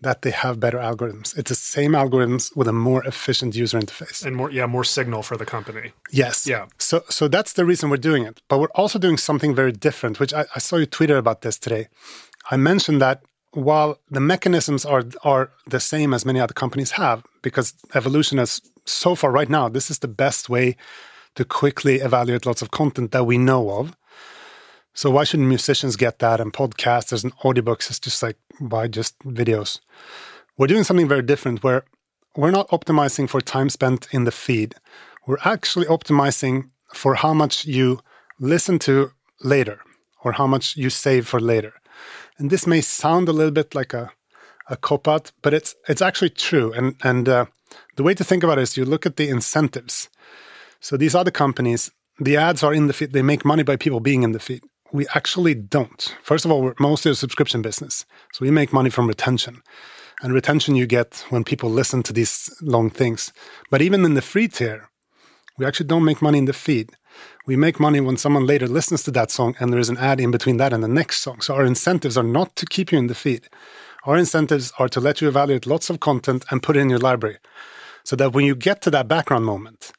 that 0.00 0.22
they 0.22 0.30
have 0.30 0.60
better 0.60 0.78
algorithms. 0.78 1.36
It's 1.36 1.50
the 1.50 1.56
same 1.56 1.92
algorithms 1.92 2.56
with 2.56 2.68
a 2.68 2.72
more 2.72 3.04
efficient 3.04 3.56
user 3.56 3.80
interface. 3.80 4.24
And 4.24 4.36
more 4.36 4.50
yeah, 4.50 4.66
more 4.66 4.84
signal 4.84 5.22
for 5.22 5.36
the 5.36 5.44
company. 5.44 5.92
Yes. 6.12 6.46
Yeah. 6.46 6.66
So 6.78 7.02
so 7.08 7.26
that's 7.26 7.54
the 7.54 7.64
reason 7.64 7.90
we're 7.90 7.96
doing 7.96 8.24
it. 8.24 8.40
But 8.48 8.60
we're 8.60 8.76
also 8.76 8.98
doing 8.98 9.16
something 9.16 9.54
very 9.54 9.72
different, 9.72 10.20
which 10.20 10.32
I, 10.32 10.44
I 10.54 10.60
saw 10.60 10.76
you 10.76 10.86
tweeted 10.86 11.18
about 11.18 11.42
this 11.42 11.58
today. 11.58 11.88
I 12.50 12.56
mentioned 12.56 13.00
that 13.02 13.22
while 13.52 13.98
the 14.10 14.20
mechanisms 14.20 14.84
are 14.84 15.04
are 15.24 15.50
the 15.66 15.80
same 15.80 16.14
as 16.14 16.24
many 16.24 16.40
other 16.40 16.54
companies 16.54 16.92
have, 16.92 17.24
because 17.42 17.74
evolution 17.94 18.38
is 18.38 18.60
so 18.84 19.14
far 19.14 19.30
right 19.30 19.48
now, 19.48 19.68
this 19.68 19.90
is 19.90 19.98
the 19.98 20.08
best 20.08 20.48
way 20.48 20.76
to 21.34 21.44
quickly 21.44 21.96
evaluate 21.96 22.46
lots 22.46 22.62
of 22.62 22.70
content 22.70 23.12
that 23.12 23.24
we 23.24 23.38
know 23.38 23.70
of. 23.70 23.96
So 24.94 25.10
why 25.10 25.24
shouldn't 25.24 25.48
musicians 25.48 25.96
get 25.96 26.18
that 26.18 26.40
and 26.40 26.52
podcasters 26.52 27.22
and 27.22 27.36
audiobooks? 27.38 27.88
It's 27.88 28.00
just 28.00 28.22
like 28.22 28.36
why 28.58 28.88
just 28.88 29.18
videos? 29.20 29.80
We're 30.56 30.66
doing 30.66 30.84
something 30.84 31.06
very 31.08 31.22
different 31.22 31.62
where 31.62 31.84
we're 32.36 32.50
not 32.50 32.68
optimizing 32.70 33.28
for 33.28 33.40
time 33.40 33.70
spent 33.70 34.08
in 34.10 34.24
the 34.24 34.32
feed. 34.32 34.74
We're 35.26 35.44
actually 35.44 35.86
optimizing 35.86 36.70
for 36.94 37.14
how 37.14 37.34
much 37.34 37.64
you 37.64 38.00
listen 38.40 38.78
to 38.80 39.12
later 39.42 39.80
or 40.24 40.32
how 40.32 40.46
much 40.46 40.76
you 40.76 40.90
save 40.90 41.28
for 41.28 41.40
later. 41.40 41.74
And 42.38 42.50
this 42.50 42.66
may 42.66 42.80
sound 42.80 43.28
a 43.28 43.32
little 43.32 43.52
bit 43.52 43.74
like 43.74 43.94
a, 43.94 44.12
a 44.68 44.76
cop 44.76 45.08
out, 45.08 45.32
but 45.42 45.54
it's 45.54 45.74
it's 45.88 46.02
actually 46.02 46.30
true. 46.30 46.72
And 46.72 46.94
and 47.02 47.28
uh, 47.28 47.46
the 47.96 48.02
way 48.02 48.14
to 48.14 48.24
think 48.24 48.42
about 48.42 48.58
it 48.58 48.62
is 48.62 48.76
you 48.76 48.84
look 48.84 49.06
at 49.06 49.16
the 49.16 49.28
incentives. 49.28 50.08
So 50.80 50.96
these 50.96 51.14
other 51.14 51.32
companies, 51.32 51.90
the 52.20 52.36
ads 52.36 52.62
are 52.62 52.74
in 52.74 52.86
the 52.86 52.92
feed. 52.92 53.12
They 53.12 53.22
make 53.22 53.44
money 53.44 53.64
by 53.64 53.76
people 53.76 54.00
being 54.00 54.22
in 54.22 54.32
the 54.32 54.40
feed 54.40 54.62
we 54.92 55.06
actually 55.14 55.54
don't. 55.54 56.16
First 56.22 56.44
of 56.44 56.50
all, 56.50 56.62
we're 56.62 56.74
mostly 56.78 57.10
a 57.10 57.14
subscription 57.14 57.62
business. 57.62 58.04
So 58.32 58.44
we 58.44 58.50
make 58.50 58.72
money 58.72 58.90
from 58.90 59.06
retention. 59.06 59.62
And 60.22 60.32
retention 60.32 60.74
you 60.74 60.86
get 60.86 61.24
when 61.30 61.44
people 61.44 61.70
listen 61.70 62.02
to 62.04 62.12
these 62.12 62.50
long 62.60 62.90
things. 62.90 63.32
But 63.70 63.82
even 63.82 64.04
in 64.04 64.14
the 64.14 64.22
free 64.22 64.48
tier, 64.48 64.88
we 65.58 65.66
actually 65.66 65.86
don't 65.86 66.04
make 66.04 66.22
money 66.22 66.38
in 66.38 66.46
the 66.46 66.52
feed. 66.52 66.90
We 67.46 67.56
make 67.56 67.80
money 67.80 68.00
when 68.00 68.16
someone 68.16 68.46
later 68.46 68.66
listens 68.66 69.02
to 69.04 69.10
that 69.12 69.30
song 69.30 69.56
and 69.58 69.72
there 69.72 69.80
is 69.80 69.88
an 69.88 69.98
ad 69.98 70.20
in 70.20 70.30
between 70.30 70.58
that 70.58 70.72
and 70.72 70.82
the 70.82 70.88
next 70.88 71.20
song. 71.20 71.40
So 71.40 71.54
our 71.54 71.64
incentives 71.64 72.16
are 72.18 72.22
not 72.22 72.54
to 72.56 72.66
keep 72.66 72.92
you 72.92 72.98
in 72.98 73.06
the 73.06 73.14
feed. 73.14 73.48
Our 74.04 74.16
incentives 74.16 74.72
are 74.78 74.88
to 74.88 75.00
let 75.00 75.20
you 75.20 75.28
evaluate 75.28 75.66
lots 75.66 75.90
of 75.90 76.00
content 76.00 76.44
and 76.50 76.62
put 76.62 76.76
it 76.76 76.80
in 76.80 76.90
your 76.90 76.98
library. 76.98 77.38
So 78.04 78.16
that 78.16 78.32
when 78.32 78.44
you 78.44 78.54
get 78.54 78.82
to 78.82 78.90
that 78.90 79.08
background 79.08 79.44
moment, 79.44 79.92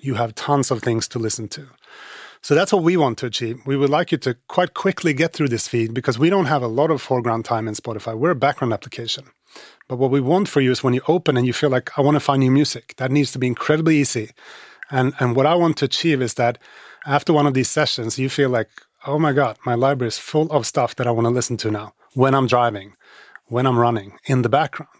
you 0.00 0.14
have 0.14 0.34
tons 0.34 0.70
of 0.70 0.82
things 0.82 1.08
to 1.08 1.18
listen 1.18 1.48
to. 1.48 1.66
So 2.40 2.54
that's 2.54 2.72
what 2.72 2.82
we 2.82 2.96
want 2.96 3.18
to 3.18 3.26
achieve. 3.26 3.60
We 3.66 3.76
would 3.76 3.90
like 3.90 4.12
you 4.12 4.18
to 4.18 4.36
quite 4.48 4.74
quickly 4.74 5.12
get 5.12 5.32
through 5.32 5.48
this 5.48 5.66
feed 5.66 5.92
because 5.92 6.18
we 6.18 6.30
don't 6.30 6.46
have 6.46 6.62
a 6.62 6.68
lot 6.68 6.90
of 6.90 7.02
foreground 7.02 7.44
time 7.44 7.66
in 7.66 7.74
Spotify. 7.74 8.16
We're 8.16 8.30
a 8.30 8.36
background 8.36 8.72
application. 8.72 9.24
But 9.88 9.96
what 9.96 10.10
we 10.10 10.20
want 10.20 10.48
for 10.48 10.60
you 10.60 10.70
is 10.70 10.84
when 10.84 10.94
you 10.94 11.00
open 11.08 11.36
and 11.36 11.46
you 11.46 11.52
feel 11.52 11.70
like, 11.70 11.98
I 11.98 12.02
want 12.02 12.14
to 12.14 12.20
find 12.20 12.40
new 12.40 12.50
music, 12.50 12.94
that 12.98 13.10
needs 13.10 13.32
to 13.32 13.38
be 13.38 13.46
incredibly 13.46 13.96
easy. 13.96 14.30
And, 14.90 15.14
and 15.20 15.36
what 15.36 15.46
I 15.46 15.54
want 15.54 15.76
to 15.78 15.84
achieve 15.84 16.22
is 16.22 16.34
that 16.34 16.58
after 17.06 17.32
one 17.32 17.46
of 17.46 17.54
these 17.54 17.70
sessions, 17.70 18.18
you 18.18 18.28
feel 18.28 18.50
like, 18.50 18.68
oh 19.06 19.18
my 19.18 19.32
God, 19.32 19.58
my 19.64 19.74
library 19.74 20.08
is 20.08 20.18
full 20.18 20.50
of 20.50 20.66
stuff 20.66 20.96
that 20.96 21.06
I 21.06 21.10
want 21.10 21.26
to 21.26 21.30
listen 21.30 21.56
to 21.58 21.70
now 21.70 21.94
when 22.14 22.34
I'm 22.34 22.46
driving, 22.46 22.94
when 23.46 23.66
I'm 23.66 23.78
running 23.78 24.18
in 24.24 24.42
the 24.42 24.48
background. 24.48 24.90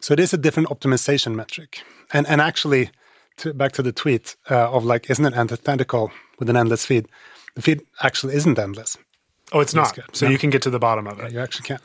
So 0.00 0.12
it 0.12 0.20
is 0.20 0.32
a 0.32 0.38
different 0.38 0.68
optimization 0.68 1.34
metric. 1.34 1.82
And, 2.12 2.26
and 2.26 2.40
actually, 2.40 2.90
to, 3.38 3.54
back 3.54 3.72
to 3.72 3.82
the 3.82 3.92
tweet 3.92 4.36
uh, 4.50 4.70
of 4.70 4.84
like, 4.84 5.08
isn't 5.08 5.24
it 5.24 5.34
antithetical 5.34 6.10
with 6.38 6.50
an 6.50 6.56
endless 6.56 6.84
feed? 6.84 7.06
The 7.54 7.62
feed 7.62 7.82
actually 8.02 8.34
isn't 8.34 8.58
endless. 8.58 8.96
Oh, 9.52 9.60
it's 9.60 9.74
not. 9.74 9.98
So 10.12 10.26
no. 10.26 10.32
you 10.32 10.38
can 10.38 10.50
get 10.50 10.62
to 10.62 10.70
the 10.70 10.78
bottom 10.78 11.06
of 11.06 11.20
it. 11.20 11.24
Yeah, 11.24 11.28
you 11.28 11.40
actually 11.40 11.66
can. 11.66 11.78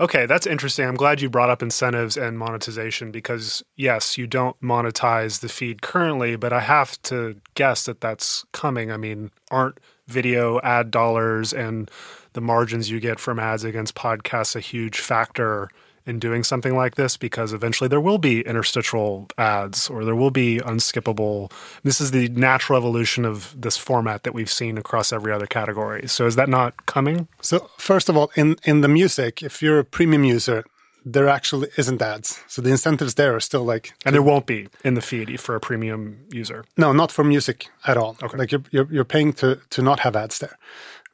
Okay, 0.00 0.26
that's 0.26 0.46
interesting. 0.46 0.86
I'm 0.86 0.96
glad 0.96 1.20
you 1.20 1.30
brought 1.30 1.50
up 1.50 1.62
incentives 1.62 2.16
and 2.16 2.36
monetization 2.36 3.12
because, 3.12 3.62
yes, 3.76 4.18
you 4.18 4.26
don't 4.26 4.60
monetize 4.60 5.40
the 5.40 5.48
feed 5.48 5.82
currently, 5.82 6.34
but 6.34 6.52
I 6.52 6.60
have 6.60 7.00
to 7.02 7.36
guess 7.54 7.84
that 7.84 8.00
that's 8.00 8.44
coming. 8.52 8.90
I 8.90 8.96
mean, 8.96 9.30
aren't 9.52 9.78
video 10.08 10.60
ad 10.62 10.90
dollars 10.90 11.52
and 11.52 11.90
the 12.32 12.40
margins 12.40 12.90
you 12.90 12.98
get 12.98 13.20
from 13.20 13.38
ads 13.38 13.62
against 13.62 13.94
podcasts 13.94 14.56
a 14.56 14.60
huge 14.60 14.98
factor 14.98 15.68
in 16.06 16.18
doing 16.18 16.44
something 16.44 16.76
like 16.76 16.96
this 16.96 17.16
because 17.16 17.52
eventually 17.52 17.88
there 17.88 18.00
will 18.00 18.18
be 18.18 18.42
interstitial 18.42 19.26
ads 19.38 19.88
or 19.88 20.04
there 20.04 20.14
will 20.14 20.30
be 20.30 20.58
unskippable. 20.58 21.50
This 21.82 22.00
is 22.00 22.10
the 22.10 22.28
natural 22.28 22.78
evolution 22.78 23.24
of 23.24 23.54
this 23.58 23.76
format 23.76 24.22
that 24.24 24.34
we've 24.34 24.50
seen 24.50 24.76
across 24.76 25.12
every 25.12 25.32
other 25.32 25.46
category. 25.46 26.06
So 26.08 26.26
is 26.26 26.36
that 26.36 26.48
not 26.48 26.86
coming? 26.86 27.28
So 27.40 27.70
first 27.78 28.08
of 28.08 28.16
all, 28.16 28.30
in 28.36 28.56
in 28.64 28.82
the 28.82 28.88
music, 28.88 29.42
if 29.42 29.62
you're 29.62 29.78
a 29.78 29.84
premium 29.84 30.24
user, 30.24 30.64
there 31.04 31.28
actually 31.28 31.68
isn't 31.76 32.02
ads. 32.02 32.40
So 32.48 32.62
the 32.62 32.70
incentives 32.70 33.14
there 33.14 33.34
are 33.34 33.40
still 33.40 33.64
like 33.64 33.94
And 34.04 34.14
there 34.14 34.22
won't 34.22 34.46
be 34.46 34.68
in 34.84 34.94
the 34.94 35.02
feed 35.02 35.40
for 35.40 35.54
a 35.54 35.60
premium 35.60 36.18
user. 36.30 36.64
No, 36.76 36.92
not 36.92 37.12
for 37.12 37.24
music 37.24 37.68
at 37.86 37.96
all. 37.96 38.16
Okay. 38.22 38.38
Like 38.38 38.52
you're 38.52 38.64
you're, 38.70 38.88
you're 38.90 39.04
paying 39.04 39.32
to 39.34 39.58
to 39.70 39.82
not 39.82 40.00
have 40.00 40.16
ads 40.16 40.38
there. 40.38 40.58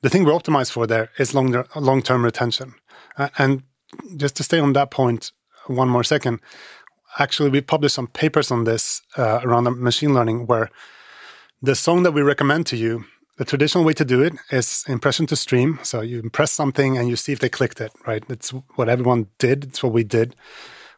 The 0.03 0.09
thing 0.09 0.25
we're 0.25 0.39
optimized 0.39 0.73
for 0.73 0.87
there 0.87 1.11
is 1.19 1.35
long 1.35 1.65
long 1.75 2.03
term 2.03 2.25
retention. 2.25 2.75
Uh, 3.17 3.29
and 3.39 3.63
just 4.17 4.37
to 4.37 4.43
stay 4.43 4.59
on 4.59 4.73
that 4.75 4.91
point 4.91 5.33
one 5.67 5.89
more 5.89 6.05
second, 6.05 6.41
actually, 7.19 7.51
we 7.51 7.61
published 7.61 7.95
some 7.95 8.07
papers 8.07 8.51
on 8.51 8.65
this 8.65 9.03
uh, 9.17 9.41
around 9.43 9.65
machine 9.81 10.15
learning 10.15 10.47
where 10.47 10.71
the 11.63 11.75
song 11.75 12.03
that 12.03 12.13
we 12.13 12.23
recommend 12.23 12.67
to 12.67 12.77
you, 12.77 13.05
the 13.37 13.45
traditional 13.45 13.85
way 13.85 13.95
to 13.95 14.05
do 14.05 14.23
it 14.23 14.35
is 14.51 14.85
impression 14.89 15.27
to 15.27 15.37
stream. 15.37 15.79
So 15.83 16.01
you 16.01 16.21
impress 16.21 16.51
something 16.51 16.99
and 16.99 17.09
you 17.09 17.17
see 17.17 17.33
if 17.33 17.41
they 17.41 17.49
clicked 17.49 17.81
it, 17.81 17.93
right? 18.07 18.23
It's 18.29 18.51
what 18.77 18.89
everyone 18.89 19.29
did, 19.39 19.65
it's 19.65 19.83
what 19.83 19.93
we 19.93 20.05
did. 20.05 20.35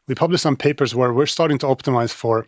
We 0.09 0.15
published 0.15 0.43
some 0.43 0.57
papers 0.57 0.95
where 0.95 1.13
we're 1.13 1.27
starting 1.27 1.59
to 1.59 1.67
optimize 1.67 2.13
for 2.13 2.47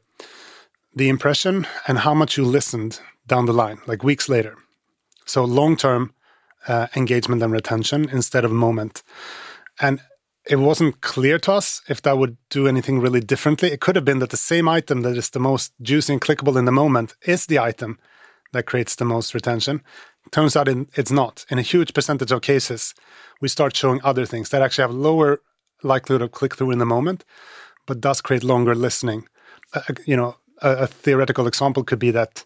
the 0.94 1.09
impression 1.09 1.66
and 1.87 1.98
how 1.98 2.14
much 2.14 2.37
you 2.37 2.44
listened 2.44 3.00
down 3.26 3.46
the 3.46 3.52
line, 3.52 3.78
like 3.87 4.04
weeks 4.04 4.28
later. 4.28 4.57
So 5.26 5.44
long 5.44 5.76
term 5.76 6.12
uh, 6.68 6.88
engagement 6.96 7.42
and 7.42 7.52
retention 7.52 8.09
instead 8.11 8.44
of 8.44 8.52
moment. 8.52 9.02
And 9.80 10.00
it 10.46 10.57
wasn't 10.57 11.00
clear 11.00 11.38
to 11.38 11.52
us 11.52 11.80
if 11.88 12.02
that 12.02 12.18
would 12.18 12.37
do 12.50 12.68
anything 12.68 13.00
really 13.00 13.20
differently. 13.20 13.70
It 13.70 13.80
could 13.80 13.96
have 13.96 14.04
been 14.04 14.18
that 14.18 14.30
the 14.30 14.37
same 14.37 14.68
item 14.68 15.02
that 15.02 15.16
is 15.16 15.30
the 15.30 15.40
most 15.40 15.72
juicy 15.80 16.12
and 16.12 16.22
clickable 16.22 16.59
in 16.59 16.66
the 16.66 16.72
moment 16.72 17.14
is 17.22 17.46
the 17.46 17.59
item 17.59 17.98
that 18.52 18.66
creates 18.66 18.94
the 18.94 19.04
most 19.04 19.35
retention. 19.35 19.83
Turns 20.30 20.57
out 20.57 20.68
it's 20.68 21.11
not. 21.11 21.44
In 21.50 21.59
a 21.59 21.62
huge 21.62 21.94
percentage 21.94 22.33
of 22.33 22.42
cases, 22.42 22.94
we 23.40 23.48
start 23.48 23.76
showing 23.76 24.00
other 24.04 24.27
things 24.27 24.50
that 24.50 24.62
actually 24.62 24.83
have 24.83 24.94
lower 24.94 25.40
likelihood 25.83 26.23
of 26.23 26.33
click 26.33 26.56
through 26.56 26.71
in 26.71 26.79
the 26.79 26.87
moment, 26.87 27.25
but 27.87 28.00
does 28.00 28.21
create 28.21 28.44
longer 28.44 28.75
listening. 28.75 29.27
Uh, 29.75 29.81
you 30.06 30.16
know, 30.16 30.37
a, 30.62 30.71
a 30.71 30.87
theoretical 30.87 31.46
example 31.46 31.85
could 31.85 31.98
be 31.98 32.10
that 32.10 32.44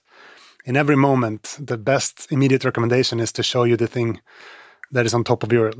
in 0.64 0.76
every 0.76 0.96
moment, 0.96 1.56
the 1.58 1.78
best 1.78 2.30
immediate 2.30 2.64
recommendation 2.64 3.20
is 3.20 3.32
to 3.32 3.42
show 3.42 3.64
you 3.64 3.76
the 3.76 3.86
thing 3.86 4.20
that 4.92 5.06
is 5.06 5.14
on 5.14 5.24
top 5.24 5.42
of 5.42 5.52
your 5.52 5.72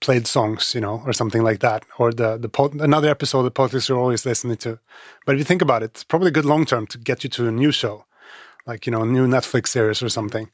played 0.00 0.26
songs, 0.26 0.74
you 0.74 0.80
know, 0.80 1.02
or 1.04 1.12
something 1.12 1.42
like 1.42 1.60
that, 1.60 1.84
or 1.98 2.12
the 2.12 2.38
the 2.38 2.50
another 2.80 3.08
episode 3.08 3.46
of 3.46 3.54
politics 3.54 3.88
you're 3.88 3.98
always 3.98 4.26
listening 4.26 4.56
to. 4.58 4.78
But 5.26 5.34
if 5.34 5.38
you 5.38 5.44
think 5.44 5.62
about 5.62 5.82
it, 5.82 5.86
it's 5.86 6.04
probably 6.04 6.28
a 6.28 6.32
good 6.32 6.44
long 6.44 6.64
term 6.64 6.86
to 6.88 6.98
get 6.98 7.24
you 7.24 7.30
to 7.30 7.48
a 7.48 7.52
new 7.52 7.72
show, 7.72 8.04
like 8.66 8.86
you 8.86 8.92
know, 8.92 9.02
a 9.02 9.06
new 9.06 9.26
Netflix 9.26 9.68
series 9.68 10.02
or 10.02 10.08
something. 10.08 10.50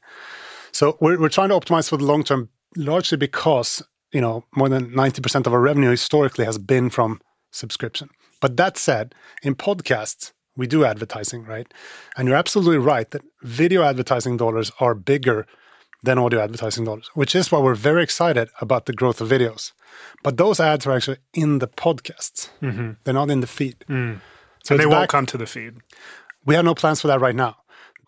So 0.71 0.97
we're 0.99 1.19
we're 1.19 1.29
trying 1.29 1.49
to 1.49 1.55
optimize 1.55 1.89
for 1.89 1.97
the 1.97 2.05
long 2.05 2.23
term, 2.23 2.49
largely 2.75 3.17
because 3.17 3.83
you 4.11 4.21
know 4.21 4.43
more 4.55 4.69
than 4.69 4.93
ninety 4.93 5.21
percent 5.21 5.47
of 5.47 5.53
our 5.53 5.61
revenue 5.61 5.91
historically 5.91 6.45
has 6.45 6.57
been 6.57 6.89
from 6.89 7.21
subscription. 7.51 8.09
But 8.41 8.57
that 8.57 8.77
said, 8.77 9.13
in 9.43 9.55
podcasts 9.55 10.31
we 10.55 10.67
do 10.67 10.83
advertising, 10.83 11.45
right? 11.45 11.73
And 12.17 12.27
you're 12.27 12.37
absolutely 12.37 12.77
right 12.77 13.09
that 13.11 13.21
video 13.43 13.81
advertising 13.81 14.37
dollars 14.37 14.71
are 14.79 14.93
bigger 14.93 15.47
than 16.03 16.17
audio 16.17 16.39
advertising 16.41 16.85
dollars, 16.85 17.09
which 17.13 17.35
is 17.35 17.51
why 17.51 17.59
we're 17.59 17.75
very 17.75 18.03
excited 18.03 18.49
about 18.61 18.85
the 18.85 18.93
growth 18.93 19.19
of 19.21 19.29
videos. 19.29 19.73
But 20.23 20.37
those 20.37 20.59
ads 20.59 20.85
are 20.87 20.91
actually 20.95 21.17
in 21.33 21.59
the 21.59 21.67
podcasts; 21.67 22.49
Mm-hmm. 22.61 22.91
they're 23.03 23.13
not 23.13 23.29
in 23.29 23.41
the 23.41 23.47
feed. 23.47 23.75
Mm. 23.89 24.19
So 24.63 24.75
and 24.75 24.79
they 24.81 24.85
won't 24.85 25.01
back- 25.03 25.09
come 25.09 25.25
to 25.27 25.37
the 25.37 25.45
feed. 25.45 25.75
We 26.45 26.55
have 26.55 26.65
no 26.65 26.75
plans 26.75 27.01
for 27.01 27.07
that 27.07 27.19
right 27.21 27.35
now. 27.35 27.57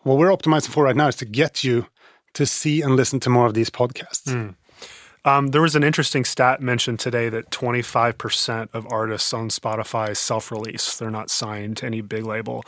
What 0.02 0.18
we're 0.18 0.30
optimizing 0.36 0.70
for 0.70 0.84
right 0.84 0.96
now 0.96 1.08
is 1.08 1.16
to 1.16 1.24
get 1.24 1.62
you 1.64 1.86
to 2.34 2.46
see 2.46 2.80
and 2.82 2.96
listen 2.96 3.20
to 3.20 3.30
more 3.30 3.46
of 3.46 3.54
these 3.54 3.70
podcasts. 3.70 4.24
Mm. 4.32 4.54
Um, 5.24 5.48
there 5.48 5.60
was 5.62 5.76
an 5.76 5.84
interesting 5.84 6.24
stat 6.24 6.60
mentioned 6.60 6.98
today 6.98 7.28
that 7.28 7.50
25% 7.50 8.68
of 8.72 8.90
artists 8.90 9.32
on 9.32 9.50
Spotify 9.50 10.16
self 10.16 10.50
release. 10.50 10.96
They're 10.96 11.10
not 11.10 11.30
signed 11.30 11.76
to 11.78 11.86
any 11.86 12.00
big 12.00 12.24
label. 12.26 12.64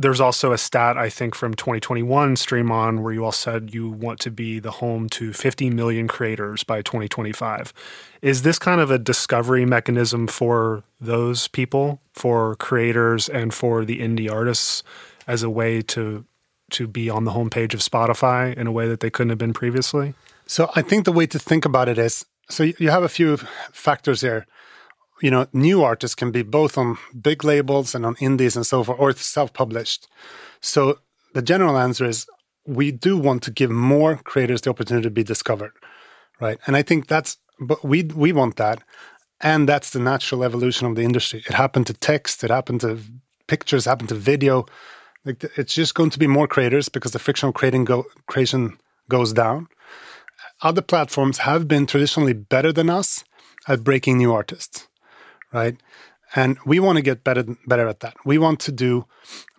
There's 0.00 0.18
also 0.18 0.52
a 0.52 0.56
stat, 0.56 0.96
I 0.96 1.10
think, 1.10 1.34
from 1.34 1.52
2021 1.52 2.36
Stream 2.36 2.72
On, 2.72 3.02
where 3.02 3.12
you 3.12 3.22
all 3.22 3.32
said 3.32 3.74
you 3.74 3.90
want 3.90 4.18
to 4.20 4.30
be 4.30 4.58
the 4.58 4.70
home 4.70 5.10
to 5.10 5.34
50 5.34 5.68
million 5.68 6.08
creators 6.08 6.64
by 6.64 6.80
2025. 6.80 7.74
Is 8.22 8.40
this 8.40 8.58
kind 8.58 8.80
of 8.80 8.90
a 8.90 8.98
discovery 8.98 9.66
mechanism 9.66 10.26
for 10.26 10.84
those 11.02 11.48
people, 11.48 12.00
for 12.14 12.56
creators, 12.56 13.28
and 13.28 13.52
for 13.52 13.84
the 13.84 14.00
indie 14.00 14.32
artists 14.32 14.82
as 15.26 15.42
a 15.42 15.50
way 15.50 15.82
to 15.82 16.24
to 16.70 16.86
be 16.86 17.10
on 17.10 17.24
the 17.24 17.32
homepage 17.32 17.74
of 17.74 17.80
Spotify 17.80 18.56
in 18.56 18.66
a 18.66 18.72
way 18.72 18.88
that 18.88 19.00
they 19.00 19.10
couldn't 19.10 19.28
have 19.30 19.38
been 19.38 19.52
previously? 19.52 20.14
So 20.46 20.70
I 20.74 20.80
think 20.80 21.04
the 21.04 21.12
way 21.12 21.26
to 21.26 21.38
think 21.38 21.66
about 21.66 21.90
it 21.90 21.98
is 21.98 22.24
so 22.48 22.62
you 22.62 22.88
have 22.88 23.02
a 23.02 23.08
few 23.08 23.36
factors 23.70 24.22
here. 24.22 24.46
You 25.20 25.30
know, 25.30 25.46
new 25.52 25.82
artists 25.82 26.14
can 26.14 26.30
be 26.30 26.42
both 26.42 26.78
on 26.78 26.98
big 27.20 27.44
labels 27.44 27.94
and 27.94 28.06
on 28.06 28.16
indies 28.20 28.56
and 28.56 28.66
so 28.66 28.82
forth, 28.82 28.98
or 28.98 29.12
self 29.12 29.52
published. 29.52 30.08
So 30.60 30.98
the 31.34 31.42
general 31.42 31.78
answer 31.78 32.04
is 32.04 32.26
we 32.66 32.90
do 32.90 33.16
want 33.16 33.42
to 33.44 33.50
give 33.50 33.70
more 33.70 34.16
creators 34.16 34.62
the 34.62 34.70
opportunity 34.70 35.04
to 35.04 35.10
be 35.10 35.24
discovered, 35.24 35.72
right? 36.40 36.58
And 36.66 36.76
I 36.76 36.82
think 36.82 37.06
that's, 37.06 37.36
but 37.58 37.84
we 37.84 38.04
we 38.04 38.32
want 38.32 38.56
that, 38.56 38.82
and 39.40 39.68
that's 39.68 39.90
the 39.90 40.00
natural 40.00 40.44
evolution 40.44 40.86
of 40.86 40.96
the 40.96 41.02
industry. 41.02 41.42
It 41.46 41.54
happened 41.54 41.86
to 41.88 41.94
text, 41.94 42.44
it 42.44 42.50
happened 42.50 42.80
to 42.82 42.98
pictures, 43.46 43.86
it 43.86 43.90
happened 43.90 44.10
to 44.10 44.14
video. 44.14 44.66
Like 45.24 45.44
it's 45.56 45.74
just 45.74 45.94
going 45.94 46.10
to 46.10 46.18
be 46.18 46.26
more 46.26 46.48
creators 46.48 46.88
because 46.88 47.12
the 47.12 47.18
friction 47.18 47.48
of 47.48 47.54
creating 47.54 47.84
go, 47.84 48.06
creation 48.26 48.78
goes 49.08 49.34
down 49.34 49.68
other 50.62 50.82
platforms 50.82 51.38
have 51.38 51.66
been 51.68 51.86
traditionally 51.86 52.32
better 52.32 52.72
than 52.72 52.90
us 52.90 53.24
at 53.68 53.84
breaking 53.84 54.18
new 54.18 54.32
artists, 54.32 54.88
right? 55.52 55.76
And 56.34 56.58
we 56.64 56.78
want 56.78 56.96
to 56.96 57.02
get 57.02 57.24
better 57.24 57.44
better 57.66 57.88
at 57.88 58.00
that. 58.00 58.14
We 58.24 58.38
want 58.38 58.60
to 58.60 58.72
do 58.72 59.04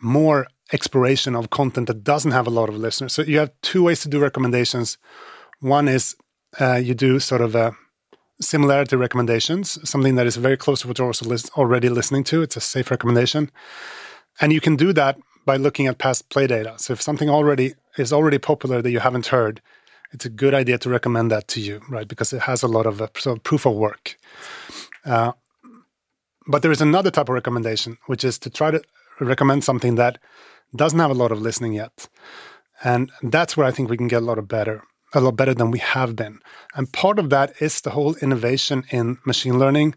more 0.02 0.48
exploration 0.74 1.36
of 1.36 1.50
content 1.50 1.88
that 1.88 2.04
doesn't 2.04 2.32
have 2.32 2.48
a 2.48 2.52
lot 2.52 2.70
of 2.70 2.76
listeners. 2.76 3.14
So 3.14 3.24
you 3.24 3.40
have 3.40 3.52
two 3.62 3.84
ways 3.84 4.02
to 4.02 4.10
do 4.10 4.20
recommendations. 4.20 4.98
One 5.60 5.88
is 5.88 6.16
uh, 6.60 6.76
you 6.76 6.94
do 6.94 7.20
sort 7.20 7.42
of 7.42 7.56
a 7.56 7.76
similarity 8.40 8.96
recommendations, 8.96 9.78
something 9.88 10.16
that 10.16 10.26
is 10.26 10.36
very 10.38 10.58
close 10.58 10.82
to 10.82 10.88
what 10.88 10.98
you're 10.98 11.14
already 11.58 11.90
listening 11.90 12.24
to. 12.26 12.42
It's 12.42 12.58
a 12.58 12.62
safe 12.62 12.90
recommendation, 12.90 13.52
and 14.40 14.52
you 14.52 14.62
can 14.62 14.76
do 14.76 14.94
that 14.94 15.18
by 15.46 15.58
looking 15.58 15.88
at 15.88 15.98
past 15.98 16.30
play 16.30 16.48
data. 16.48 16.76
So 16.78 16.94
if 16.94 17.02
something 17.02 17.30
already 17.30 17.74
is 17.98 18.14
already 18.14 18.38
popular 18.38 18.82
that 18.82 18.92
you 18.92 19.00
haven't 19.00 19.28
heard, 19.28 19.62
it's 20.12 20.26
a 20.26 20.30
good 20.30 20.54
idea 20.54 20.78
to 20.80 20.90
recommend 20.90 21.32
that 21.32 21.48
to 21.50 21.62
you, 21.62 21.82
right? 21.90 22.08
Because 22.08 22.34
it 22.34 22.42
has 22.42 22.64
a 22.64 22.68
lot 22.68 22.86
of 22.86 23.02
uh, 23.02 23.08
sort 23.18 23.38
of 23.38 23.44
proof 23.44 23.66
of 23.66 23.76
work. 23.76 24.18
Uh, 25.06 25.32
but 26.48 26.62
there 26.62 26.72
is 26.72 26.82
another 26.82 27.12
type 27.12 27.30
of 27.30 27.36
recommendation, 27.36 27.98
which 28.08 28.24
is 28.24 28.40
to 28.40 28.50
try 28.50 28.72
to 28.72 28.82
recommend 29.20 29.64
something 29.64 29.96
that 29.96 30.18
doesn't 30.76 31.00
have 31.00 31.12
a 31.12 31.16
lot 31.16 31.32
of 31.32 31.42
listening 31.42 31.74
yet, 31.74 32.08
and 32.84 33.12
that's 33.22 33.56
where 33.56 33.68
I 33.68 33.72
think 33.72 33.90
we 33.90 33.98
can 33.98 34.08
get 34.08 34.24
a 34.24 34.26
lot 34.26 34.40
of 34.40 34.48
better, 34.48 34.84
a 35.14 35.22
lot 35.22 35.36
better 35.36 35.54
than 35.54 35.72
we 35.72 35.80
have 35.80 36.16
been. 36.16 36.40
And 36.76 36.92
part 36.92 37.20
of 37.20 37.30
that 37.30 37.54
is 37.62 37.82
the 37.82 37.92
whole 37.92 38.16
innovation 38.16 38.84
in 38.90 39.18
machine 39.26 39.60
learning, 39.60 39.96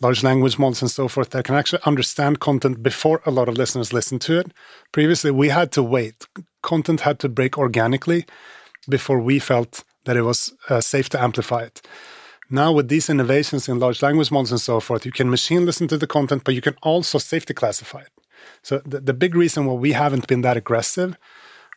large 0.00 0.22
language 0.22 0.58
models, 0.58 0.82
and 0.82 0.90
so 0.90 1.08
forth 1.08 1.30
that 1.30 1.44
can 1.44 1.54
actually 1.54 1.82
understand 1.84 2.40
content 2.40 2.82
before 2.82 3.22
a 3.26 3.30
lot 3.30 3.48
of 3.48 3.56
listeners 3.56 3.92
listen 3.92 4.18
to 4.20 4.40
it. 4.40 4.52
Previously, 4.92 5.30
we 5.30 5.50
had 5.50 5.70
to 5.72 5.82
wait; 5.82 6.26
content 6.62 7.00
had 7.00 7.18
to 7.20 7.28
break 7.28 7.56
organically 7.58 8.24
before 8.88 9.20
we 9.20 9.38
felt 9.38 9.84
that 10.04 10.16
it 10.16 10.22
was 10.22 10.54
uh, 10.68 10.80
safe 10.80 11.08
to 11.10 11.22
amplify 11.22 11.62
it. 11.62 11.82
Now, 12.48 12.72
with 12.72 12.88
these 12.88 13.10
innovations 13.10 13.68
in 13.68 13.78
large 13.80 14.02
language 14.02 14.30
models 14.30 14.52
and 14.52 14.60
so 14.60 14.78
forth, 14.80 15.04
you 15.04 15.12
can 15.12 15.30
machine 15.30 15.66
listen 15.66 15.88
to 15.88 15.98
the 15.98 16.06
content, 16.06 16.44
but 16.44 16.54
you 16.54 16.60
can 16.60 16.76
also 16.82 17.18
safety 17.18 17.54
classify 17.54 18.00
it. 18.02 18.12
So, 18.62 18.80
the, 18.84 19.00
the 19.00 19.14
big 19.14 19.34
reason 19.34 19.66
why 19.66 19.74
we 19.74 19.92
haven't 19.92 20.26
been 20.28 20.42
that 20.42 20.56
aggressive 20.56 21.16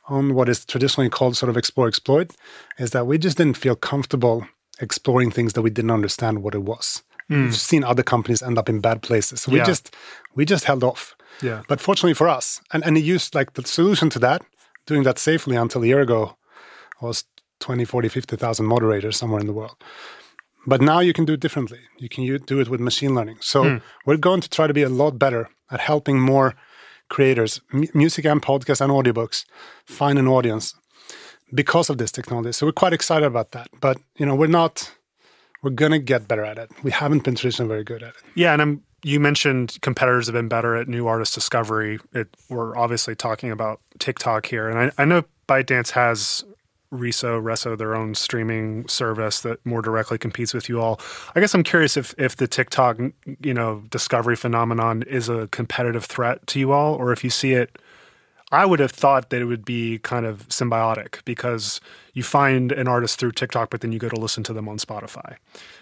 on 0.08 0.34
what 0.36 0.50
is 0.50 0.66
traditionally 0.66 1.10
called 1.10 1.38
sort 1.38 1.50
of 1.50 1.58
explore 1.58 1.88
exploit 1.88 2.36
is 2.78 2.92
that 2.92 3.08
we 3.08 3.18
just 3.18 3.38
didn't 3.38 3.58
feel 3.58 3.76
comfortable 3.76 4.48
exploring 4.82 5.32
things 5.32 5.54
that 5.54 5.62
we 5.62 5.70
didn't 5.70 5.92
understand 5.92 6.42
what 6.44 6.56
it 6.56 6.64
was. 6.64 7.04
Hmm. 7.28 7.46
We've 7.46 7.56
seen 7.56 7.84
other 7.84 8.04
companies 8.04 8.42
end 8.42 8.58
up 8.58 8.70
in 8.70 8.80
bad 8.80 9.02
places. 9.02 9.42
So 9.42 9.52
we 9.52 9.60
Yeah. 9.60 9.66
just 9.66 9.96
we 10.36 10.46
just 10.46 10.66
held 10.66 10.84
off. 10.84 11.16
Yeah. 11.42 11.62
But 11.68 11.80
fortunately 11.82 12.14
for 12.16 12.28
us, 12.28 12.60
and, 12.74 12.84
and 12.86 12.98
he 12.98 13.04
used 13.04 13.36
like 13.36 13.54
the 13.54 13.64
solution 13.64 14.10
to 14.12 14.20
that, 14.20 14.42
doing 14.88 15.04
that 15.04 15.20
safely 15.20 15.56
until 15.56 15.84
a 15.84 15.88
year 15.88 16.02
ago 16.02 16.36
was 17.02 17.24
20, 17.60 17.86
40, 17.86 18.10
50,000 18.10 18.66
moderators 18.66 19.18
somewhere 19.18 19.40
in 19.40 19.48
the 19.48 19.54
world. 19.54 19.76
But 20.66 20.82
now 20.82 21.00
you 21.00 21.14
can 21.14 21.26
do 21.26 21.34
it 21.34 21.40
differently. 21.40 21.80
You 21.98 22.10
can 22.10 22.26
do 22.46 22.60
it 22.60 22.70
with 22.70 22.80
machine 22.80 23.16
learning. 23.16 23.38
So 23.42 23.64
hmm. 23.64 23.78
we're 24.06 24.18
going 24.18 24.42
to 24.42 24.50
try 24.50 24.68
to 24.68 24.74
be 24.74 24.84
a 24.84 24.90
lot 24.90 25.18
better 25.18 25.50
at 25.72 25.80
helping 25.80 26.20
more 26.20 26.56
creators, 27.10 27.62
mu- 27.72 27.88
music 27.94 28.26
and 28.26 28.42
podcasts 28.42 28.82
and 28.82 28.92
audiobooks, 28.92 29.46
find 29.86 30.20
an 30.20 30.28
audience 30.28 30.76
because 31.54 31.90
of 31.90 31.98
this 31.98 32.12
technology. 32.12 32.52
So 32.52 32.66
we're 32.66 32.72
quite 32.72 32.94
excited 32.94 33.26
about 33.26 33.52
that. 33.52 33.70
But 33.80 33.98
you 34.18 34.26
know, 34.26 34.36
we're 34.36 34.48
not. 34.48 34.92
We're 35.62 35.72
gonna 35.72 36.00
get 36.00 36.28
better 36.28 36.46
at 36.46 36.58
it. 36.58 36.70
We 36.84 36.92
haven't 36.92 37.26
been 37.26 37.36
traditionally 37.36 37.68
very 37.68 37.84
good 37.84 38.02
at 38.02 38.10
it. 38.10 38.22
Yeah, 38.34 38.54
and 38.54 38.62
I'm, 38.62 38.84
you 39.04 39.20
mentioned 39.20 39.78
competitors 39.82 40.28
have 40.28 40.34
been 40.34 40.48
better 40.48 40.76
at 40.76 40.88
new 40.88 41.08
artist 41.08 41.34
discovery. 41.34 42.00
It, 42.14 42.28
we're 42.50 42.78
obviously 42.78 43.14
talking 43.14 43.52
about 43.52 43.82
TikTok 43.98 44.46
here, 44.46 44.70
and 44.70 44.80
I, 44.80 45.02
I 45.02 45.06
know 45.06 45.24
ByteDance 45.50 45.92
has 45.92 46.46
Resso, 46.94 47.42
Resso, 47.42 47.78
their 47.78 47.96
own 47.96 48.16
streaming 48.16 48.88
service 48.88 49.42
that 49.42 49.64
more 49.66 49.82
directly 49.82 50.18
competes 50.18 50.54
with 50.54 50.68
you 50.68 50.82
all. 50.82 51.00
I 51.36 51.40
guess 51.40 51.54
I'm 51.54 51.64
curious 51.64 51.98
if 51.98 52.16
if 52.18 52.36
the 52.36 52.48
TikTok, 52.48 52.98
you 53.42 53.54
know, 53.54 53.84
discovery 53.90 54.36
phenomenon 54.36 55.04
is 55.04 55.30
a 55.30 55.48
competitive 55.48 56.06
threat 56.06 56.46
to 56.48 56.60
you 56.60 56.72
all, 56.72 56.96
or 56.96 57.12
if 57.12 57.24
you 57.24 57.30
see 57.30 57.54
it. 57.54 57.78
I 58.52 58.66
would 58.66 58.80
have 58.80 58.90
thought 58.92 59.30
that 59.30 59.42
it 59.42 59.46
would 59.46 59.64
be 59.64 60.00
kind 60.00 60.26
of 60.26 60.48
symbiotic 60.50 61.24
because 61.24 61.80
you 62.14 62.24
find 62.24 62.72
an 62.72 62.88
artist 62.88 63.20
through 63.20 63.34
TikTok, 63.34 63.70
but 63.70 63.82
then 63.82 63.92
you 63.92 64.00
go 64.00 64.10
to 64.10 64.20
listen 64.20 64.42
to 64.46 64.54
them 64.54 64.68
on 64.68 64.80
Spotify. 64.80 65.36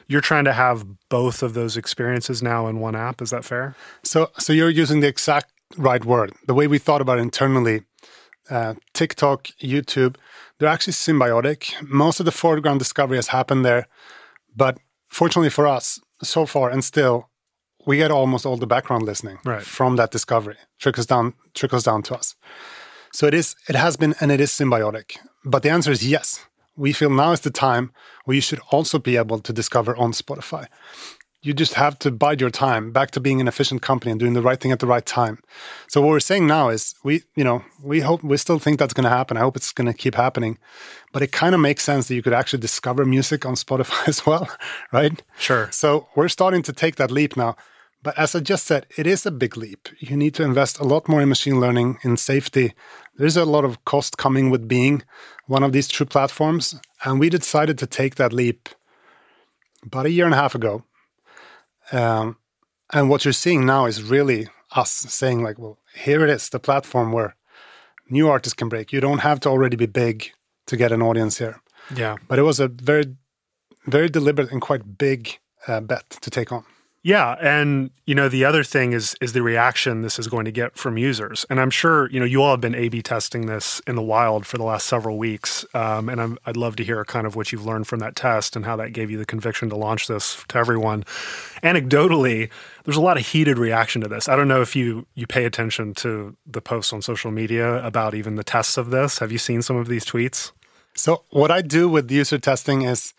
You're 0.07 0.19
trying 0.19 0.43
to 0.43 0.51
have 0.51 0.85
both 1.07 1.43
of 1.43 1.53
those 1.53 1.77
experiences 1.77 2.43
now 2.43 2.67
in 2.67 2.79
one 2.79 2.93
app. 2.93 3.21
Is 3.21 3.29
that 3.29 3.45
fair? 3.45 3.77
So, 4.03 4.31
so 4.37 4.51
you're 4.51 4.69
using 4.69 4.99
the 4.99 5.07
exact 5.07 5.49
right 5.77 6.03
word. 6.03 6.33
The 6.45 6.53
way 6.53 6.67
we 6.67 6.77
thought 6.77 6.99
about 6.99 7.19
it 7.19 7.21
internally, 7.21 7.83
uh, 8.49 8.73
TikTok, 8.93 9.47
YouTube, 9.61 10.15
they're 10.57 10.69
actually 10.69 10.93
symbiotic. 10.93 11.73
Most 11.87 12.19
of 12.19 12.25
the 12.25 12.31
foreground 12.31 12.79
discovery 12.79 13.17
has 13.17 13.27
happened 13.27 13.65
there, 13.65 13.87
but 14.55 14.77
fortunately 15.09 15.49
for 15.49 15.67
us, 15.67 15.99
so 16.23 16.45
far 16.45 16.69
and 16.69 16.83
still, 16.83 17.29
we 17.85 17.97
get 17.97 18.11
almost 18.11 18.45
all 18.45 18.57
the 18.57 18.67
background 18.67 19.03
listening 19.03 19.37
Right. 19.45 19.63
from 19.63 19.95
that 19.95 20.11
discovery. 20.11 20.55
Trickles 20.79 21.05
down, 21.05 21.33
trickles 21.53 21.83
down 21.83 22.03
to 22.03 22.15
us. 22.15 22.35
So 23.13 23.27
it 23.27 23.33
is, 23.33 23.55
it 23.69 23.75
has 23.75 23.95
been, 23.97 24.13
and 24.19 24.31
it 24.31 24.41
is 24.41 24.51
symbiotic. 24.51 25.17
But 25.45 25.63
the 25.63 25.69
answer 25.69 25.91
is 25.91 26.05
yes. 26.05 26.45
We 26.75 26.93
feel 26.93 27.09
now 27.09 27.31
is 27.31 27.39
the 27.39 27.49
time 27.49 27.91
where 28.25 28.35
you 28.35 28.41
should 28.41 28.59
also 28.71 28.99
be 28.99 29.17
able 29.17 29.39
to 29.39 29.53
discover 29.53 29.95
on 29.95 30.11
Spotify 30.11 30.67
you 31.43 31.53
just 31.53 31.75
have 31.75 31.97
to 31.99 32.11
bide 32.11 32.41
your 32.41 32.49
time 32.49 32.91
back 32.91 33.11
to 33.11 33.19
being 33.19 33.39
an 33.39 33.47
efficient 33.47 33.81
company 33.81 34.11
and 34.11 34.19
doing 34.19 34.33
the 34.33 34.41
right 34.41 34.59
thing 34.59 34.71
at 34.71 34.79
the 34.79 34.88
right 34.88 35.05
time. 35.05 35.39
So 35.88 36.01
what 36.01 36.09
we're 36.09 36.19
saying 36.19 36.47
now 36.47 36.69
is 36.69 36.95
we 37.03 37.23
you 37.35 37.43
know 37.43 37.63
we 37.83 37.99
hope 37.99 38.23
we 38.23 38.38
still 38.38 38.59
think 38.59 38.79
that's 38.79 38.93
going 38.93 39.03
to 39.03 39.09
happen. 39.09 39.38
I 39.38 39.41
hope 39.41 39.55
it's 39.55 39.71
going 39.71 39.88
to 39.88 39.93
keep 39.93 40.15
happening. 40.15 40.57
But 41.13 41.21
it 41.21 41.31
kind 41.31 41.55
of 41.55 41.61
makes 41.61 41.83
sense 41.83 42.07
that 42.07 42.15
you 42.15 42.23
could 42.23 42.33
actually 42.33 42.59
discover 42.59 43.05
music 43.05 43.45
on 43.45 43.53
spotify 43.65 44.07
as 44.07 44.25
well 44.25 44.47
right? 44.91 45.21
Sure. 45.38 45.69
so 45.71 46.07
we're 46.15 46.27
starting 46.27 46.63
to 46.63 46.73
take 46.73 46.95
that 46.95 47.11
leap 47.11 47.38
now. 47.38 47.55
But 48.03 48.17
as 48.17 48.35
i 48.35 48.39
just 48.39 48.65
said 48.65 48.85
it 48.97 49.07
is 49.07 49.25
a 49.25 49.31
big 49.31 49.57
leap. 49.57 49.89
You 49.99 50.17
need 50.17 50.33
to 50.35 50.43
invest 50.43 50.79
a 50.79 50.83
lot 50.83 51.07
more 51.07 51.21
in 51.21 51.29
machine 51.29 51.59
learning 51.59 51.99
in 52.03 52.17
safety. 52.17 52.73
There's 53.15 53.38
a 53.38 53.45
lot 53.45 53.65
of 53.65 53.83
cost 53.85 54.17
coming 54.17 54.49
with 54.49 54.67
being 54.67 55.03
one 55.47 55.63
of 55.63 55.71
these 55.71 55.88
true 55.88 56.05
platforms. 56.05 56.75
And 57.03 57.19
we 57.19 57.29
decided 57.29 57.77
to 57.79 57.88
take 57.88 58.15
that 58.15 58.33
leap 58.33 58.69
about 59.83 60.05
a 60.05 60.11
year 60.11 60.25
and 60.25 60.33
a 60.33 60.38
half 60.38 60.55
ago. 60.55 60.83
Um, 61.91 62.38
and 62.93 63.09
what 63.09 63.25
you're 63.25 63.33
seeing 63.33 63.65
now 63.65 63.85
is 63.85 64.03
really 64.03 64.47
us 64.71 64.91
saying, 64.91 65.43
like, 65.43 65.59
well, 65.59 65.77
here 65.93 66.23
it 66.23 66.29
is, 66.29 66.49
the 66.49 66.59
platform 66.59 67.11
where 67.11 67.35
new 68.09 68.29
artists 68.29 68.53
can 68.53 68.69
break. 68.69 68.91
You 68.91 69.01
don't 69.01 69.19
have 69.19 69.39
to 69.41 69.49
already 69.49 69.75
be 69.75 69.85
big 69.85 70.31
to 70.67 70.77
get 70.77 70.91
an 70.91 71.01
audience 71.01 71.38
here. 71.38 71.61
Yeah. 71.95 72.17
But 72.27 72.39
it 72.39 72.43
was 72.43 72.59
a 72.59 72.67
very, 72.67 73.15
very 73.85 74.09
deliberate 74.09 74.51
and 74.51 74.61
quite 74.61 74.97
big 74.97 75.38
uh, 75.67 75.81
bet 75.81 76.09
to 76.21 76.29
take 76.29 76.51
on. 76.51 76.65
Yeah, 77.07 77.37
and 77.39 77.89
you 78.05 78.13
know 78.13 78.27
the 78.27 78.43
other 78.43 78.65
thing 78.65 78.91
is 78.91 79.15
is 79.21 79.31
the 79.31 79.41
reaction 79.41 80.01
this 80.01 80.19
is 80.19 80.27
going 80.27 80.43
to 80.43 80.51
get 80.51 80.75
from 80.77 80.97
users, 80.97 81.45
and 81.49 81.57
I'm 81.57 81.69
sure 81.69 82.09
you 82.11 82.19
know 82.19 82.25
you 82.25 82.43
all 82.43 82.51
have 82.51 82.59
been 82.59 82.75
A/B 82.75 83.01
testing 83.01 83.45
this 83.45 83.81
in 83.87 83.95
the 83.95 84.01
wild 84.01 84.45
for 84.45 84.57
the 84.57 84.65
last 84.65 84.87
several 84.87 85.17
weeks, 85.17 85.65
um, 85.73 86.09
and 86.09 86.19
i 86.19 86.27
would 86.47 86.57
love 86.57 86.75
to 86.75 86.83
hear 86.83 87.05
kind 87.05 87.25
of 87.25 87.37
what 87.37 87.53
you've 87.53 87.65
learned 87.65 87.87
from 87.87 87.99
that 87.99 88.17
test 88.17 88.57
and 88.57 88.65
how 88.65 88.75
that 88.75 88.91
gave 88.91 89.09
you 89.09 89.17
the 89.17 89.25
conviction 89.25 89.69
to 89.69 89.77
launch 89.77 90.07
this 90.07 90.43
to 90.49 90.57
everyone. 90.57 91.05
Anecdotally, 91.63 92.49
there's 92.83 92.97
a 92.97 93.07
lot 93.09 93.15
of 93.15 93.25
heated 93.25 93.57
reaction 93.57 94.01
to 94.01 94.09
this. 94.09 94.27
I 94.27 94.35
don't 94.35 94.49
know 94.49 94.61
if 94.61 94.75
you 94.75 95.07
you 95.15 95.27
pay 95.27 95.45
attention 95.45 95.93
to 96.03 96.35
the 96.45 96.59
posts 96.59 96.91
on 96.91 97.01
social 97.01 97.31
media 97.31 97.81
about 97.85 98.15
even 98.15 98.35
the 98.35 98.43
tests 98.43 98.75
of 98.75 98.89
this. 98.89 99.19
Have 99.19 99.31
you 99.31 99.37
seen 99.37 99.61
some 99.61 99.77
of 99.77 99.87
these 99.87 100.03
tweets? 100.03 100.51
So 100.93 101.23
what 101.29 101.51
I 101.51 101.61
do 101.61 101.87
with 101.87 102.11
user 102.11 102.37
testing 102.37 102.81
is 102.81 103.13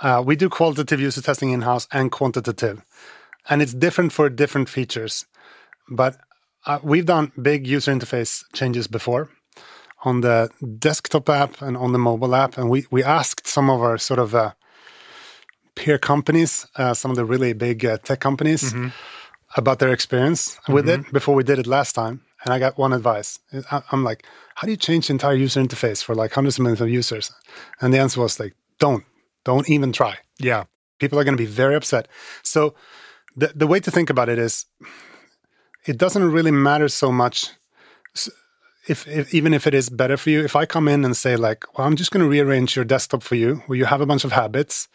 uh, 0.00 0.22
we 0.24 0.34
do 0.34 0.48
qualitative 0.48 0.98
user 0.98 1.20
testing 1.20 1.50
in 1.50 1.60
house 1.60 1.86
and 1.92 2.10
quantitative 2.10 2.82
and 3.48 3.62
it's 3.62 3.74
different 3.74 4.12
for 4.12 4.28
different 4.28 4.68
features. 4.68 5.26
But 5.88 6.16
uh, 6.66 6.78
we've 6.82 7.06
done 7.06 7.32
big 7.40 7.66
user 7.66 7.92
interface 7.92 8.44
changes 8.52 8.86
before 8.86 9.30
on 10.04 10.20
the 10.20 10.50
desktop 10.78 11.28
app 11.28 11.60
and 11.62 11.76
on 11.76 11.92
the 11.92 11.98
mobile 11.98 12.34
app, 12.34 12.58
and 12.58 12.70
we 12.70 12.86
we 12.90 13.02
asked 13.02 13.46
some 13.46 13.70
of 13.70 13.80
our 13.80 13.98
sort 13.98 14.20
of 14.20 14.34
uh, 14.34 14.52
peer 15.74 15.98
companies, 15.98 16.66
uh, 16.76 16.94
some 16.94 17.10
of 17.10 17.16
the 17.16 17.24
really 17.24 17.52
big 17.52 17.84
uh, 17.84 17.98
tech 17.98 18.20
companies, 18.20 18.72
mm-hmm. 18.72 18.88
about 19.56 19.78
their 19.78 19.92
experience 19.92 20.54
mm-hmm. 20.54 20.72
with 20.74 20.88
it 20.88 21.12
before 21.12 21.34
we 21.34 21.44
did 21.44 21.58
it 21.58 21.66
last 21.66 21.94
time. 21.94 22.20
And 22.44 22.54
I 22.54 22.60
got 22.60 22.78
one 22.78 22.92
advice. 22.92 23.40
I'm 23.90 24.04
like, 24.04 24.24
how 24.54 24.66
do 24.66 24.70
you 24.70 24.76
change 24.76 25.08
the 25.08 25.12
entire 25.12 25.34
user 25.34 25.60
interface 25.60 26.04
for 26.04 26.14
like 26.14 26.32
hundreds 26.32 26.56
of 26.56 26.62
millions 26.62 26.80
of 26.80 26.88
users? 26.88 27.32
And 27.80 27.92
the 27.92 27.98
answer 27.98 28.20
was 28.20 28.38
like, 28.38 28.54
don't, 28.78 29.04
don't 29.44 29.68
even 29.68 29.92
try. 29.92 30.18
Yeah. 30.38 30.64
People 31.00 31.18
are 31.18 31.24
going 31.24 31.36
to 31.36 31.42
be 31.42 31.50
very 31.50 31.74
upset. 31.74 32.06
So 32.44 32.74
the, 33.38 33.52
the 33.54 33.66
way 33.66 33.80
to 33.80 33.90
think 33.90 34.10
about 34.10 34.28
it 34.28 34.38
is 34.38 34.66
it 35.86 35.96
doesn't 35.96 36.32
really 36.32 36.50
matter 36.50 36.88
so 36.88 37.12
much 37.12 37.50
if, 38.88 39.06
if, 39.06 39.32
even 39.32 39.54
if 39.54 39.66
it 39.66 39.74
is 39.74 39.88
better 39.88 40.16
for 40.16 40.30
you. 40.30 40.44
If 40.44 40.56
i 40.56 40.66
come 40.66 40.88
in 40.88 41.04
and 41.04 41.16
say 41.16 41.36
like 41.36 41.64
well 41.76 41.86
i'm 41.86 41.96
just 41.96 42.10
going 42.10 42.24
to 42.24 42.28
rearrange 42.28 42.74
your 42.74 42.84
desktop 42.84 43.22
for 43.22 43.36
you 43.36 43.56
where 43.66 43.78
you 43.78 43.84
have 43.84 44.00
a 44.00 44.06
bunch 44.06 44.24
of 44.24 44.32
habits 44.32 44.88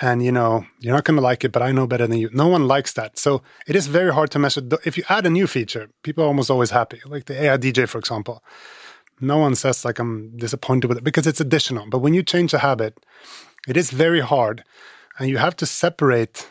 and 0.00 0.24
you 0.24 0.32
know 0.32 0.64
you're 0.80 0.94
not 0.94 1.04
going 1.04 1.16
to 1.16 1.22
like 1.22 1.44
it 1.44 1.52
but 1.52 1.62
i 1.62 1.70
know 1.72 1.86
better 1.86 2.06
than 2.06 2.18
you. 2.18 2.30
No 2.32 2.48
one 2.48 2.66
likes 2.66 2.94
that. 2.94 3.18
So 3.18 3.42
it 3.66 3.76
is 3.76 3.86
very 3.86 4.12
hard 4.12 4.30
to 4.32 4.38
measure. 4.38 4.62
If 4.84 4.96
you 4.96 5.04
add 5.08 5.26
a 5.26 5.30
new 5.30 5.46
feature 5.46 5.88
people 6.02 6.24
are 6.24 6.28
almost 6.28 6.50
always 6.50 6.70
happy. 6.70 7.00
Like 7.04 7.26
the 7.26 7.40
ai 7.42 7.58
dj 7.58 7.88
for 7.88 7.98
example. 7.98 8.42
No 9.20 9.38
one 9.38 9.54
says 9.54 9.84
like 9.84 9.98
i'm 9.98 10.36
disappointed 10.36 10.88
with 10.88 10.98
it 10.98 11.04
because 11.04 11.26
it's 11.26 11.40
additional. 11.40 11.86
But 11.90 11.98
when 11.98 12.14
you 12.14 12.22
change 12.22 12.54
a 12.54 12.58
habit 12.58 12.98
it 13.68 13.76
is 13.76 13.90
very 13.90 14.20
hard 14.20 14.64
and 15.18 15.28
you 15.28 15.38
have 15.38 15.56
to 15.56 15.66
separate 15.66 16.48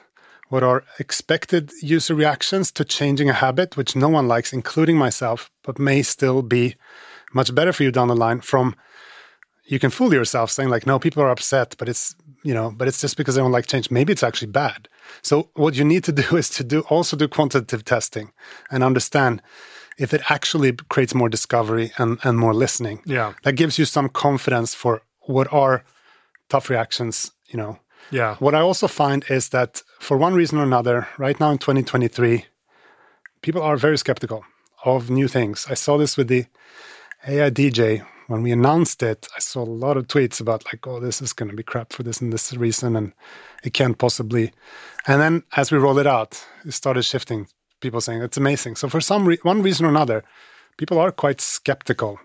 what 0.50 0.64
are 0.64 0.84
expected 1.00 1.72
user 1.82 2.16
reactions 2.16 2.72
to 2.74 2.86
changing 2.86 3.30
a 3.30 3.34
habit, 3.34 3.78
which 3.78 3.96
no 3.96 4.10
one 4.10 4.28
likes, 4.28 4.54
including 4.54 4.98
myself, 4.98 5.50
but 5.64 5.80
may 5.80 6.02
still 6.02 6.42
be 6.42 6.76
much 7.34 7.54
better 7.54 7.74
for 7.74 7.84
you 7.84 7.92
down 7.92 8.08
the 8.08 8.16
line 8.16 8.42
from 8.42 8.76
you 9.66 9.80
can 9.80 9.90
fool 9.90 10.14
yourself 10.14 10.52
saying 10.52 10.70
like 10.70 10.86
no 10.86 11.00
people 11.00 11.24
are 11.24 11.32
upset 11.32 11.76
but 11.80 11.90
it's 11.90 12.16
you 12.44 12.54
know 12.54 12.72
but 12.78 12.88
it's 12.88 13.02
just 13.02 13.18
because 13.18 13.36
they 13.36 13.42
don't 13.42 13.52
like 13.52 13.66
change. 13.66 13.92
Maybe 13.92 14.14
it's 14.14 14.24
actually 14.24 14.52
bad. 14.52 14.88
So 15.22 15.50
what 15.56 15.76
you 15.76 15.84
need 15.84 16.04
to 16.06 16.12
do 16.12 16.38
is 16.38 16.50
to 16.52 16.64
do 16.64 16.82
also 16.82 17.18
do 17.18 17.28
quantitative 17.28 17.84
testing 17.84 18.32
and 18.72 18.84
understand 18.84 19.42
if 19.98 20.14
it 20.14 20.30
actually 20.30 20.74
creates 20.90 21.16
more 21.16 21.30
discovery 21.30 21.92
and, 21.98 22.20
and 22.24 22.38
more 22.38 22.54
listening. 22.54 23.02
Yeah. 23.06 23.34
That 23.44 23.54
gives 23.54 23.80
you 23.80 23.86
some 23.86 24.10
confidence 24.10 24.76
for 24.76 25.02
what 25.22 25.52
are 25.54 25.84
tough 26.50 26.70
reactions 26.70 27.32
you 27.48 27.58
know. 27.58 27.80
Yeah. 28.12 28.36
What 28.36 28.56
I 28.56 28.62
also 28.62 28.88
find 28.88 29.26
is 29.30 29.50
that 29.50 29.82
for 30.06 30.18
one 30.18 30.36
reason 30.36 30.60
or 30.60 30.64
another, 30.64 31.08
right 31.18 31.40
now 31.40 31.50
in 31.50 31.58
2023, 31.58 32.46
people 33.42 33.62
are 33.64 33.76
very 33.76 33.98
skeptical 33.98 34.46
of 34.84 35.10
new 35.10 35.28
things. 35.28 35.66
I 35.68 35.74
saw 35.74 35.98
this 35.98 36.16
with 36.16 36.28
the 36.28 36.46
AI 37.28 37.50
DJ 37.50 38.06
when 38.28 38.44
we 38.44 38.52
announced 38.52 39.02
it. 39.02 39.28
I 39.36 39.40
saw 39.40 39.64
a 39.64 39.78
lot 39.84 39.98
of 39.98 40.08
tweets 40.08 40.40
about 40.40 40.64
like, 40.66 40.86
"Oh, 40.86 41.00
this 41.00 41.24
is 41.24 41.34
going 41.34 41.50
to 41.50 41.56
be 41.56 41.64
crap 41.64 41.92
for 41.92 42.04
this 42.04 42.22
and 42.22 42.32
this 42.32 42.54
reason, 42.54 42.96
and 42.96 43.14
it 43.64 43.74
can't 43.74 43.98
possibly." 43.98 44.52
And 45.08 45.20
then 45.20 45.44
as 45.58 45.72
we 45.72 45.80
roll 45.80 45.98
it 45.98 46.06
out, 46.06 46.40
it 46.66 46.74
started 46.74 47.04
shifting. 47.04 47.48
People 47.82 48.00
saying 48.00 48.22
it's 48.22 48.38
amazing. 48.38 48.76
So 48.76 48.88
for 48.88 49.02
some 49.02 49.28
re- 49.28 49.40
one 49.42 49.64
reason 49.64 49.88
or 49.88 49.90
another, 49.90 50.24
people 50.78 51.00
are 51.00 51.12
quite 51.12 51.42
skeptical 51.42 52.20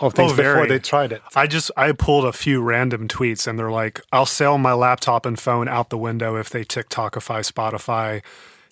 of 0.00 0.14
things 0.14 0.32
oh, 0.32 0.36
before 0.36 0.66
they 0.66 0.78
tried 0.78 1.12
it. 1.12 1.22
I 1.34 1.46
just 1.46 1.70
I 1.76 1.92
pulled 1.92 2.24
a 2.24 2.32
few 2.32 2.62
random 2.62 3.08
tweets 3.08 3.46
and 3.46 3.58
they're 3.58 3.70
like, 3.70 4.00
I'll 4.12 4.26
sell 4.26 4.58
my 4.58 4.72
laptop 4.72 5.26
and 5.26 5.38
phone 5.38 5.68
out 5.68 5.90
the 5.90 5.98
window 5.98 6.36
if 6.36 6.50
they 6.50 6.64
TikTokify 6.64 7.50
Spotify. 7.50 8.22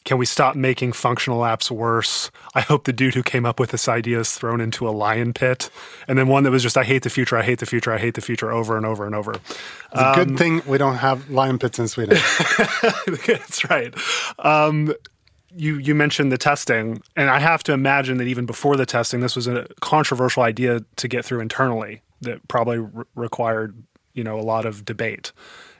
Can 0.04 0.18
we 0.18 0.26
stop 0.26 0.54
making 0.54 0.92
functional 0.92 1.40
apps 1.40 1.70
worse? 1.70 2.30
I 2.54 2.60
hope 2.60 2.84
the 2.84 2.92
dude 2.92 3.14
who 3.14 3.22
came 3.22 3.46
up 3.46 3.58
with 3.58 3.70
this 3.70 3.88
idea 3.88 4.20
is 4.20 4.34
thrown 4.34 4.60
into 4.60 4.86
a 4.86 4.90
lion 4.90 5.32
pit. 5.32 5.70
And 6.06 6.18
then 6.18 6.28
one 6.28 6.44
that 6.44 6.50
was 6.50 6.62
just, 6.62 6.76
I 6.76 6.84
hate 6.84 7.04
the 7.04 7.10
future, 7.10 7.38
I 7.38 7.42
hate 7.42 7.58
the 7.58 7.66
future, 7.66 7.90
I 7.90 7.96
hate 7.96 8.12
the 8.12 8.20
future 8.20 8.52
over 8.52 8.76
and 8.76 8.84
over 8.84 9.06
and 9.06 9.14
over. 9.14 9.32
It's 9.32 9.46
um, 9.94 10.12
a 10.12 10.14
good 10.14 10.28
um, 10.28 10.36
thing 10.36 10.62
we 10.66 10.76
don't 10.76 10.96
have 10.96 11.30
lion 11.30 11.58
pits 11.58 11.78
in 11.78 11.88
Sweden. 11.88 12.18
That's 13.26 13.64
right. 13.70 13.94
Um, 14.40 14.92
you 15.56 15.78
you 15.78 15.94
mentioned 15.94 16.32
the 16.32 16.38
testing, 16.38 17.02
and 17.16 17.30
I 17.30 17.38
have 17.38 17.62
to 17.64 17.72
imagine 17.72 18.18
that 18.18 18.26
even 18.26 18.46
before 18.46 18.76
the 18.76 18.86
testing, 18.86 19.20
this 19.20 19.36
was 19.36 19.46
a 19.46 19.66
controversial 19.80 20.42
idea 20.42 20.80
to 20.96 21.08
get 21.08 21.24
through 21.24 21.40
internally 21.40 22.02
that 22.20 22.46
probably 22.48 22.78
re- 22.78 23.04
required 23.14 23.76
you 24.14 24.24
know 24.24 24.38
a 24.38 24.42
lot 24.42 24.66
of 24.66 24.84
debate, 24.84 25.32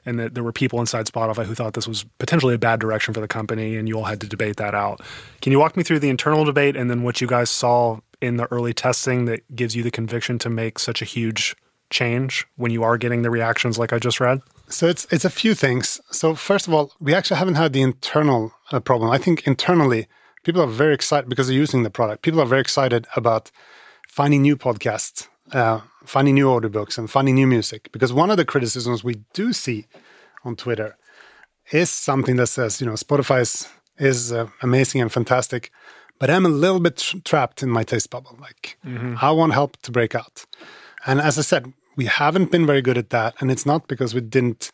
and 0.07 0.19
that 0.19 0.35
there 0.35 0.45
were 0.45 0.53
people 0.53 0.81
inside 0.81 1.07
Spotify 1.07 1.45
who 1.45 1.55
thought 1.55 1.75
this 1.75 1.89
was 1.89 2.05
potentially 2.19 2.55
a 2.55 2.59
bad 2.59 2.81
direction 2.81 3.15
for 3.15 3.21
the 3.21 3.29
company, 3.29 3.77
and 3.77 3.89
you 3.89 3.97
all 3.97 4.05
had 4.05 4.21
to 4.21 4.27
debate 4.27 4.57
that 4.57 4.75
out. 4.75 5.01
Can 5.41 5.53
you 5.53 5.59
walk 5.59 5.77
me 5.77 5.83
through 5.83 6.01
the 6.01 6.11
internal 6.11 6.45
debate 6.45 6.77
and 6.77 6.91
then 6.91 7.03
what 7.03 7.21
you 7.21 7.27
guys 7.27 7.51
saw 7.51 8.01
in 8.21 8.37
the 8.37 8.51
early 8.53 8.73
testing 8.73 9.25
that 9.27 9.41
gives 9.55 9.77
you 9.77 9.83
the 9.83 9.91
conviction 9.91 10.39
to 10.39 10.51
make 10.51 10.79
such 10.79 11.03
a 11.03 11.05
huge 11.05 11.57
change 11.91 12.47
when 12.57 12.71
you 12.73 12.83
are 12.83 12.97
getting 12.99 13.23
the 13.23 13.31
reactions 13.31 13.79
like 13.79 13.93
I 13.93 13.99
just 13.99 14.21
read? 14.21 14.41
So 14.69 14.87
it's 14.87 15.07
it's 15.11 15.25
a 15.25 15.31
few 15.31 15.55
things. 15.55 16.01
So 16.11 16.35
first 16.35 16.67
of 16.67 16.75
all, 16.75 16.93
we 17.01 17.15
actually 17.15 17.37
haven't 17.37 17.57
had 17.57 17.73
the 17.73 17.83
internal 17.83 18.53
uh, 18.75 18.81
problem. 18.81 19.11
I 19.11 19.19
think 19.19 19.47
internally, 19.47 20.07
people 20.43 20.61
are 20.63 20.67
very 20.67 20.95
excited 20.95 21.29
because 21.29 21.47
they're 21.47 21.57
using 21.57 21.83
the 21.83 21.91
product. 21.91 22.23
People 22.23 22.41
are 22.41 22.47
very 22.47 22.61
excited 22.61 23.07
about 23.17 23.51
finding 24.09 24.43
new 24.43 24.57
podcasts, 24.57 25.29
uh, 25.53 25.81
finding 26.05 26.35
new 26.35 26.47
audiobooks, 26.47 26.99
and 26.99 27.11
finding 27.11 27.35
new 27.35 27.47
music. 27.47 27.91
Because 27.93 28.13
one 28.13 28.31
of 28.31 28.37
the 28.37 28.45
criticisms 28.45 29.05
we 29.05 29.17
do 29.33 29.53
see 29.53 29.87
on 30.45 30.57
Twitter 30.57 30.97
is 31.73 31.91
something 31.91 32.37
that 32.37 32.49
says, 32.49 32.81
you 32.81 32.87
know, 32.87 32.95
Spotify 32.95 33.41
is, 33.41 33.69
is 33.99 34.33
uh, 34.33 34.49
amazing 34.63 35.01
and 35.01 35.11
fantastic, 35.11 35.71
but 36.19 36.31
I'm 36.31 36.47
a 36.47 36.51
little 36.51 36.81
bit 36.81 36.97
tra- 36.97 37.21
trapped 37.21 37.63
in 37.63 37.71
my 37.71 37.85
taste 37.85 38.11
bubble. 38.11 38.37
Like, 38.41 38.77
mm-hmm. 38.85 39.15
I 39.21 39.31
want 39.31 39.53
help 39.53 39.77
to 39.83 39.91
break 39.91 40.15
out. 40.15 40.45
And 41.07 41.21
as 41.21 41.39
I 41.39 41.43
said, 41.43 41.73
we 41.97 42.07
haven't 42.07 42.51
been 42.51 42.67
very 42.67 42.83
good 42.83 42.99
at 42.99 43.11
that, 43.11 43.35
and 43.41 43.51
it's 43.51 43.67
not 43.67 43.89
because 43.89 44.15
we 44.15 44.21
didn't 44.21 44.73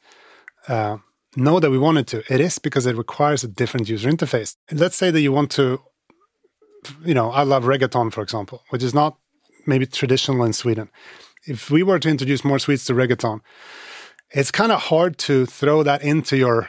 uh, 0.68 0.96
know 1.36 1.60
that 1.60 1.70
we 1.70 1.78
wanted 1.78 2.06
to. 2.08 2.22
It 2.32 2.40
is 2.40 2.58
because 2.58 2.86
it 2.86 2.96
requires 2.96 3.44
a 3.44 3.48
different 3.48 3.88
user 3.88 4.10
interface. 4.10 4.56
let's 4.72 4.96
say 4.96 5.10
that 5.10 5.20
you 5.20 5.32
want 5.32 5.50
to, 5.52 5.80
you 7.04 7.14
know, 7.14 7.30
I 7.30 7.42
love 7.42 7.64
reggaeton, 7.64 8.12
for 8.12 8.22
example, 8.22 8.62
which 8.70 8.82
is 8.82 8.94
not 8.94 9.16
maybe 9.66 9.86
traditional 9.86 10.44
in 10.44 10.52
Sweden. 10.52 10.90
If 11.46 11.70
we 11.70 11.82
were 11.82 11.98
to 11.98 12.08
introduce 12.08 12.44
more 12.44 12.58
Swedes 12.58 12.84
to 12.86 12.94
reggaeton, 12.94 13.40
it's 14.30 14.50
kind 14.50 14.72
of 14.72 14.80
hard 14.80 15.18
to 15.18 15.46
throw 15.46 15.82
that 15.82 16.02
into 16.02 16.36
your 16.36 16.68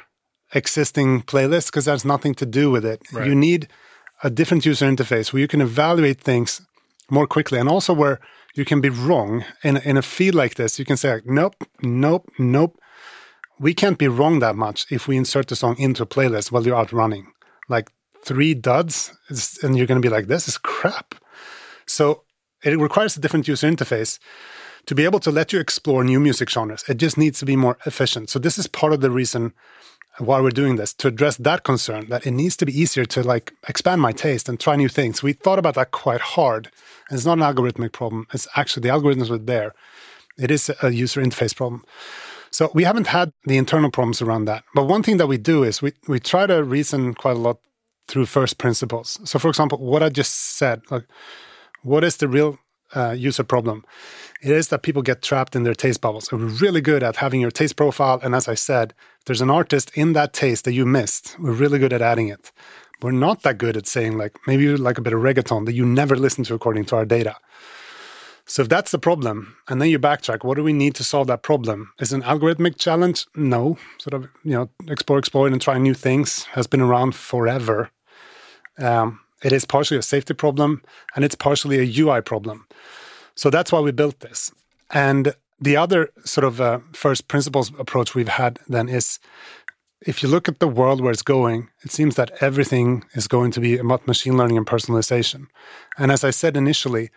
existing 0.53 1.23
playlist 1.23 1.67
because 1.67 1.85
that's 1.85 2.05
nothing 2.05 2.33
to 2.35 2.45
do 2.45 2.71
with 2.71 2.85
it. 2.85 3.01
Right. 3.11 3.27
You 3.27 3.35
need 3.35 3.67
a 4.23 4.29
different 4.29 4.65
user 4.65 4.85
interface 4.85 5.31
where 5.31 5.39
you 5.39 5.47
can 5.47 5.61
evaluate 5.61 6.19
things 6.19 6.61
more 7.09 7.27
quickly 7.27 7.59
and 7.59 7.69
also 7.69 7.93
where 7.93 8.19
you 8.55 8.65
can 8.65 8.81
be 8.81 8.89
wrong 8.89 9.43
in, 9.63 9.77
in 9.77 9.97
a 9.97 10.01
feed 10.01 10.35
like 10.35 10.55
this. 10.55 10.77
You 10.77 10.85
can 10.85 10.97
say, 10.97 11.13
like, 11.13 11.25
nope, 11.25 11.55
nope, 11.81 12.29
nope. 12.37 12.79
We 13.61 13.75
can't 13.75 13.99
be 13.99 14.07
wrong 14.07 14.39
that 14.39 14.55
much 14.55 14.87
if 14.89 15.07
we 15.07 15.17
insert 15.17 15.47
the 15.47 15.55
song 15.55 15.77
into 15.77 16.01
a 16.01 16.07
playlist 16.07 16.51
while 16.51 16.65
you're 16.65 16.75
out 16.75 16.91
running. 16.91 17.31
Like 17.69 17.91
three 18.25 18.55
duds, 18.55 19.13
and 19.61 19.77
you're 19.77 19.85
going 19.85 20.01
to 20.01 20.05
be 20.05 20.13
like, 20.13 20.25
this 20.25 20.47
is 20.47 20.57
crap. 20.57 21.13
So 21.85 22.23
it 22.63 22.79
requires 22.79 23.15
a 23.15 23.19
different 23.19 23.47
user 23.47 23.69
interface 23.69 24.17
to 24.87 24.95
be 24.95 25.05
able 25.05 25.19
to 25.19 25.31
let 25.31 25.53
you 25.53 25.59
explore 25.59 26.03
new 26.03 26.19
music 26.19 26.49
genres. 26.49 26.83
It 26.89 26.97
just 26.97 27.19
needs 27.19 27.37
to 27.39 27.45
be 27.45 27.55
more 27.55 27.77
efficient. 27.85 28.31
So 28.31 28.39
this 28.39 28.57
is 28.57 28.65
part 28.65 28.93
of 28.93 29.01
the 29.01 29.11
reason 29.11 29.53
why 30.17 30.41
we're 30.41 30.49
doing 30.49 30.75
this 30.75 30.93
to 30.95 31.07
address 31.07 31.37
that 31.37 31.63
concern 31.63 32.09
that 32.09 32.25
it 32.25 32.31
needs 32.31 32.57
to 32.57 32.65
be 32.65 32.79
easier 32.79 33.05
to 33.05 33.21
like 33.23 33.53
expand 33.67 34.01
my 34.01 34.11
taste 34.11 34.49
and 34.49 34.59
try 34.59 34.75
new 34.75 34.89
things. 34.89 35.21
We 35.21 35.33
thought 35.33 35.59
about 35.59 35.75
that 35.75 35.91
quite 35.91 36.21
hard. 36.21 36.71
And 37.09 37.17
it's 37.17 37.27
not 37.27 37.37
an 37.37 37.43
algorithmic 37.43 37.91
problem. 37.91 38.25
It's 38.33 38.47
actually 38.55 38.81
the 38.81 38.95
algorithms 38.95 39.29
were 39.29 39.37
there. 39.37 39.75
It 40.37 40.49
is 40.49 40.71
a 40.81 40.89
user 40.89 41.21
interface 41.21 41.55
problem. 41.55 41.85
So 42.51 42.69
we 42.73 42.83
haven't 42.83 43.07
had 43.07 43.31
the 43.45 43.57
internal 43.57 43.89
problems 43.89 44.21
around 44.21 44.45
that. 44.45 44.63
But 44.75 44.87
one 44.87 45.03
thing 45.03 45.17
that 45.17 45.27
we 45.27 45.37
do 45.37 45.63
is 45.63 45.81
we, 45.81 45.93
we 46.07 46.19
try 46.19 46.45
to 46.47 46.63
reason 46.63 47.13
quite 47.13 47.37
a 47.37 47.39
lot 47.39 47.59
through 48.07 48.25
first 48.25 48.57
principles. 48.57 49.19
So, 49.23 49.39
for 49.39 49.47
example, 49.47 49.77
what 49.77 50.03
I 50.03 50.09
just 50.09 50.57
said, 50.57 50.81
like, 50.91 51.05
what 51.83 52.03
is 52.03 52.17
the 52.17 52.27
real 52.27 52.59
uh, 52.93 53.11
user 53.11 53.43
problem? 53.43 53.85
It 54.41 54.51
is 54.51 54.67
that 54.67 54.83
people 54.83 55.01
get 55.01 55.21
trapped 55.21 55.55
in 55.55 55.63
their 55.63 55.73
taste 55.73 56.01
bubbles. 56.01 56.25
So 56.25 56.35
we're 56.35 56.45
really 56.45 56.81
good 56.81 57.03
at 57.03 57.15
having 57.15 57.39
your 57.39 57.51
taste 57.51 57.77
profile. 57.77 58.19
And 58.21 58.35
as 58.35 58.47
I 58.47 58.55
said, 58.55 58.93
there's 59.25 59.41
an 59.41 59.49
artist 59.49 59.91
in 59.95 60.13
that 60.13 60.33
taste 60.33 60.65
that 60.65 60.73
you 60.73 60.85
missed, 60.85 61.37
we're 61.39 61.51
really 61.51 61.79
good 61.79 61.93
at 61.93 62.01
adding 62.01 62.27
it. 62.27 62.51
We're 63.01 63.11
not 63.11 63.43
that 63.43 63.57
good 63.57 63.77
at 63.77 63.87
saying, 63.87 64.17
like, 64.17 64.37
maybe 64.45 64.63
you 64.63 64.77
like 64.77 64.97
a 64.97 65.01
bit 65.01 65.13
of 65.13 65.21
reggaeton 65.21 65.65
that 65.65 65.73
you 65.73 65.85
never 65.85 66.15
listen 66.15 66.43
to 66.45 66.53
according 66.53 66.85
to 66.85 66.95
our 66.97 67.05
data. 67.05 67.35
So 68.51 68.63
if 68.63 68.67
that's 68.67 68.91
the 68.91 68.99
problem, 68.99 69.55
and 69.69 69.81
then 69.81 69.89
you 69.89 69.97
backtrack, 69.97 70.43
what 70.43 70.57
do 70.57 70.63
we 70.63 70.73
need 70.73 70.93
to 70.95 71.05
solve 71.05 71.27
that 71.27 71.41
problem? 71.41 71.93
Is 72.01 72.11
an 72.11 72.21
algorithmic 72.23 72.77
challenge? 72.77 73.25
No. 73.33 73.77
Sort 73.97 74.13
of, 74.13 74.27
you 74.43 74.51
know, 74.51 74.69
explore, 74.89 75.19
exploit, 75.19 75.53
and 75.53 75.61
try 75.61 75.77
new 75.77 75.93
things 75.93 76.43
has 76.55 76.67
been 76.67 76.81
around 76.81 77.15
forever. 77.15 77.89
Um, 78.77 79.21
it 79.41 79.53
is 79.53 79.63
partially 79.63 79.97
a 79.99 80.01
safety 80.01 80.33
problem, 80.33 80.81
and 81.15 81.23
it's 81.23 81.33
partially 81.33 81.79
a 81.79 82.01
UI 82.03 82.19
problem. 82.19 82.67
So 83.35 83.49
that's 83.49 83.71
why 83.71 83.79
we 83.79 83.93
built 83.93 84.19
this. 84.19 84.51
And 84.89 85.33
the 85.61 85.77
other 85.77 86.09
sort 86.25 86.43
of 86.43 86.59
uh, 86.59 86.79
first 86.91 87.29
principles 87.29 87.71
approach 87.79 88.15
we've 88.15 88.27
had 88.27 88.59
then 88.67 88.89
is 88.89 89.17
if 90.01 90.21
you 90.21 90.27
look 90.27 90.49
at 90.49 90.59
the 90.59 90.67
world 90.67 90.99
where 90.99 91.13
it's 91.13 91.21
going, 91.21 91.69
it 91.85 91.91
seems 91.91 92.15
that 92.17 92.31
everything 92.41 93.05
is 93.13 93.29
going 93.29 93.51
to 93.51 93.61
be 93.61 93.77
about 93.77 94.07
machine 94.07 94.35
learning 94.37 94.57
and 94.57 94.67
personalization. 94.67 95.47
And 95.97 96.11
as 96.11 96.25
I 96.25 96.31
said 96.31 96.57
initially, 96.57 97.11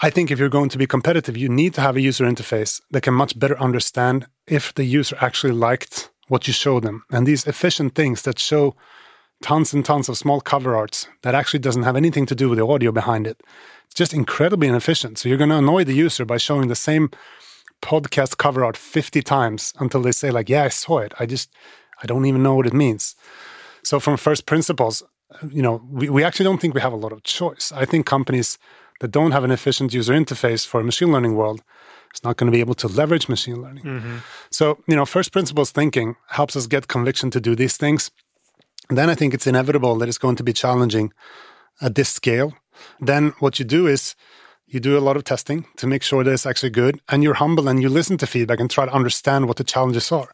I 0.00 0.10
think 0.10 0.30
if 0.30 0.38
you're 0.38 0.48
going 0.48 0.68
to 0.68 0.78
be 0.78 0.86
competitive, 0.86 1.36
you 1.36 1.48
need 1.48 1.74
to 1.74 1.80
have 1.80 1.96
a 1.96 2.00
user 2.00 2.24
interface 2.24 2.80
that 2.92 3.02
can 3.02 3.14
much 3.14 3.36
better 3.36 3.58
understand 3.58 4.26
if 4.46 4.72
the 4.74 4.84
user 4.84 5.16
actually 5.20 5.52
liked 5.52 6.10
what 6.28 6.46
you 6.46 6.52
show 6.52 6.78
them. 6.78 7.04
And 7.10 7.26
these 7.26 7.46
efficient 7.46 7.96
things 7.96 8.22
that 8.22 8.38
show 8.38 8.76
tons 9.42 9.72
and 9.72 9.84
tons 9.84 10.08
of 10.08 10.16
small 10.16 10.40
cover 10.40 10.76
arts 10.76 11.08
that 11.22 11.34
actually 11.34 11.60
doesn't 11.60 11.82
have 11.82 11.96
anything 11.96 12.26
to 12.26 12.34
do 12.36 12.48
with 12.48 12.58
the 12.58 12.66
audio 12.66 12.92
behind 12.92 13.26
it. 13.26 13.40
It's 13.86 13.94
just 13.94 14.14
incredibly 14.14 14.68
inefficient. 14.68 15.18
So 15.18 15.28
you're 15.28 15.38
going 15.38 15.50
to 15.50 15.56
annoy 15.56 15.82
the 15.82 15.94
user 15.94 16.24
by 16.24 16.36
showing 16.36 16.68
the 16.68 16.76
same 16.76 17.10
podcast 17.82 18.36
cover 18.36 18.64
art 18.64 18.76
50 18.76 19.22
times 19.22 19.72
until 19.80 20.02
they 20.02 20.12
say 20.12 20.30
like, 20.30 20.48
yeah, 20.48 20.64
I 20.64 20.68
saw 20.68 20.98
it. 20.98 21.12
I 21.18 21.26
just, 21.26 21.50
I 22.02 22.06
don't 22.06 22.26
even 22.26 22.42
know 22.42 22.54
what 22.54 22.66
it 22.66 22.72
means. 22.72 23.16
So 23.82 23.98
from 23.98 24.16
first 24.16 24.46
principles, 24.46 25.02
you 25.50 25.62
know, 25.62 25.82
we, 25.90 26.08
we 26.08 26.24
actually 26.24 26.44
don't 26.44 26.60
think 26.60 26.74
we 26.74 26.80
have 26.80 26.92
a 26.92 26.96
lot 26.96 27.12
of 27.12 27.22
choice. 27.24 27.72
I 27.74 27.84
think 27.84 28.06
companies 28.06 28.58
that 29.00 29.10
don't 29.10 29.32
have 29.32 29.44
an 29.44 29.50
efficient 29.50 29.94
user 29.94 30.12
interface 30.12 30.66
for 30.66 30.80
a 30.80 30.84
machine 30.84 31.12
learning 31.12 31.36
world 31.36 31.62
is 32.14 32.24
not 32.24 32.36
going 32.36 32.50
to 32.50 32.56
be 32.56 32.60
able 32.60 32.74
to 32.74 32.88
leverage 32.88 33.28
machine 33.28 33.62
learning. 33.62 33.84
Mm-hmm. 33.84 34.16
So, 34.50 34.78
you 34.86 34.96
know, 34.96 35.06
first 35.06 35.32
principles 35.32 35.70
thinking 35.70 36.16
helps 36.28 36.56
us 36.56 36.66
get 36.66 36.88
conviction 36.88 37.30
to 37.30 37.40
do 37.40 37.54
these 37.54 37.76
things. 37.76 38.10
And 38.88 38.96
then 38.96 39.10
I 39.10 39.14
think 39.14 39.34
it's 39.34 39.46
inevitable 39.46 39.96
that 39.98 40.08
it's 40.08 40.18
going 40.18 40.36
to 40.36 40.42
be 40.42 40.52
challenging 40.52 41.12
at 41.80 41.94
this 41.94 42.08
scale. 42.08 42.54
Then 43.00 43.34
what 43.38 43.58
you 43.58 43.64
do 43.64 43.86
is 43.86 44.14
you 44.66 44.80
do 44.80 44.98
a 44.98 45.00
lot 45.00 45.16
of 45.16 45.24
testing 45.24 45.66
to 45.76 45.86
make 45.86 46.02
sure 46.02 46.22
that 46.24 46.32
it's 46.32 46.46
actually 46.46 46.70
good 46.70 47.00
and 47.08 47.22
you're 47.22 47.34
humble 47.34 47.68
and 47.68 47.82
you 47.82 47.88
listen 47.88 48.18
to 48.18 48.26
feedback 48.26 48.60
and 48.60 48.70
try 48.70 48.84
to 48.84 48.92
understand 48.92 49.46
what 49.46 49.56
the 49.56 49.64
challenges 49.64 50.12
are. 50.12 50.30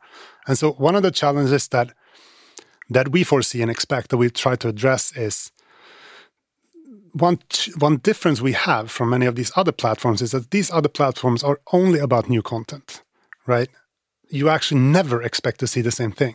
And 0.46 0.58
so 0.58 0.72
one 0.72 0.96
of 0.96 1.02
the 1.02 1.10
challenges 1.10 1.68
that 1.68 1.92
that 2.90 3.12
we 3.12 3.24
foresee 3.24 3.62
and 3.62 3.70
expect 3.70 4.10
that 4.10 4.18
we 4.18 4.28
try 4.28 4.56
to 4.56 4.68
address 4.68 5.16
is 5.16 5.50
one 7.14 7.38
one 7.78 7.98
difference 7.98 8.40
we 8.40 8.52
have 8.52 8.90
from 8.90 9.10
many 9.10 9.26
of 9.26 9.36
these 9.36 9.52
other 9.56 9.72
platforms 9.72 10.20
is 10.20 10.32
that 10.32 10.50
these 10.50 10.70
other 10.70 10.88
platforms 10.88 11.44
are 11.44 11.60
only 11.72 12.00
about 12.00 12.28
new 12.28 12.42
content, 12.42 13.02
right? 13.46 13.68
You 14.30 14.48
actually 14.48 14.80
never 14.80 15.22
expect 15.22 15.60
to 15.60 15.66
see 15.66 15.80
the 15.80 15.92
same 15.92 16.10
thing. 16.12 16.34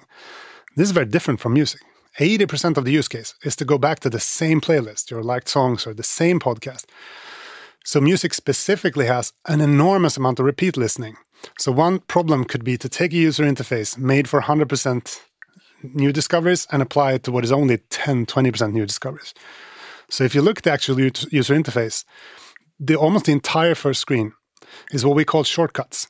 This 0.75 0.87
is 0.87 0.91
very 0.91 1.05
different 1.05 1.41
from 1.41 1.53
music. 1.53 1.81
80% 2.17 2.77
of 2.77 2.85
the 2.85 2.91
use 2.91 3.07
case 3.07 3.35
is 3.43 3.55
to 3.57 3.65
go 3.65 3.77
back 3.77 3.99
to 3.99 4.09
the 4.09 4.19
same 4.19 4.61
playlist, 4.61 5.11
your 5.11 5.23
liked 5.23 5.49
songs, 5.49 5.85
or 5.85 5.93
the 5.93 6.03
same 6.03 6.39
podcast. 6.39 6.85
So, 7.85 8.01
music 8.01 8.33
specifically 8.33 9.05
has 9.05 9.33
an 9.47 9.61
enormous 9.61 10.17
amount 10.17 10.39
of 10.39 10.45
repeat 10.45 10.77
listening. 10.77 11.15
So, 11.57 11.71
one 11.71 11.99
problem 11.99 12.45
could 12.45 12.63
be 12.63 12.77
to 12.77 12.89
take 12.89 13.13
a 13.13 13.17
user 13.17 13.43
interface 13.43 13.97
made 13.97 14.27
for 14.27 14.41
100% 14.41 15.19
new 15.93 16.11
discoveries 16.11 16.67
and 16.71 16.81
apply 16.81 17.13
it 17.13 17.23
to 17.23 17.31
what 17.31 17.43
is 17.43 17.51
only 17.51 17.77
10, 17.77 18.25
20% 18.25 18.73
new 18.73 18.85
discoveries. 18.85 19.33
So 20.09 20.23
if 20.23 20.33
you 20.35 20.41
look 20.41 20.59
at 20.59 20.63
the 20.63 20.71
actual 20.71 20.99
user 20.99 21.55
interface, 21.55 22.03
the 22.79 22.95
almost 22.95 23.25
the 23.25 23.31
entire 23.31 23.75
first 23.75 24.01
screen 24.01 24.33
is 24.91 25.05
what 25.05 25.15
we 25.15 25.25
call 25.25 25.43
shortcuts, 25.43 26.07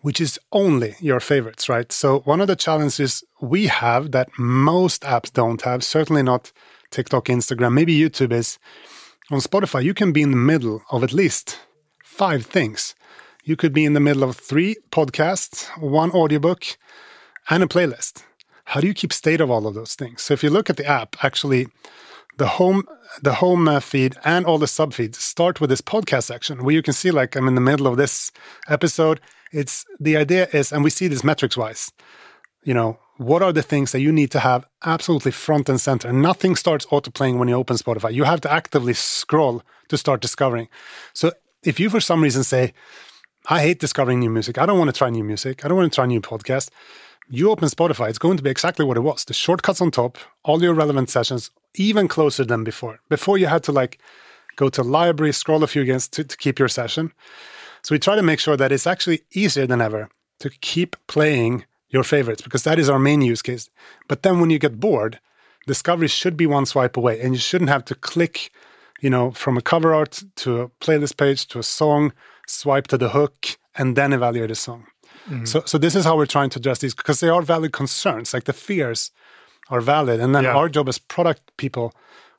which 0.00 0.20
is 0.20 0.38
only 0.52 0.94
your 1.00 1.20
favorites, 1.20 1.68
right? 1.68 1.90
So 1.92 2.20
one 2.20 2.40
of 2.40 2.46
the 2.46 2.56
challenges 2.56 3.24
we 3.40 3.66
have 3.66 4.12
that 4.12 4.28
most 4.38 5.02
apps 5.02 5.32
don't 5.32 5.62
have, 5.62 5.84
certainly 5.84 6.22
not 6.22 6.52
TikTok, 6.90 7.26
Instagram, 7.26 7.72
maybe 7.72 7.98
YouTube 7.98 8.32
is 8.32 8.58
on 9.30 9.40
Spotify, 9.40 9.82
you 9.82 9.94
can 9.94 10.12
be 10.12 10.22
in 10.22 10.30
the 10.30 10.36
middle 10.36 10.82
of 10.90 11.02
at 11.02 11.12
least 11.12 11.58
five 12.04 12.44
things. 12.44 12.94
You 13.44 13.56
could 13.56 13.72
be 13.72 13.84
in 13.84 13.94
the 13.94 14.00
middle 14.00 14.22
of 14.22 14.36
three 14.36 14.76
podcasts, 14.90 15.66
one 15.80 16.10
audiobook, 16.12 16.64
and 17.50 17.62
a 17.62 17.66
playlist. 17.66 18.22
How 18.66 18.80
do 18.80 18.86
you 18.86 18.94
keep 18.94 19.12
state 19.12 19.40
of 19.40 19.50
all 19.50 19.66
of 19.66 19.74
those 19.74 19.94
things? 19.94 20.22
So 20.22 20.34
if 20.34 20.42
you 20.42 20.50
look 20.50 20.70
at 20.70 20.76
the 20.76 20.86
app, 20.86 21.16
actually, 21.24 21.66
the 22.38 22.46
home 22.46 22.84
the 23.22 23.34
home 23.34 23.68
uh, 23.68 23.80
feed 23.80 24.16
and 24.24 24.46
all 24.46 24.58
the 24.58 24.66
sub 24.66 24.94
feeds 24.94 25.18
start 25.18 25.60
with 25.60 25.70
this 25.70 25.80
podcast 25.80 26.24
section 26.24 26.64
where 26.64 26.74
you 26.74 26.82
can 26.82 26.94
see 26.94 27.10
like 27.10 27.36
i'm 27.36 27.48
in 27.48 27.54
the 27.54 27.60
middle 27.60 27.86
of 27.86 27.96
this 27.96 28.32
episode. 28.68 29.20
It's 29.52 29.84
the 30.00 30.16
idea 30.16 30.48
is 30.52 30.72
and 30.72 30.82
we 30.82 30.88
see 30.88 31.08
this 31.08 31.24
metrics 31.24 31.56
wise 31.56 31.92
you 32.64 32.72
know 32.72 32.98
what 33.18 33.42
are 33.42 33.52
the 33.52 33.62
things 33.62 33.92
that 33.92 34.00
you 34.00 34.10
need 34.10 34.30
to 34.30 34.40
have 34.40 34.66
absolutely 34.84 35.30
front 35.30 35.68
and 35.68 35.80
center? 35.80 36.12
Nothing 36.12 36.56
starts 36.56 36.86
auto 36.90 37.10
playing 37.10 37.38
when 37.38 37.46
you 37.46 37.54
open 37.54 37.76
spotify. 37.76 38.12
You 38.12 38.24
have 38.24 38.40
to 38.40 38.50
actively 38.50 38.94
scroll 38.94 39.62
to 39.88 39.98
start 39.98 40.22
discovering. 40.22 40.68
So 41.12 41.32
if 41.62 41.78
you 41.78 41.90
for 41.90 42.00
some 42.00 42.22
reason 42.22 42.42
say 42.42 42.72
i 43.48 43.60
hate 43.60 43.78
discovering 43.78 44.20
new 44.20 44.30
music. 44.30 44.56
I 44.56 44.66
don't 44.66 44.78
want 44.78 44.88
to 44.88 44.96
try 44.96 45.10
new 45.10 45.24
music. 45.24 45.64
I 45.64 45.68
don't 45.68 45.76
want 45.76 45.92
to 45.92 45.94
try 45.94 46.06
new 46.06 46.22
podcast 46.22 46.70
you 47.28 47.50
open 47.50 47.68
Spotify, 47.68 48.08
it's 48.10 48.18
going 48.18 48.36
to 48.36 48.42
be 48.42 48.50
exactly 48.50 48.84
what 48.84 48.96
it 48.96 49.00
was. 49.00 49.24
The 49.24 49.32
shortcuts 49.32 49.80
on 49.80 49.90
top, 49.90 50.18
all 50.44 50.62
your 50.62 50.74
relevant 50.74 51.08
sessions, 51.08 51.50
even 51.74 52.08
closer 52.08 52.44
than 52.44 52.64
before. 52.64 53.00
Before 53.08 53.38
you 53.38 53.46
had 53.46 53.62
to 53.64 53.72
like 53.72 54.00
go 54.56 54.68
to 54.68 54.82
library, 54.82 55.32
scroll 55.32 55.64
a 55.64 55.66
few 55.66 55.82
again 55.82 56.00
to, 56.00 56.24
to 56.24 56.36
keep 56.36 56.58
your 56.58 56.68
session. 56.68 57.12
So 57.82 57.94
we 57.94 57.98
try 57.98 58.14
to 58.14 58.22
make 58.22 58.40
sure 58.40 58.56
that 58.56 58.72
it's 58.72 58.86
actually 58.86 59.22
easier 59.32 59.66
than 59.66 59.80
ever 59.80 60.08
to 60.40 60.50
keep 60.50 60.96
playing 61.06 61.64
your 61.90 62.04
favorites 62.04 62.42
because 62.42 62.64
that 62.64 62.78
is 62.78 62.88
our 62.88 62.98
main 62.98 63.22
use 63.22 63.42
case. 63.42 63.70
But 64.08 64.22
then 64.22 64.40
when 64.40 64.50
you 64.50 64.58
get 64.58 64.80
bored, 64.80 65.18
discovery 65.66 66.08
should 66.08 66.36
be 66.36 66.46
one 66.46 66.66
swipe 66.66 66.96
away 66.96 67.20
and 67.20 67.34
you 67.34 67.40
shouldn't 67.40 67.70
have 67.70 67.84
to 67.86 67.94
click, 67.94 68.50
you 69.00 69.10
know, 69.10 69.30
from 69.32 69.56
a 69.56 69.62
cover 69.62 69.94
art 69.94 70.22
to 70.36 70.60
a 70.62 70.68
playlist 70.68 71.16
page 71.16 71.46
to 71.48 71.58
a 71.58 71.62
song, 71.62 72.12
swipe 72.46 72.86
to 72.88 72.98
the 72.98 73.10
hook 73.10 73.58
and 73.76 73.96
then 73.96 74.12
evaluate 74.12 74.50
a 74.50 74.54
song. 74.54 74.86
Mm-hmm. 75.28 75.44
So, 75.44 75.62
so 75.66 75.78
this 75.78 75.94
is 75.94 76.04
how 76.04 76.16
we're 76.16 76.26
trying 76.26 76.50
to 76.50 76.58
address 76.58 76.80
these 76.80 76.94
because 76.94 77.20
they 77.20 77.28
are 77.28 77.42
valid 77.42 77.72
concerns. 77.72 78.34
Like 78.34 78.44
the 78.44 78.52
fears 78.52 79.10
are 79.70 79.80
valid, 79.80 80.20
and 80.20 80.34
then 80.34 80.44
yeah. 80.44 80.54
our 80.54 80.68
job 80.68 80.88
as 80.88 80.98
product 80.98 81.56
people 81.56 81.94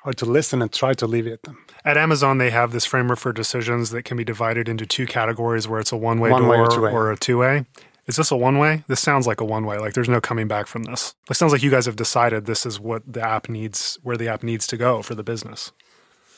are 0.05 0.13
to 0.13 0.25
listen 0.25 0.61
and 0.61 0.71
try 0.71 0.93
to 0.93 1.05
alleviate 1.05 1.43
them. 1.43 1.57
At 1.85 1.97
Amazon, 1.97 2.37
they 2.37 2.49
have 2.49 2.71
this 2.71 2.85
framework 2.85 3.19
for 3.19 3.31
decisions 3.31 3.91
that 3.91 4.03
can 4.03 4.17
be 4.17 4.23
divided 4.23 4.67
into 4.67 4.85
two 4.85 5.05
categories, 5.05 5.67
where 5.67 5.79
it's 5.79 5.91
a 5.91 5.97
one-way 5.97 6.31
one 6.31 6.43
door 6.43 6.55
or, 6.55 6.89
or 6.89 7.11
a 7.11 7.17
two-way. 7.17 7.65
Is 8.05 8.17
this 8.17 8.31
a 8.31 8.35
one-way? 8.35 8.83
This 8.87 8.99
sounds 8.99 9.25
like 9.25 9.39
a 9.39 9.45
one-way. 9.45 9.77
Like 9.77 9.93
there's 9.93 10.09
no 10.09 10.19
coming 10.19 10.47
back 10.47 10.67
from 10.67 10.83
this. 10.83 11.15
It 11.29 11.35
sounds 11.35 11.53
like 11.53 11.63
you 11.63 11.71
guys 11.71 11.85
have 11.85 11.95
decided 11.95 12.45
this 12.45 12.65
is 12.65 12.79
what 12.79 13.01
the 13.11 13.21
app 13.21 13.47
needs, 13.47 13.97
where 14.03 14.17
the 14.17 14.27
app 14.27 14.43
needs 14.43 14.67
to 14.67 14.77
go 14.77 15.01
for 15.01 15.15
the 15.15 15.23
business. 15.23 15.71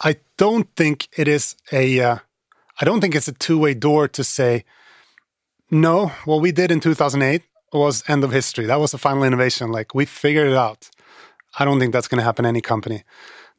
I 0.01 0.17
don't 0.37 0.69
think 0.75 1.07
it 1.17 1.27
is 1.27 1.55
a. 1.71 1.99
Uh, 1.99 2.17
I 2.79 2.85
don't 2.85 3.01
think 3.01 3.15
it's 3.15 3.27
a 3.27 3.33
two-way 3.33 3.73
door 3.73 4.07
to 4.09 4.23
say 4.23 4.65
no, 5.71 6.07
what 6.25 6.41
we 6.41 6.51
did 6.51 6.71
in 6.71 6.79
2008 6.79 7.41
was 7.75 8.03
end 8.07 8.23
of 8.23 8.31
history. 8.31 8.65
That 8.65 8.79
was 8.79 8.91
the 8.91 8.97
final 8.97 9.23
innovation. 9.23 9.71
Like 9.71 9.93
we 9.93 10.05
figured 10.05 10.47
it 10.47 10.57
out. 10.57 10.89
I 11.57 11.65
don't 11.65 11.79
think 11.79 11.93
that's 11.93 12.07
going 12.07 12.19
to 12.19 12.25
happen 12.25 12.45
any 12.45 12.61
company. 12.61 13.03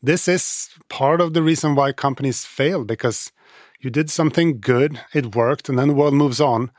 This 0.02 0.28
is 0.28 0.68
part 0.88 1.20
of 1.20 1.32
the 1.32 1.42
reason 1.42 1.74
why 1.74 1.92
companies 1.92 2.44
fail 2.44 2.84
because 2.84 3.32
you 3.80 3.90
did 3.90 4.10
something 4.10 4.60
good, 4.60 5.00
it 5.14 5.34
worked, 5.34 5.68
and 5.68 5.78
then 5.78 5.88
the 5.88 5.94
world 5.94 6.14
moves 6.14 6.40
on. 6.40 6.70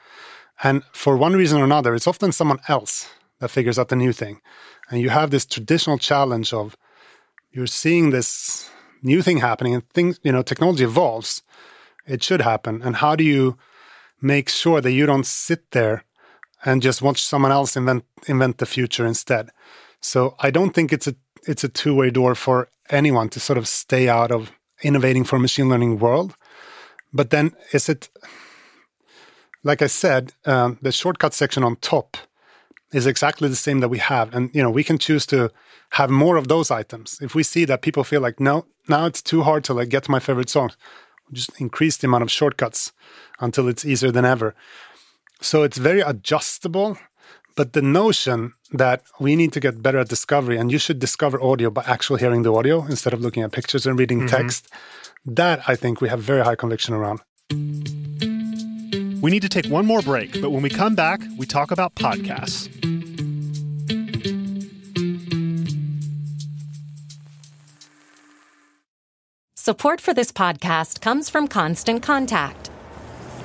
And 0.63 0.83
for 0.91 1.17
one 1.17 1.33
reason 1.33 1.59
or 1.59 1.63
another, 1.63 1.93
it's 1.95 2.07
often 2.07 2.31
someone 2.31 2.59
else 2.67 3.09
that 3.39 3.49
figures 3.49 3.77
out 3.77 3.89
the 3.89 3.95
new 3.95 4.11
thing. 4.11 4.41
And 4.89 5.01
you 5.01 5.09
have 5.09 5.31
this 5.31 5.45
traditional 5.45 5.97
challenge 5.97 6.53
of 6.53 6.75
you're 7.51 7.67
seeing 7.67 8.09
this 8.09 8.69
new 9.01 9.21
thing 9.21 9.37
happening 9.37 9.75
and 9.75 9.87
things, 9.89 10.19
you 10.23 10.31
know, 10.31 10.41
technology 10.41 10.83
evolves. 10.83 11.43
It 12.05 12.23
should 12.23 12.41
happen. 12.41 12.81
And 12.81 12.95
how 12.95 13.15
do 13.15 13.23
you 13.23 13.57
make 14.21 14.49
sure 14.49 14.81
that 14.81 14.91
you 14.91 15.05
don't 15.05 15.25
sit 15.25 15.71
there 15.71 16.03
and 16.65 16.81
just 16.81 17.01
watch 17.01 17.21
someone 17.21 17.51
else 17.51 17.75
invent 17.75 18.05
invent 18.27 18.57
the 18.57 18.65
future 18.65 19.05
instead. 19.05 19.49
So 20.01 20.35
I 20.39 20.51
don't 20.51 20.73
think 20.73 20.93
it's 20.93 21.07
a 21.07 21.15
it's 21.47 21.63
a 21.63 21.69
two 21.69 21.95
way 21.95 22.09
door 22.09 22.35
for 22.35 22.69
anyone 22.89 23.29
to 23.29 23.39
sort 23.39 23.57
of 23.57 23.67
stay 23.67 24.09
out 24.09 24.31
of 24.31 24.51
innovating 24.83 25.23
for 25.23 25.39
machine 25.39 25.69
learning 25.69 25.99
world. 25.99 26.35
But 27.13 27.29
then 27.29 27.53
is 27.71 27.89
it 27.89 28.09
like 29.63 29.81
I 29.81 29.87
said, 29.87 30.33
um, 30.45 30.77
the 30.81 30.91
shortcut 30.91 31.33
section 31.33 31.63
on 31.63 31.75
top 31.77 32.15
is 32.93 33.05
exactly 33.05 33.49
the 33.49 33.55
same 33.55 33.81
that 33.81 33.89
we 33.89 33.97
have, 33.97 34.33
and 34.33 34.49
you 34.53 34.63
know 34.63 34.71
we 34.71 34.83
can 34.83 34.97
choose 34.97 35.25
to 35.27 35.51
have 35.91 36.09
more 36.09 36.37
of 36.37 36.47
those 36.47 36.71
items. 36.71 37.19
If 37.21 37.35
we 37.35 37.43
see 37.43 37.65
that 37.65 37.81
people 37.81 38.03
feel 38.03 38.21
like 38.21 38.39
no, 38.39 38.65
now 38.87 39.05
it's 39.05 39.21
too 39.21 39.43
hard 39.43 39.63
to 39.65 39.73
like 39.73 39.89
get 39.89 40.03
to 40.03 40.11
my 40.11 40.19
favorite 40.19 40.49
songs, 40.49 40.77
just 41.33 41.59
increase 41.59 41.97
the 41.97 42.07
amount 42.07 42.23
of 42.23 42.31
shortcuts 42.31 42.93
until 43.39 43.67
it's 43.67 43.85
easier 43.85 44.11
than 44.11 44.25
ever. 44.25 44.55
So 45.41 45.63
it's 45.63 45.77
very 45.77 46.01
adjustable. 46.01 46.97
But 47.55 47.73
the 47.73 47.81
notion 47.81 48.53
that 48.71 49.01
we 49.19 49.35
need 49.35 49.51
to 49.53 49.59
get 49.59 49.81
better 49.81 49.97
at 49.97 50.09
discovery 50.09 50.57
and 50.57 50.71
you 50.71 50.77
should 50.77 50.99
discover 50.99 51.41
audio 51.41 51.71
by 51.71 51.83
actually 51.87 52.19
hearing 52.19 52.43
the 52.43 52.53
audio 52.53 52.85
instead 52.85 53.13
of 53.13 53.21
looking 53.21 53.41
at 53.41 53.51
pictures 53.51 53.87
and 53.87 53.97
reading 53.97 54.19
Mm-hmm. 54.19 54.35
text, 54.35 54.69
that 55.25 55.61
I 55.67 55.75
think 55.75 55.99
we 55.99 56.07
have 56.09 56.19
very 56.21 56.43
high 56.43 56.55
conviction 56.55 56.93
around. 56.93 57.19
We 59.21 59.31
need 59.31 59.41
to 59.41 59.49
take 59.49 59.65
one 59.65 59.87
more 59.87 60.03
break, 60.03 60.39
but 60.39 60.51
when 60.51 60.61
we 60.61 60.69
come 60.69 60.93
back, 60.93 61.21
we 61.37 61.47
talk 61.47 61.71
about 61.71 61.95
podcasts. 61.95 62.69
Support 69.55 69.99
for 69.99 70.13
this 70.13 70.31
podcast 70.31 71.01
comes 71.01 71.29
from 71.29 71.47
Constant 71.47 72.01
Contact. 72.01 72.69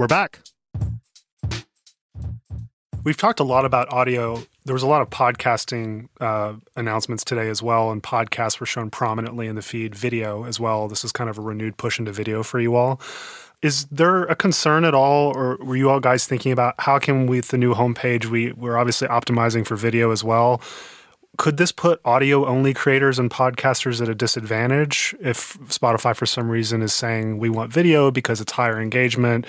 We're 0.00 0.06
back. 0.06 0.40
We've 3.04 3.18
talked 3.18 3.38
a 3.38 3.44
lot 3.44 3.66
about 3.66 3.92
audio. 3.92 4.42
There 4.64 4.72
was 4.72 4.82
a 4.82 4.86
lot 4.86 5.02
of 5.02 5.10
podcasting 5.10 6.08
uh, 6.18 6.54
announcements 6.74 7.22
today 7.22 7.50
as 7.50 7.62
well, 7.62 7.90
and 7.90 8.02
podcasts 8.02 8.60
were 8.60 8.64
shown 8.64 8.88
prominently 8.88 9.46
in 9.46 9.56
the 9.56 9.62
feed. 9.62 9.94
Video 9.94 10.44
as 10.44 10.58
well. 10.58 10.88
This 10.88 11.04
is 11.04 11.12
kind 11.12 11.28
of 11.28 11.36
a 11.36 11.42
renewed 11.42 11.76
push 11.76 11.98
into 11.98 12.12
video 12.12 12.42
for 12.42 12.58
you 12.60 12.76
all. 12.76 12.98
Is 13.60 13.84
there 13.90 14.22
a 14.22 14.34
concern 14.34 14.86
at 14.86 14.94
all, 14.94 15.36
or 15.36 15.58
were 15.60 15.76
you 15.76 15.90
all 15.90 16.00
guys 16.00 16.26
thinking 16.26 16.50
about 16.50 16.76
how 16.78 16.98
can 16.98 17.26
we, 17.26 17.36
with 17.36 17.48
the 17.48 17.58
new 17.58 17.74
homepage, 17.74 18.24
we 18.24 18.52
we're 18.52 18.78
obviously 18.78 19.06
optimizing 19.08 19.66
for 19.66 19.76
video 19.76 20.12
as 20.12 20.24
well? 20.24 20.62
Could 21.36 21.58
this 21.58 21.72
put 21.72 22.00
audio 22.06 22.46
only 22.46 22.72
creators 22.72 23.18
and 23.18 23.30
podcasters 23.30 24.00
at 24.00 24.08
a 24.08 24.14
disadvantage 24.14 25.14
if 25.20 25.58
Spotify, 25.68 26.16
for 26.16 26.24
some 26.24 26.48
reason, 26.48 26.80
is 26.80 26.94
saying 26.94 27.36
we 27.36 27.50
want 27.50 27.70
video 27.70 28.10
because 28.10 28.40
it's 28.40 28.52
higher 28.52 28.80
engagement? 28.80 29.44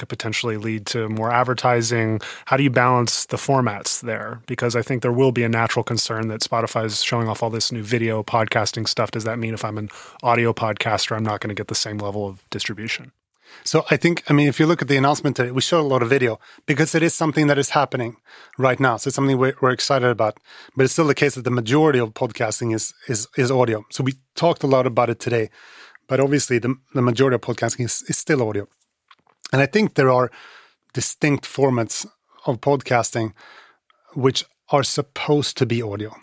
Could 0.00 0.08
potentially 0.08 0.56
lead 0.56 0.86
to 0.86 1.08
more 1.08 1.30
advertising. 1.32 2.20
How 2.46 2.56
do 2.56 2.64
you 2.64 2.70
balance 2.70 3.26
the 3.26 3.36
formats 3.36 4.00
there? 4.00 4.40
Because 4.46 4.74
I 4.74 4.82
think 4.82 5.02
there 5.02 5.12
will 5.12 5.32
be 5.32 5.44
a 5.44 5.48
natural 5.48 5.84
concern 5.84 6.28
that 6.28 6.40
Spotify 6.40 6.84
is 6.86 7.04
showing 7.04 7.28
off 7.28 7.42
all 7.42 7.50
this 7.50 7.70
new 7.70 7.82
video 7.82 8.22
podcasting 8.22 8.88
stuff. 8.88 9.12
Does 9.12 9.24
that 9.24 9.38
mean 9.38 9.54
if 9.54 9.64
I'm 9.64 9.78
an 9.78 9.90
audio 10.22 10.52
podcaster, 10.52 11.16
I'm 11.16 11.22
not 11.22 11.40
going 11.40 11.54
to 11.54 11.60
get 11.60 11.68
the 11.68 11.74
same 11.74 11.98
level 11.98 12.26
of 12.26 12.42
distribution? 12.50 13.12
So 13.64 13.84
I 13.90 13.96
think, 13.96 14.22
I 14.28 14.32
mean, 14.32 14.48
if 14.48 14.58
you 14.60 14.66
look 14.66 14.80
at 14.80 14.88
the 14.88 14.96
announcement 14.96 15.36
today, 15.36 15.50
we 15.50 15.60
showed 15.60 15.80
a 15.80 15.92
lot 15.94 16.02
of 16.02 16.08
video 16.08 16.38
because 16.66 16.94
it 16.94 17.02
is 17.02 17.14
something 17.14 17.48
that 17.48 17.58
is 17.58 17.70
happening 17.70 18.16
right 18.58 18.78
now. 18.78 18.96
So 18.96 19.08
it's 19.08 19.16
something 19.16 19.38
we're, 19.38 19.56
we're 19.60 19.72
excited 19.72 20.08
about. 20.08 20.38
But 20.76 20.84
it's 20.84 20.92
still 20.92 21.06
the 21.06 21.14
case 21.14 21.34
that 21.34 21.44
the 21.44 21.50
majority 21.50 21.98
of 21.98 22.14
podcasting 22.14 22.74
is 22.74 22.94
is 23.08 23.28
is 23.36 23.50
audio. 23.50 23.84
So 23.90 24.04
we 24.04 24.14
talked 24.34 24.62
a 24.62 24.66
lot 24.66 24.86
about 24.86 25.10
it 25.10 25.20
today. 25.20 25.50
But 26.10 26.20
obviously, 26.20 26.58
the, 26.58 26.74
the 26.92 27.02
majority 27.02 27.36
of 27.36 27.40
podcasting 27.40 27.84
is, 27.84 28.02
is 28.08 28.18
still 28.18 28.42
audio. 28.48 28.66
And 29.52 29.60
I 29.62 29.66
think 29.66 29.94
there 29.94 30.10
are 30.10 30.30
distinct 30.94 31.44
formats 31.44 32.06
of 32.46 32.60
podcasting 32.60 33.32
which 34.14 34.44
are 34.70 34.82
supposed 34.82 35.56
to 35.58 35.66
be 35.66 35.82
audio. 35.82 36.14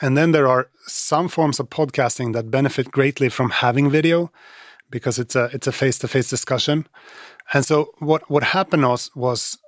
And 0.00 0.16
then 0.16 0.32
there 0.32 0.48
are 0.48 0.68
some 0.86 1.28
forms 1.28 1.60
of 1.60 1.68
podcasting 1.70 2.32
that 2.32 2.50
benefit 2.50 2.90
greatly 2.90 3.28
from 3.28 3.50
having 3.50 3.90
video 3.90 4.30
because 4.90 5.18
it's 5.18 5.36
a 5.36 5.44
it's 5.52 5.66
a 5.66 5.72
face-to-face 5.72 6.28
discussion. 6.30 6.86
And 7.52 7.64
so 7.64 7.90
what 7.98 8.28
what 8.30 8.42
happened 8.42 8.86
was 8.86 9.10
was 9.14 9.58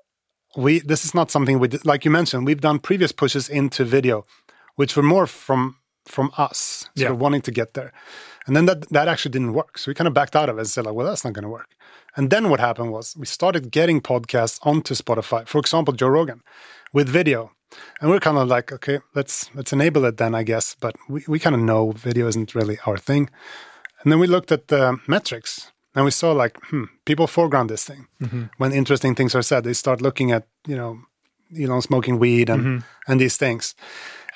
we 0.57 0.81
this 0.81 1.05
is 1.05 1.15
not 1.15 1.31
something 1.31 1.59
we 1.59 1.69
did, 1.69 1.85
like 1.87 2.05
you 2.05 2.11
mentioned 2.11 2.47
we've 2.47 2.61
done 2.61 2.79
previous 2.79 3.13
pushes 3.13 3.49
into 3.49 3.85
video 3.85 4.25
which 4.77 4.97
were 4.97 5.03
more 5.03 5.27
from 5.27 5.77
from 6.07 6.31
us 6.39 6.89
Yeah. 6.95 7.11
wanting 7.11 7.43
to 7.43 7.51
get 7.51 7.75
there. 7.75 7.93
And 8.47 8.55
then 8.57 8.67
that 8.67 8.89
that 8.91 9.09
actually 9.09 9.33
didn't 9.33 9.53
work. 9.55 9.79
So 9.79 9.91
we 9.91 9.95
kind 9.95 10.09
of 10.09 10.15
backed 10.15 10.37
out 10.37 10.49
of 10.49 10.57
it 10.57 10.61
and 10.61 10.69
said 10.69 10.87
like 10.87 10.95
well 10.95 11.07
that's 11.07 11.25
not 11.25 11.33
going 11.35 11.45
to 11.45 11.51
work. 11.51 11.71
And 12.17 12.31
then 12.31 12.49
what 12.49 12.61
happened 12.61 12.93
was 12.93 13.15
we 13.17 13.27
started 13.27 13.71
getting 13.71 14.01
podcasts 14.01 14.59
onto 14.63 14.95
Spotify. 14.95 15.47
For 15.47 15.59
example, 15.59 15.95
Joe 15.95 16.09
Rogan 16.09 16.43
with 16.93 17.09
video. 17.09 17.53
And 18.01 18.11
we're 18.11 18.21
kind 18.21 18.39
of 18.39 18.49
like, 18.49 18.73
okay, 18.73 19.01
let's 19.15 19.51
let's 19.55 19.73
enable 19.73 20.05
it 20.05 20.17
then, 20.17 20.35
I 20.35 20.45
guess. 20.45 20.77
But 20.81 20.95
we, 21.09 21.25
we 21.29 21.39
kind 21.39 21.55
of 21.55 21.61
know 21.61 21.93
video 21.93 22.27
isn't 22.27 22.55
really 22.55 22.79
our 22.87 22.97
thing. 22.97 23.29
And 24.03 24.13
then 24.13 24.19
we 24.19 24.27
looked 24.27 24.53
at 24.53 24.69
the 24.69 24.99
metrics 25.07 25.73
and 25.95 26.05
we 26.05 26.11
saw 26.11 26.33
like, 26.33 26.59
hmm, 26.71 26.85
people 27.05 27.27
foreground 27.27 27.71
this 27.71 27.85
thing. 27.85 28.07
When 28.59 28.73
interesting 28.73 29.15
things 29.15 29.35
are 29.35 29.43
said, 29.43 29.65
they 29.65 29.75
start 29.75 30.01
looking 30.01 30.33
at, 30.33 30.47
you 30.67 30.77
know, 30.77 30.99
Elon 31.61 31.83
smoking 31.83 32.19
weed 32.19 32.49
and 32.51 32.83
and 33.09 33.21
these 33.21 33.37
things. 33.37 33.75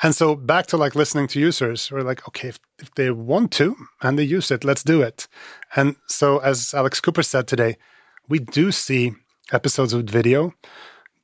And 0.02 0.14
so 0.14 0.34
back 0.34 0.66
to 0.68 0.76
like 0.76 0.94
listening 0.94 1.26
to 1.28 1.40
users, 1.40 1.90
we're 1.90 2.02
like, 2.02 2.26
okay, 2.28 2.48
if, 2.48 2.58
if 2.78 2.94
they 2.94 3.10
want 3.10 3.52
to 3.52 3.76
and 4.02 4.18
they 4.18 4.22
use 4.22 4.50
it, 4.50 4.64
let's 4.64 4.82
do 4.82 5.02
it. 5.02 5.28
And 5.76 5.96
so 6.06 6.38
as 6.38 6.72
Alex 6.72 7.00
Cooper 7.00 7.22
said 7.22 7.46
today, 7.46 7.76
we 8.28 8.38
do 8.38 8.72
see 8.72 9.12
episodes 9.52 9.94
with 9.94 10.08
video 10.08 10.54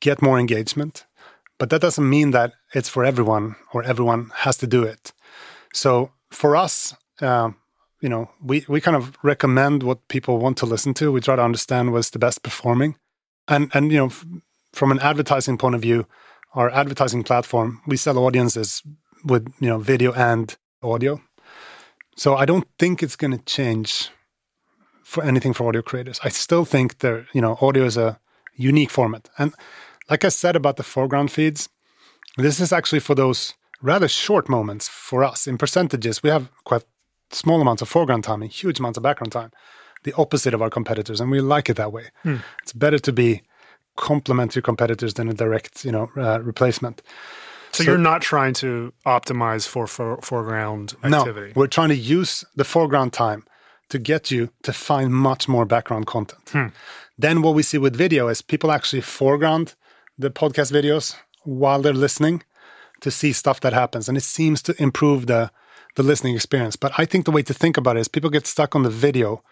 get 0.00 0.20
more 0.20 0.38
engagement, 0.38 1.06
but 1.58 1.70
that 1.70 1.80
doesn't 1.80 2.08
mean 2.08 2.32
that 2.32 2.52
it's 2.74 2.88
for 2.88 3.04
everyone 3.04 3.56
or 3.72 3.82
everyone 3.82 4.30
has 4.34 4.58
to 4.58 4.66
do 4.66 4.82
it. 4.82 5.12
So 5.72 6.10
for 6.30 6.54
us, 6.54 6.94
um, 7.22 7.56
you 8.02 8.10
know, 8.10 8.30
we, 8.42 8.64
we 8.68 8.80
kind 8.80 8.96
of 8.96 9.16
recommend 9.22 9.82
what 9.82 10.06
people 10.08 10.38
want 10.38 10.58
to 10.58 10.66
listen 10.66 10.92
to. 10.94 11.10
We 11.10 11.20
try 11.20 11.36
to 11.36 11.42
understand 11.42 11.92
what's 11.92 12.10
the 12.10 12.18
best 12.18 12.42
performing. 12.42 12.96
And, 13.48 13.70
and 13.72 13.90
you 13.90 13.98
know, 13.98 14.06
f- 14.06 14.26
from 14.74 14.90
an 14.90 14.98
advertising 14.98 15.56
point 15.56 15.74
of 15.74 15.80
view, 15.80 16.06
our 16.54 16.70
advertising 16.70 17.22
platform, 17.22 17.80
we 17.86 17.96
sell 17.96 18.18
audiences 18.18 18.82
with, 19.24 19.46
you 19.60 19.68
know, 19.68 19.78
video 19.78 20.12
and 20.12 20.56
audio. 20.82 21.20
So 22.16 22.36
I 22.36 22.46
don't 22.46 22.66
think 22.78 23.02
it's 23.02 23.16
going 23.16 23.32
to 23.32 23.44
change 23.44 24.10
for 25.04 25.22
anything 25.22 25.52
for 25.52 25.68
audio 25.68 25.82
creators. 25.82 26.18
I 26.24 26.30
still 26.30 26.64
think 26.64 26.98
there, 26.98 27.26
you 27.32 27.40
know, 27.40 27.58
audio 27.60 27.84
is 27.84 27.96
a 27.96 28.18
unique 28.54 28.90
format. 28.90 29.28
And 29.38 29.54
like 30.10 30.24
I 30.24 30.30
said 30.30 30.56
about 30.56 30.76
the 30.76 30.82
foreground 30.82 31.30
feeds, 31.30 31.68
this 32.36 32.60
is 32.60 32.72
actually 32.72 33.00
for 33.00 33.14
those 33.14 33.54
rather 33.82 34.08
short 34.08 34.48
moments 34.48 34.88
for 34.88 35.24
us. 35.24 35.46
In 35.46 35.58
percentages, 35.58 36.22
we 36.22 36.30
have 36.30 36.50
quite 36.64 36.84
small 37.30 37.60
amounts 37.60 37.82
of 37.82 37.88
foreground 37.88 38.24
time 38.24 38.42
and 38.42 38.50
huge 38.50 38.78
amounts 38.78 38.96
of 38.96 39.02
background 39.02 39.32
time. 39.32 39.50
The 40.04 40.14
opposite 40.14 40.54
of 40.54 40.62
our 40.62 40.70
competitors, 40.70 41.20
and 41.20 41.30
we 41.30 41.40
like 41.40 41.68
it 41.68 41.76
that 41.76 41.92
way. 41.92 42.10
Hmm. 42.22 42.36
It's 42.62 42.72
better 42.72 42.98
to 42.98 43.12
be 43.12 43.42
complement 43.96 44.54
your 44.54 44.62
competitors 44.62 45.14
than 45.14 45.28
a 45.28 45.34
direct, 45.34 45.84
you 45.84 45.92
know, 45.92 46.10
uh, 46.16 46.40
replacement. 46.42 47.02
So, 47.72 47.82
So- 47.84 47.90
you're 47.90 47.98
not 48.12 48.22
trying 48.22 48.54
to 48.54 48.92
optimize 49.04 49.66
for, 49.68 49.86
for 49.86 50.18
foreground 50.22 50.94
activity. 51.04 51.48
No, 51.48 51.52
we're 51.60 51.66
trying 51.66 51.88
to 51.90 51.94
use 52.18 52.44
the 52.56 52.64
foreground 52.64 53.12
time 53.12 53.42
to 53.88 53.98
get 53.98 54.30
you 54.30 54.48
to 54.62 54.72
find 54.72 55.12
much 55.12 55.48
more 55.48 55.64
background 55.66 56.06
content. 56.06 56.72
Then 57.18 57.40
what 57.42 57.54
we 57.54 57.62
see 57.62 57.78
with 57.78 57.96
video 57.96 58.28
is 58.28 58.42
people 58.42 58.70
actually 58.70 59.02
foreground 59.02 59.74
the 60.18 60.30
podcast 60.30 60.72
videos 60.72 61.14
while 61.44 61.80
they're 61.82 61.92
listening 62.06 62.42
to 63.00 63.10
see 63.10 63.32
stuff 63.32 63.60
that 63.60 63.72
happens, 63.72 64.08
and 64.08 64.16
it 64.18 64.22
seems 64.24 64.62
to 64.62 64.74
improve 64.82 65.26
the 65.26 65.50
the 65.96 66.02
listening 66.02 66.34
experience. 66.34 66.76
But 66.76 66.92
I 66.98 67.06
think 67.06 67.24
the 67.24 67.30
way 67.32 67.42
to 67.42 67.54
think 67.54 67.76
about 67.78 67.96
it 67.96 68.00
is 68.00 68.08
people 68.08 68.28
get 68.30 68.46
stuck 68.46 68.74
on 68.74 68.82
the 68.82 68.90
video. 68.90 69.42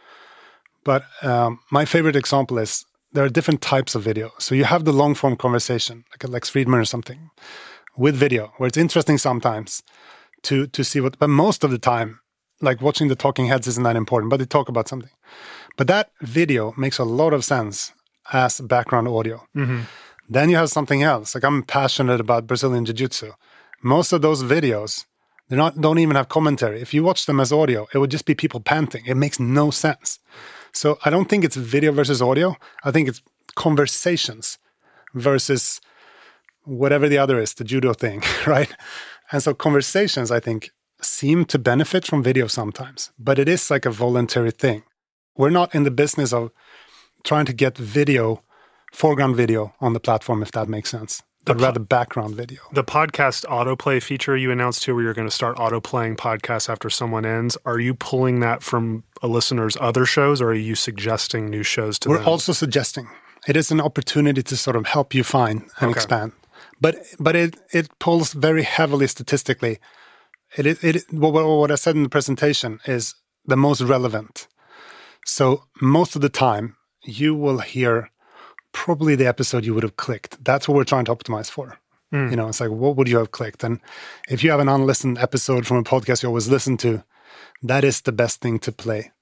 But 0.85 1.03
um, 1.23 1.61
my 1.71 1.85
favorite 1.87 2.17
example 2.17 2.59
is 2.59 2.85
there 3.15 3.25
are 3.25 3.29
different 3.29 3.63
types 3.63 3.95
of 3.95 4.03
video. 4.03 4.33
So 4.39 4.55
you 4.55 4.65
have 4.65 4.85
the 4.85 4.93
long 4.93 5.15
form 5.15 5.37
conversation, 5.37 6.05
like 6.11 6.29
Lex 6.29 6.51
Fridman 6.51 6.81
or 6.81 6.85
something, 6.85 7.31
with 7.97 8.17
video, 8.17 8.53
where 8.59 8.67
it's 8.67 8.77
interesting 8.77 9.19
sometimes 9.19 9.83
to 10.43 10.67
to 10.67 10.85
see 10.85 11.01
what. 11.01 11.19
But 11.19 11.31
most 11.31 11.65
of 11.65 11.71
the 11.71 11.79
time, 11.79 12.21
like 12.61 12.83
watching 12.83 13.09
the 13.09 13.17
talking 13.17 13.47
heads 13.47 13.67
isn't 13.69 13.85
that 13.85 13.97
important, 13.97 14.31
but 14.31 14.39
they 14.39 14.47
talk 14.47 14.69
about 14.69 14.89
something. 14.89 15.11
But 15.77 15.87
that 15.87 16.11
video 16.23 16.75
makes 16.77 16.99
a 16.99 17.05
lot 17.05 17.33
of 17.33 17.45
sense 17.45 17.93
as 18.33 18.61
background 18.61 19.09
audio. 19.09 19.47
Mm-hmm. 19.57 19.83
Then 20.29 20.51
you 20.51 20.57
have 20.57 20.71
something 20.71 21.03
else. 21.03 21.35
Like 21.35 21.45
I'm 21.45 21.63
passionate 21.63 22.21
about 22.21 22.47
Brazilian 22.47 22.85
Jiu 22.85 22.95
Jitsu. 22.95 23.33
Most 23.83 24.13
of 24.13 24.23
those 24.23 24.43
videos, 24.43 25.05
they're 25.49 25.59
not 25.59 25.81
don't 25.81 25.99
even 25.99 26.17
have 26.17 26.29
commentary. 26.29 26.81
If 26.81 26.93
you 26.93 27.05
watch 27.05 27.27
them 27.27 27.39
as 27.39 27.53
audio, 27.53 27.87
it 27.95 27.99
would 27.99 28.11
just 28.11 28.27
be 28.27 28.35
people 28.35 28.61
panting. 28.61 29.05
It 29.07 29.17
makes 29.17 29.39
no 29.39 29.71
sense. 29.71 30.19
So 30.75 30.99
I 31.05 31.11
don't 31.11 31.29
think 31.29 31.45
it's 31.45 31.57
video 31.57 31.93
versus 31.93 32.21
audio. 32.21 32.57
I 32.83 32.91
think 32.91 33.09
it's 33.09 33.23
conversations 33.55 34.59
versus 35.15 35.81
whatever 36.65 37.09
the 37.09 37.19
other 37.19 37.41
is, 37.41 37.55
the 37.55 37.65
judo 37.65 37.95
thing, 37.95 38.23
right? 38.47 38.75
And 39.31 39.43
so 39.43 39.55
conversations, 39.55 40.31
I 40.31 40.41
think, 40.41 40.71
seem 41.01 41.45
to 41.47 41.59
benefit 41.59 42.07
from 42.07 42.23
video 42.23 42.47
sometimes, 42.47 43.13
but 43.19 43.39
it 43.39 43.49
is 43.49 43.71
like 43.71 43.87
a 43.87 43.91
voluntary 43.91 44.51
thing. 44.51 44.83
We're 45.37 45.51
not 45.51 45.75
in 45.75 45.85
the 45.85 45.91
business 45.91 46.33
of 46.33 46.51
trying 47.25 47.47
to 47.47 47.53
get 47.53 47.77
video, 47.79 48.43
foreground 48.93 49.37
video 49.37 49.75
on 49.81 49.93
the 49.93 50.01
platform, 50.01 50.43
if 50.43 50.53
that 50.53 50.69
makes 50.69 50.91
sense, 50.91 51.23
but 51.45 51.61
rather 51.61 51.81
background 51.81 52.37
video. 52.37 52.61
The 52.73 52.85
podcast 52.85 53.45
autoplay 53.47 54.03
feature 54.03 54.37
you 54.37 54.51
announced 54.51 54.83
too, 54.83 54.95
where 54.95 55.05
you're 55.05 55.15
going 55.15 55.29
to 55.29 55.35
start 55.35 55.57
autoplaying 55.57 56.17
podcasts 56.17 56.69
after 56.69 56.89
someone 56.89 57.27
ends. 57.27 57.59
Are 57.65 57.79
you 57.79 57.95
pulling 57.95 58.41
that 58.41 58.63
from 58.63 59.05
a 59.25 59.29
listener's 59.37 59.77
other 59.89 60.05
shows, 60.07 60.41
or 60.43 60.49
are 60.51 60.63
you 60.71 60.75
suggesting 60.77 61.43
new 61.51 61.63
shows 61.65 61.99
to 61.99 62.09
them 62.09 62.13
We're 62.13 62.19
them? 62.25 62.29
also 62.33 62.53
suggesting 62.53 63.07
it 63.51 63.57
is 63.57 63.71
an 63.71 63.81
opportunity 63.81 64.43
to 64.43 64.57
sort 64.57 64.77
of 64.77 64.85
help 64.87 65.15
you 65.17 65.25
find 65.25 65.57
and 65.81 65.91
Okay. 65.91 65.99
expand. 65.99 66.33
But 66.81 66.95
but 67.27 67.35
it 67.37 67.57
it 67.79 67.87
pulls 68.05 68.35
very 68.47 68.63
heavily 68.77 69.07
statistically. 69.07 69.75
It 70.59 70.67
it, 70.67 70.85
it 70.85 70.97
what, 71.23 71.33
what 71.35 71.47
what 71.61 71.71
I 71.71 71.77
said 71.77 71.97
in 71.97 72.03
the 72.03 72.09
presentation 72.19 72.79
is 72.97 73.15
the 73.51 73.57
most 73.57 73.81
relevant. 73.95 74.49
So 75.27 75.45
most 75.81 76.17
of 76.17 76.23
the 76.23 76.29
time 76.47 76.77
you 77.21 77.35
will 77.45 77.59
hear 77.75 78.11
probably 78.73 79.15
the 79.17 79.27
episode 79.29 79.65
you 79.65 79.75
would 79.75 79.83
have 79.89 79.97
clicked. 79.97 80.33
That's 80.45 80.67
what 80.69 80.75
we're 80.77 80.85
trying 80.93 81.05
to 81.07 81.15
optimize 81.15 81.51
for. 81.51 81.79
Hmm. 82.11 82.29
You 82.31 82.37
know, 82.37 82.49
it's 82.49 82.61
like 82.61 82.71
what 82.83 82.97
would 82.97 83.09
you 83.09 83.19
have 83.19 83.31
clicked? 83.31 83.65
And 83.65 83.81
if 84.29 84.43
you 84.43 84.51
have 84.53 84.61
an 84.63 84.69
unlistened 84.69 85.19
episode 85.19 85.67
from 85.67 85.79
a 85.79 85.83
podcast 85.93 86.23
you 86.23 86.29
always 86.29 86.49
listen 86.49 86.77
to, 86.79 87.03
that 87.63 87.85
is 87.85 88.01
the 88.03 88.13
best 88.13 88.41
thing 88.41 88.59
to 88.61 88.73
play. 88.73 89.13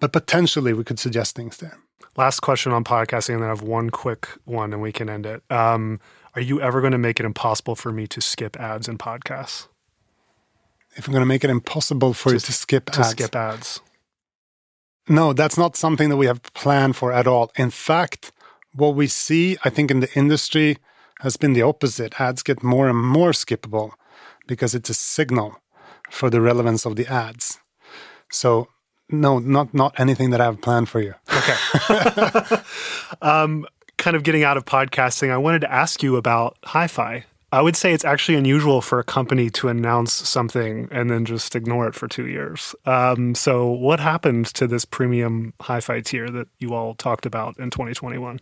But 0.00 0.12
potentially 0.12 0.72
we 0.72 0.84
could 0.84 0.98
suggest 0.98 1.34
things 1.36 1.56
there. 1.58 1.78
Last 2.16 2.40
question 2.40 2.72
on 2.72 2.84
podcasting, 2.84 3.34
and 3.34 3.42
then 3.42 3.48
I 3.48 3.52
have 3.52 3.62
one 3.62 3.90
quick 3.90 4.28
one, 4.44 4.72
and 4.72 4.80
we 4.82 4.92
can 4.92 5.08
end 5.10 5.26
it. 5.26 5.42
Um, 5.50 6.00
are 6.34 6.40
you 6.40 6.60
ever 6.60 6.80
going 6.80 6.92
to 6.92 6.98
make 6.98 7.20
it 7.20 7.26
impossible 7.26 7.74
for 7.76 7.92
me 7.92 8.06
to 8.08 8.20
skip 8.20 8.58
ads 8.58 8.88
in 8.88 8.98
podcasts? 8.98 9.68
if 10.96 11.06
I'm 11.06 11.12
going 11.12 11.20
to 11.20 11.26
make 11.26 11.44
it 11.44 11.50
impossible 11.50 12.14
for 12.14 12.32
you 12.32 12.38
to 12.38 12.52
skip 12.52 12.90
To 12.92 13.00
ads. 13.00 13.10
skip 13.10 13.36
ads. 13.36 13.80
No, 15.08 15.34
that's 15.34 15.58
not 15.58 15.76
something 15.76 16.08
that 16.08 16.16
we 16.16 16.24
have 16.26 16.42
planned 16.54 16.96
for 16.96 17.12
at 17.12 17.26
all. 17.26 17.52
In 17.56 17.68
fact, 17.70 18.32
what 18.72 18.94
we 18.94 19.06
see, 19.06 19.56
I 19.62 19.68
think, 19.70 19.90
in 19.90 20.00
the 20.00 20.10
industry 20.14 20.78
has 21.20 21.36
been 21.36 21.52
the 21.52 21.60
opposite. 21.62 22.18
Ads 22.18 22.42
get 22.42 22.62
more 22.62 22.88
and 22.88 22.98
more 22.98 23.32
skippable 23.32 23.90
because 24.46 24.74
it's 24.74 24.88
a 24.88 24.94
signal 24.94 25.60
for 26.10 26.30
the 26.30 26.40
relevance 26.40 26.86
of 26.86 26.96
the 26.96 27.06
ads. 27.06 27.60
So, 28.32 28.68
no, 29.10 29.38
not 29.38 29.72
not 29.72 29.98
anything 29.98 30.30
that 30.30 30.40
I 30.40 30.44
have 30.44 30.60
planned 30.60 30.88
for 30.88 31.00
you. 31.00 31.14
Okay. 31.32 32.56
um, 33.22 33.66
kind 33.96 34.16
of 34.16 34.22
getting 34.22 34.44
out 34.44 34.56
of 34.56 34.64
podcasting, 34.64 35.30
I 35.30 35.36
wanted 35.36 35.60
to 35.60 35.72
ask 35.72 36.02
you 36.02 36.16
about 36.16 36.56
hi 36.64 36.86
fi. 36.86 37.24
I 37.52 37.62
would 37.62 37.76
say 37.76 37.92
it's 37.92 38.04
actually 38.04 38.36
unusual 38.36 38.80
for 38.80 38.98
a 38.98 39.04
company 39.04 39.50
to 39.50 39.68
announce 39.68 40.12
something 40.12 40.88
and 40.90 41.08
then 41.08 41.24
just 41.24 41.54
ignore 41.54 41.86
it 41.86 41.94
for 41.94 42.08
two 42.08 42.26
years. 42.26 42.74
Um, 42.84 43.34
so, 43.34 43.70
what 43.70 44.00
happened 44.00 44.46
to 44.54 44.66
this 44.66 44.84
premium 44.84 45.54
hi 45.60 45.80
fi 45.80 46.00
tier 46.00 46.28
that 46.30 46.48
you 46.58 46.74
all 46.74 46.94
talked 46.94 47.24
about 47.24 47.56
in 47.58 47.70
2021? 47.70 48.40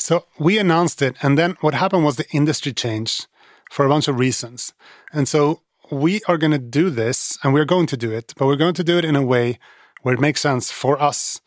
So 0.00 0.24
we 0.38 0.58
announced 0.58 1.02
it, 1.02 1.16
and 1.22 1.36
then 1.36 1.56
what 1.60 1.74
happened 1.74 2.04
was 2.04 2.16
the 2.16 2.30
industry 2.30 2.72
changed 2.72 3.26
for 3.70 3.84
a 3.84 3.88
bunch 3.88 4.06
of 4.08 4.18
reasons. 4.18 4.72
And 5.12 5.26
so 5.26 5.62
we 5.90 6.20
are 6.28 6.38
going 6.38 6.52
to 6.52 6.58
do 6.58 6.88
this, 6.88 7.36
and 7.42 7.52
we're 7.52 7.64
going 7.64 7.86
to 7.86 7.96
do 7.96 8.12
it, 8.12 8.32
but 8.36 8.46
we're 8.46 8.56
going 8.56 8.74
to 8.74 8.84
do 8.84 8.96
it 8.96 9.04
in 9.04 9.16
a 9.16 9.22
way 9.22 9.58
where 10.02 10.14
it 10.14 10.20
makes 10.20 10.40
sense 10.40 10.70
for 10.70 11.00
us 11.00 11.40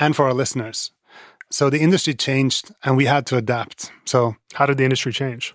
and 0.00 0.14
for 0.16 0.26
our 0.26 0.34
listeners. 0.34 0.90
So 1.50 1.68
the 1.70 1.80
industry 1.80 2.14
changed, 2.14 2.72
and 2.82 2.96
we 2.96 3.04
had 3.06 3.26
to 3.26 3.36
adapt. 3.36 3.90
So 4.06 4.36
How 4.54 4.66
did 4.66 4.78
the 4.78 4.84
industry 4.84 5.12
change? 5.12 5.52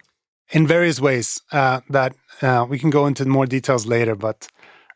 in 0.51 0.65
various 0.67 0.99
ways 1.01 1.41
uh, 1.51 1.81
that 1.89 2.15
uh, 2.41 2.65
we 2.69 2.79
can 2.79 2.89
go 2.89 3.05
into 3.07 3.25
more 3.25 3.45
details 3.45 3.85
later, 3.85 4.15
but 4.15 4.47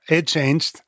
it 0.10 0.26
changed. 0.28 0.82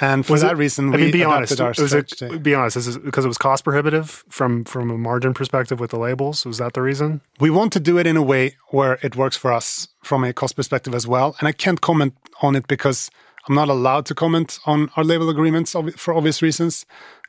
And 0.00 0.24
for 0.26 0.32
Was 0.34 0.42
that 0.42 0.52
it- 0.52 0.58
reason, 0.58 0.88
I 0.92 0.96
we 0.96 1.02
mean, 1.04 1.12
be 1.12 1.22
adapted 1.22 1.60
honest. 1.60 1.80
our 1.80 1.84
Was 1.84 1.94
it, 1.94 2.42
be 2.42 2.54
honest. 2.54 2.76
Is 2.76 2.96
it 2.96 3.04
because 3.04 3.24
it 3.24 3.28
was 3.28 3.38
cost 3.38 3.64
prohibitive 3.64 4.24
from 4.28 4.64
from 4.64 4.90
a 4.90 4.98
margin 4.98 5.34
perspective 5.34 5.78
with 5.80 5.90
the 5.90 5.98
labels? 5.98 6.44
Was 6.44 6.58
that 6.58 6.72
the 6.74 6.82
reason? 6.82 7.20
we 7.40 7.48
want 7.50 7.72
to 7.72 7.80
do 7.80 7.96
it 7.98 8.06
in 8.06 8.16
a 8.16 8.22
way 8.22 8.56
where 8.70 8.98
it 9.02 9.14
works 9.16 9.36
for 9.36 9.52
us 9.52 9.88
from 10.02 10.24
a 10.24 10.32
cost 10.32 10.56
perspective 10.56 10.94
as 10.96 11.06
well. 11.06 11.36
And 11.38 11.48
I 11.48 11.52
can't 11.52 11.80
comment 11.80 12.12
on 12.42 12.56
it 12.56 12.66
because 12.66 13.08
I'm 13.48 13.54
not 13.54 13.68
allowed 13.68 14.06
to 14.06 14.14
comment 14.14 14.58
on 14.66 14.90
our 14.96 15.04
label 15.04 15.28
agreements 15.28 15.74
for 15.96 16.14
obvious 16.14 16.42
reasons, 16.42 16.86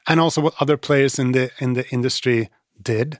and 0.08 0.20
also 0.20 0.42
what 0.42 0.54
other 0.60 0.78
players 0.78 1.20
in 1.20 1.32
the 1.32 1.52
in 1.60 1.74
the 1.74 1.88
industry 1.90 2.50
did. 2.82 3.20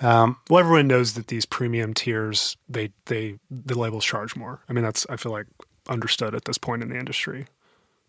Um, 0.00 0.36
well, 0.50 0.60
everyone 0.60 0.88
knows 0.88 1.14
that 1.14 1.28
these 1.28 1.46
premium 1.46 1.94
tiers, 1.94 2.56
they 2.68 2.92
they 3.06 3.38
the 3.50 3.78
labels 3.78 4.04
charge 4.04 4.36
more. 4.36 4.60
I 4.68 4.72
mean, 4.72 4.84
that's 4.84 5.06
I 5.08 5.16
feel 5.16 5.32
like 5.32 5.46
understood 5.88 6.34
at 6.34 6.44
this 6.44 6.58
point 6.58 6.82
in 6.82 6.90
the 6.90 6.98
industry. 6.98 7.46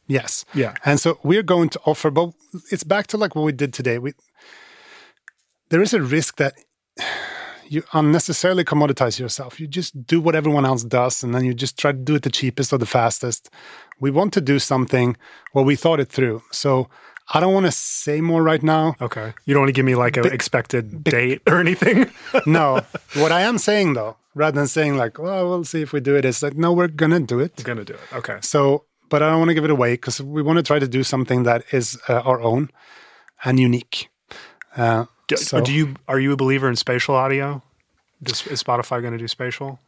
Yes. 0.07 0.45
Yeah. 0.53 0.73
And 0.85 0.99
so 0.99 1.19
we're 1.23 1.43
going 1.43 1.69
to 1.69 1.79
offer, 1.85 2.09
but 2.09 2.31
it's 2.71 2.83
back 2.83 3.07
to 3.07 3.17
like 3.17 3.35
what 3.35 3.43
we 3.43 3.51
did 3.51 3.73
today. 3.73 3.99
We 3.99 4.13
there 5.69 5.81
is 5.81 5.93
a 5.93 6.01
risk 6.01 6.37
that 6.37 6.53
you 7.69 7.83
unnecessarily 7.93 8.63
commoditize 8.63 9.19
yourself. 9.19 9.59
You 9.59 9.67
just 9.67 10.05
do 10.05 10.21
what 10.21 10.35
everyone 10.35 10.65
else 10.65 10.83
does, 10.83 11.23
and 11.23 11.33
then 11.33 11.45
you 11.45 11.53
just 11.53 11.77
try 11.77 11.91
to 11.91 11.97
do 11.97 12.15
it 12.15 12.23
the 12.23 12.29
cheapest 12.29 12.73
or 12.73 12.77
the 12.77 12.85
fastest. 12.85 13.49
We 13.99 14.11
want 14.11 14.33
to 14.33 14.41
do 14.41 14.59
something 14.59 15.17
where 15.53 15.65
we 15.65 15.75
thought 15.75 15.99
it 15.99 16.09
through. 16.09 16.43
So 16.51 16.89
I 17.33 17.39
don't 17.39 17.53
want 17.53 17.65
to 17.65 17.71
say 17.71 18.21
more 18.21 18.41
right 18.41 18.63
now. 18.63 18.95
Okay, 19.01 19.33
you 19.45 19.53
don't 19.53 19.61
want 19.61 19.69
to 19.69 19.73
give 19.73 19.85
me 19.85 19.95
like 19.95 20.17
an 20.17 20.27
expected 20.27 21.03
date 21.03 21.41
or 21.47 21.59
anything. 21.59 22.11
no. 22.45 22.81
What 23.15 23.31
I 23.31 23.41
am 23.41 23.57
saying 23.57 23.93
though, 23.93 24.15
rather 24.35 24.55
than 24.55 24.67
saying 24.67 24.97
like, 24.97 25.17
well, 25.17 25.49
we'll 25.49 25.63
see 25.63 25.81
if 25.81 25.91
we 25.91 25.99
do 25.99 26.15
it," 26.15 26.19
it, 26.19 26.29
is 26.29 26.43
like, 26.43 26.55
no, 26.55 26.71
we're 26.71 26.87
gonna 26.87 27.19
do 27.19 27.39
it. 27.39 27.53
We're 27.57 27.63
gonna 27.63 27.85
do 27.85 27.93
it. 27.93 28.13
Okay. 28.13 28.37
So, 28.41 28.85
but 29.09 29.23
I 29.23 29.29
don't 29.29 29.39
want 29.39 29.49
to 29.49 29.55
give 29.55 29.65
it 29.65 29.71
away 29.71 29.93
because 29.93 30.21
we 30.21 30.41
want 30.41 30.57
to 30.57 30.63
try 30.63 30.79
to 30.79 30.87
do 30.87 31.03
something 31.03 31.43
that 31.43 31.63
is 31.71 31.97
uh, 32.07 32.21
our 32.21 32.41
own 32.41 32.69
and 33.43 33.59
unique. 33.59 34.09
Uh, 34.75 35.05
Do, 35.27 35.37
so 35.37 35.61
do 35.61 35.73
you 35.73 35.95
are 36.07 36.19
you 36.19 36.31
a 36.31 36.37
believer 36.37 36.69
in 36.69 36.75
spatial 36.75 37.15
audio? 37.15 37.61
Does, 38.23 38.47
is 38.47 38.63
Spotify 38.63 39.01
going 39.01 39.13
to 39.13 39.19
do 39.19 39.27
spatial? 39.27 39.79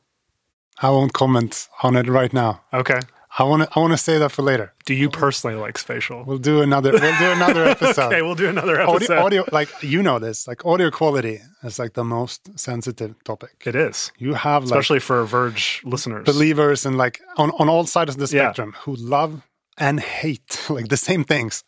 I 0.81 0.89
won't 0.89 1.13
comment 1.13 1.67
on 1.83 1.95
it 1.95 2.07
right 2.07 2.31
now. 2.31 2.61
Okay. 2.73 2.99
I 3.37 3.43
want 3.43 3.61
to. 3.63 3.69
I 3.75 3.79
want 3.79 3.93
to 3.93 3.97
say 3.97 4.17
that 4.17 4.31
for 4.31 4.41
later. 4.41 4.73
Do 4.85 4.93
you 4.95 5.07
personally 5.09 5.55
like 5.55 5.77
spatial? 5.77 6.23
We'll 6.25 6.39
do 6.39 6.61
another. 6.61 6.91
We'll 6.91 7.19
do 7.19 7.31
another 7.31 7.63
episode. 7.75 8.07
okay, 8.11 8.21
we'll 8.23 8.33
do 8.35 8.49
another 8.49 8.81
episode. 8.81 9.17
audio, 9.19 9.41
audio, 9.41 9.45
like 9.51 9.69
you 9.83 10.01
know 10.01 10.17
this, 10.19 10.47
like 10.47 10.65
audio 10.65 10.89
quality 10.89 11.39
is 11.63 11.77
like 11.77 11.93
the 11.93 12.03
most 12.03 12.57
sensitive 12.59 13.13
topic. 13.23 13.51
It 13.65 13.75
is, 13.75 14.11
You 14.17 14.33
have 14.33 14.63
like 14.63 14.71
especially 14.71 14.99
for 14.99 15.23
Verge 15.25 15.81
listeners. 15.85 16.25
believers 16.25 16.85
and 16.87 16.97
like 16.97 17.21
on, 17.37 17.51
on 17.59 17.69
all 17.69 17.85
sides 17.85 18.15
of 18.15 18.17
the 18.17 18.35
Yeah. 18.35 18.45
spectrum 18.47 18.73
who 18.81 18.95
love 18.95 19.43
and 19.77 19.99
hate 19.99 20.65
like 20.69 20.87
the 20.87 20.97
same 20.97 21.23
things. 21.23 21.63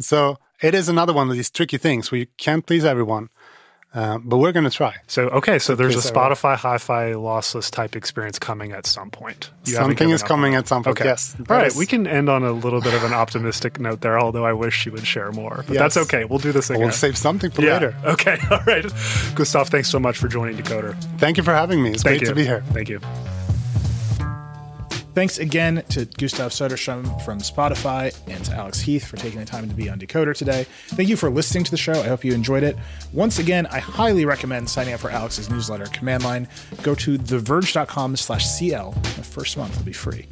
So 0.00 0.36
it 0.60 0.74
is 0.74 0.88
another 0.88 1.12
one 1.12 1.28
of 1.28 1.34
these 1.34 1.50
tricky 1.50 1.78
things 1.78 2.10
where 2.10 2.20
you 2.20 2.26
can't 2.36 2.64
please 2.66 2.84
everyone, 2.84 3.28
uh, 3.94 4.18
but 4.18 4.38
we're 4.38 4.50
going 4.50 4.64
to 4.64 4.70
try. 4.70 4.96
so 5.06 5.28
okay, 5.28 5.58
so 5.58 5.74
there's 5.76 5.94
a. 5.94 6.12
Spotify 6.12 6.56
hi-fi 6.56 7.12
lossless 7.12 7.70
type 7.70 7.94
experience 7.94 8.38
coming 8.40 8.72
at 8.72 8.86
some 8.86 9.10
point. 9.10 9.50
You 9.66 9.74
Something 9.74 10.10
is 10.10 10.22
coming 10.22 10.56
at 10.56 10.66
some 10.66 10.82
point. 10.82 10.98
Okay. 10.98 11.08
Yes. 11.08 11.36
All 11.38 11.56
right, 11.56 11.68
is- 11.68 11.76
we 11.76 11.86
can 11.86 12.06
end 12.06 12.28
on 12.28 12.42
a 12.42 12.50
little 12.50 12.80
bit 12.80 12.92
of 12.94 13.04
an 13.04 13.12
optimistic 13.12 13.78
note 13.78 14.00
there. 14.00 14.18
Although 14.18 14.44
I 14.44 14.52
wish 14.52 14.84
you 14.84 14.92
would 14.92 15.06
share 15.06 15.30
more, 15.32 15.64
but 15.68 15.76
that's 15.76 15.96
okay. 15.96 16.24
We'll 16.24 16.40
do 16.40 16.50
this 16.50 16.70
again. 16.70 16.82
We'll 16.82 16.92
save 16.92 17.16
something 17.16 17.50
for 17.50 17.62
yeah. 17.62 17.74
later. 17.74 17.96
Okay. 18.04 18.38
All 18.50 18.60
right. 18.66 18.84
Gustav, 19.34 19.68
thanks 19.68 19.88
so 19.88 20.00
much 20.00 20.18
for 20.18 20.26
joining 20.26 20.56
Decoder. 20.56 21.00
Thank 21.18 21.36
you 21.36 21.44
for 21.44 21.52
having 21.52 21.82
me. 21.82 21.90
It's 21.90 22.02
Thank 22.02 22.20
great 22.20 22.22
you. 22.22 22.28
to 22.28 22.34
be 22.34 22.44
here. 22.44 22.62
Thank 22.72 22.88
you. 22.88 23.00
Thanks 25.14 25.38
again 25.38 25.84
to 25.90 26.06
Gustav 26.06 26.50
Soderstrom 26.50 27.22
from 27.22 27.38
Spotify 27.38 28.12
and 28.26 28.44
to 28.46 28.52
Alex 28.52 28.80
Heath 28.80 29.06
for 29.06 29.16
taking 29.16 29.38
the 29.38 29.46
time 29.46 29.68
to 29.68 29.74
be 29.74 29.88
on 29.88 30.00
Decoder 30.00 30.36
today. 30.36 30.66
Thank 30.88 31.08
you 31.08 31.16
for 31.16 31.30
listening 31.30 31.62
to 31.62 31.70
the 31.70 31.76
show. 31.76 31.92
I 31.92 32.08
hope 32.08 32.24
you 32.24 32.34
enjoyed 32.34 32.64
it. 32.64 32.76
Once 33.12 33.38
again, 33.38 33.66
I 33.66 33.78
highly 33.78 34.24
recommend 34.24 34.68
signing 34.68 34.92
up 34.92 34.98
for 34.98 35.10
Alex's 35.10 35.48
newsletter, 35.48 35.86
Command 35.86 36.24
Line. 36.24 36.48
Go 36.82 36.96
to 36.96 37.16
theverge.com 37.16 38.16
slash 38.16 38.44
CL. 38.44 38.90
The 38.90 39.22
first 39.22 39.56
month 39.56 39.76
will 39.76 39.84
be 39.84 39.92
free. 39.92 40.26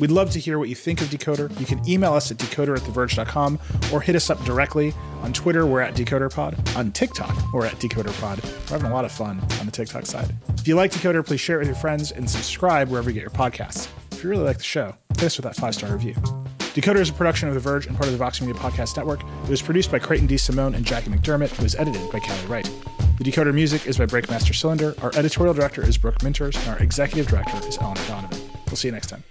We'd 0.00 0.10
love 0.10 0.30
to 0.30 0.40
hear 0.40 0.58
what 0.58 0.70
you 0.70 0.74
think 0.74 1.02
of 1.02 1.08
Decoder. 1.08 1.60
You 1.60 1.66
can 1.66 1.86
email 1.86 2.14
us 2.14 2.30
at 2.30 2.38
decoder 2.38 2.76
at 2.76 2.82
theverge.com 2.82 3.58
or 3.92 4.00
hit 4.00 4.16
us 4.16 4.30
up 4.30 4.42
directly. 4.44 4.94
On 5.20 5.34
Twitter, 5.34 5.66
we're 5.66 5.82
at 5.82 5.94
DecoderPod. 5.94 6.76
On 6.76 6.90
TikTok, 6.92 7.52
we're 7.52 7.66
at 7.66 7.74
DecoderPod. 7.74 8.42
We're 8.42 8.78
having 8.78 8.90
a 8.90 8.94
lot 8.94 9.04
of 9.04 9.12
fun 9.12 9.38
on 9.60 9.66
the 9.66 9.72
TikTok 9.72 10.06
side. 10.06 10.34
If 10.56 10.66
you 10.66 10.76
like 10.76 10.92
Decoder, 10.92 11.24
please 11.24 11.40
share 11.40 11.56
it 11.56 11.60
with 11.60 11.68
your 11.68 11.76
friends 11.76 12.10
and 12.10 12.28
subscribe 12.28 12.88
wherever 12.88 13.10
you 13.10 13.14
get 13.14 13.22
your 13.22 13.30
podcasts. 13.30 13.88
If 14.14 14.22
you 14.22 14.30
really 14.30 14.44
like 14.44 14.58
the 14.58 14.64
show, 14.64 14.94
hit 15.16 15.24
us 15.24 15.36
with 15.36 15.44
that 15.44 15.56
five 15.56 15.74
star 15.74 15.92
review. 15.92 16.14
Decoder 16.74 17.00
is 17.00 17.10
a 17.10 17.12
production 17.12 17.48
of 17.48 17.54
The 17.54 17.60
Verge 17.60 17.86
and 17.86 17.96
part 17.96 18.06
of 18.06 18.12
the 18.12 18.18
Vox 18.18 18.40
Media 18.40 18.54
Podcast 18.54 18.96
Network. 18.96 19.22
It 19.22 19.50
was 19.50 19.60
produced 19.60 19.90
by 19.90 19.98
Creighton 19.98 20.28
DeSimone 20.28 20.74
and 20.74 20.84
Jackie 20.84 21.10
McDermott. 21.10 21.52
It 21.52 21.60
was 21.60 21.74
edited 21.74 22.10
by 22.12 22.20
Callie 22.20 22.46
Wright. 22.46 22.70
The 23.18 23.24
Decoder 23.24 23.52
music 23.52 23.86
is 23.86 23.98
by 23.98 24.06
Breakmaster 24.06 24.54
Cylinder. 24.54 24.94
Our 25.02 25.10
editorial 25.16 25.52
director 25.52 25.86
is 25.86 25.98
Brooke 25.98 26.18
Minters, 26.20 26.56
and 26.60 26.68
our 26.68 26.78
executive 26.78 27.26
director 27.26 27.56
is 27.66 27.76
Eleanor 27.78 28.02
Donovan. 28.06 28.40
We'll 28.66 28.76
see 28.76 28.88
you 28.88 28.92
next 28.92 29.08
time. 29.08 29.24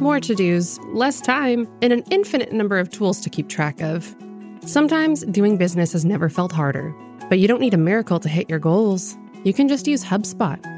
More 0.00 0.18
to 0.18 0.34
dos, 0.34 0.80
less 0.92 1.20
time, 1.20 1.68
and 1.82 1.92
an 1.92 2.02
infinite 2.10 2.52
number 2.52 2.78
of 2.78 2.90
tools 2.90 3.20
to 3.20 3.30
keep 3.30 3.48
track 3.48 3.80
of. 3.80 4.14
Sometimes 4.66 5.24
doing 5.26 5.56
business 5.56 5.92
has 5.92 6.04
never 6.04 6.28
felt 6.28 6.50
harder, 6.50 6.92
but 7.28 7.38
you 7.38 7.46
don't 7.46 7.60
need 7.60 7.74
a 7.74 7.78
miracle 7.78 8.18
to 8.18 8.28
hit 8.28 8.50
your 8.50 8.58
goals. 8.58 9.16
You 9.44 9.52
can 9.52 9.66
just 9.66 9.86
use 9.86 10.04
HubSpot 10.04 10.71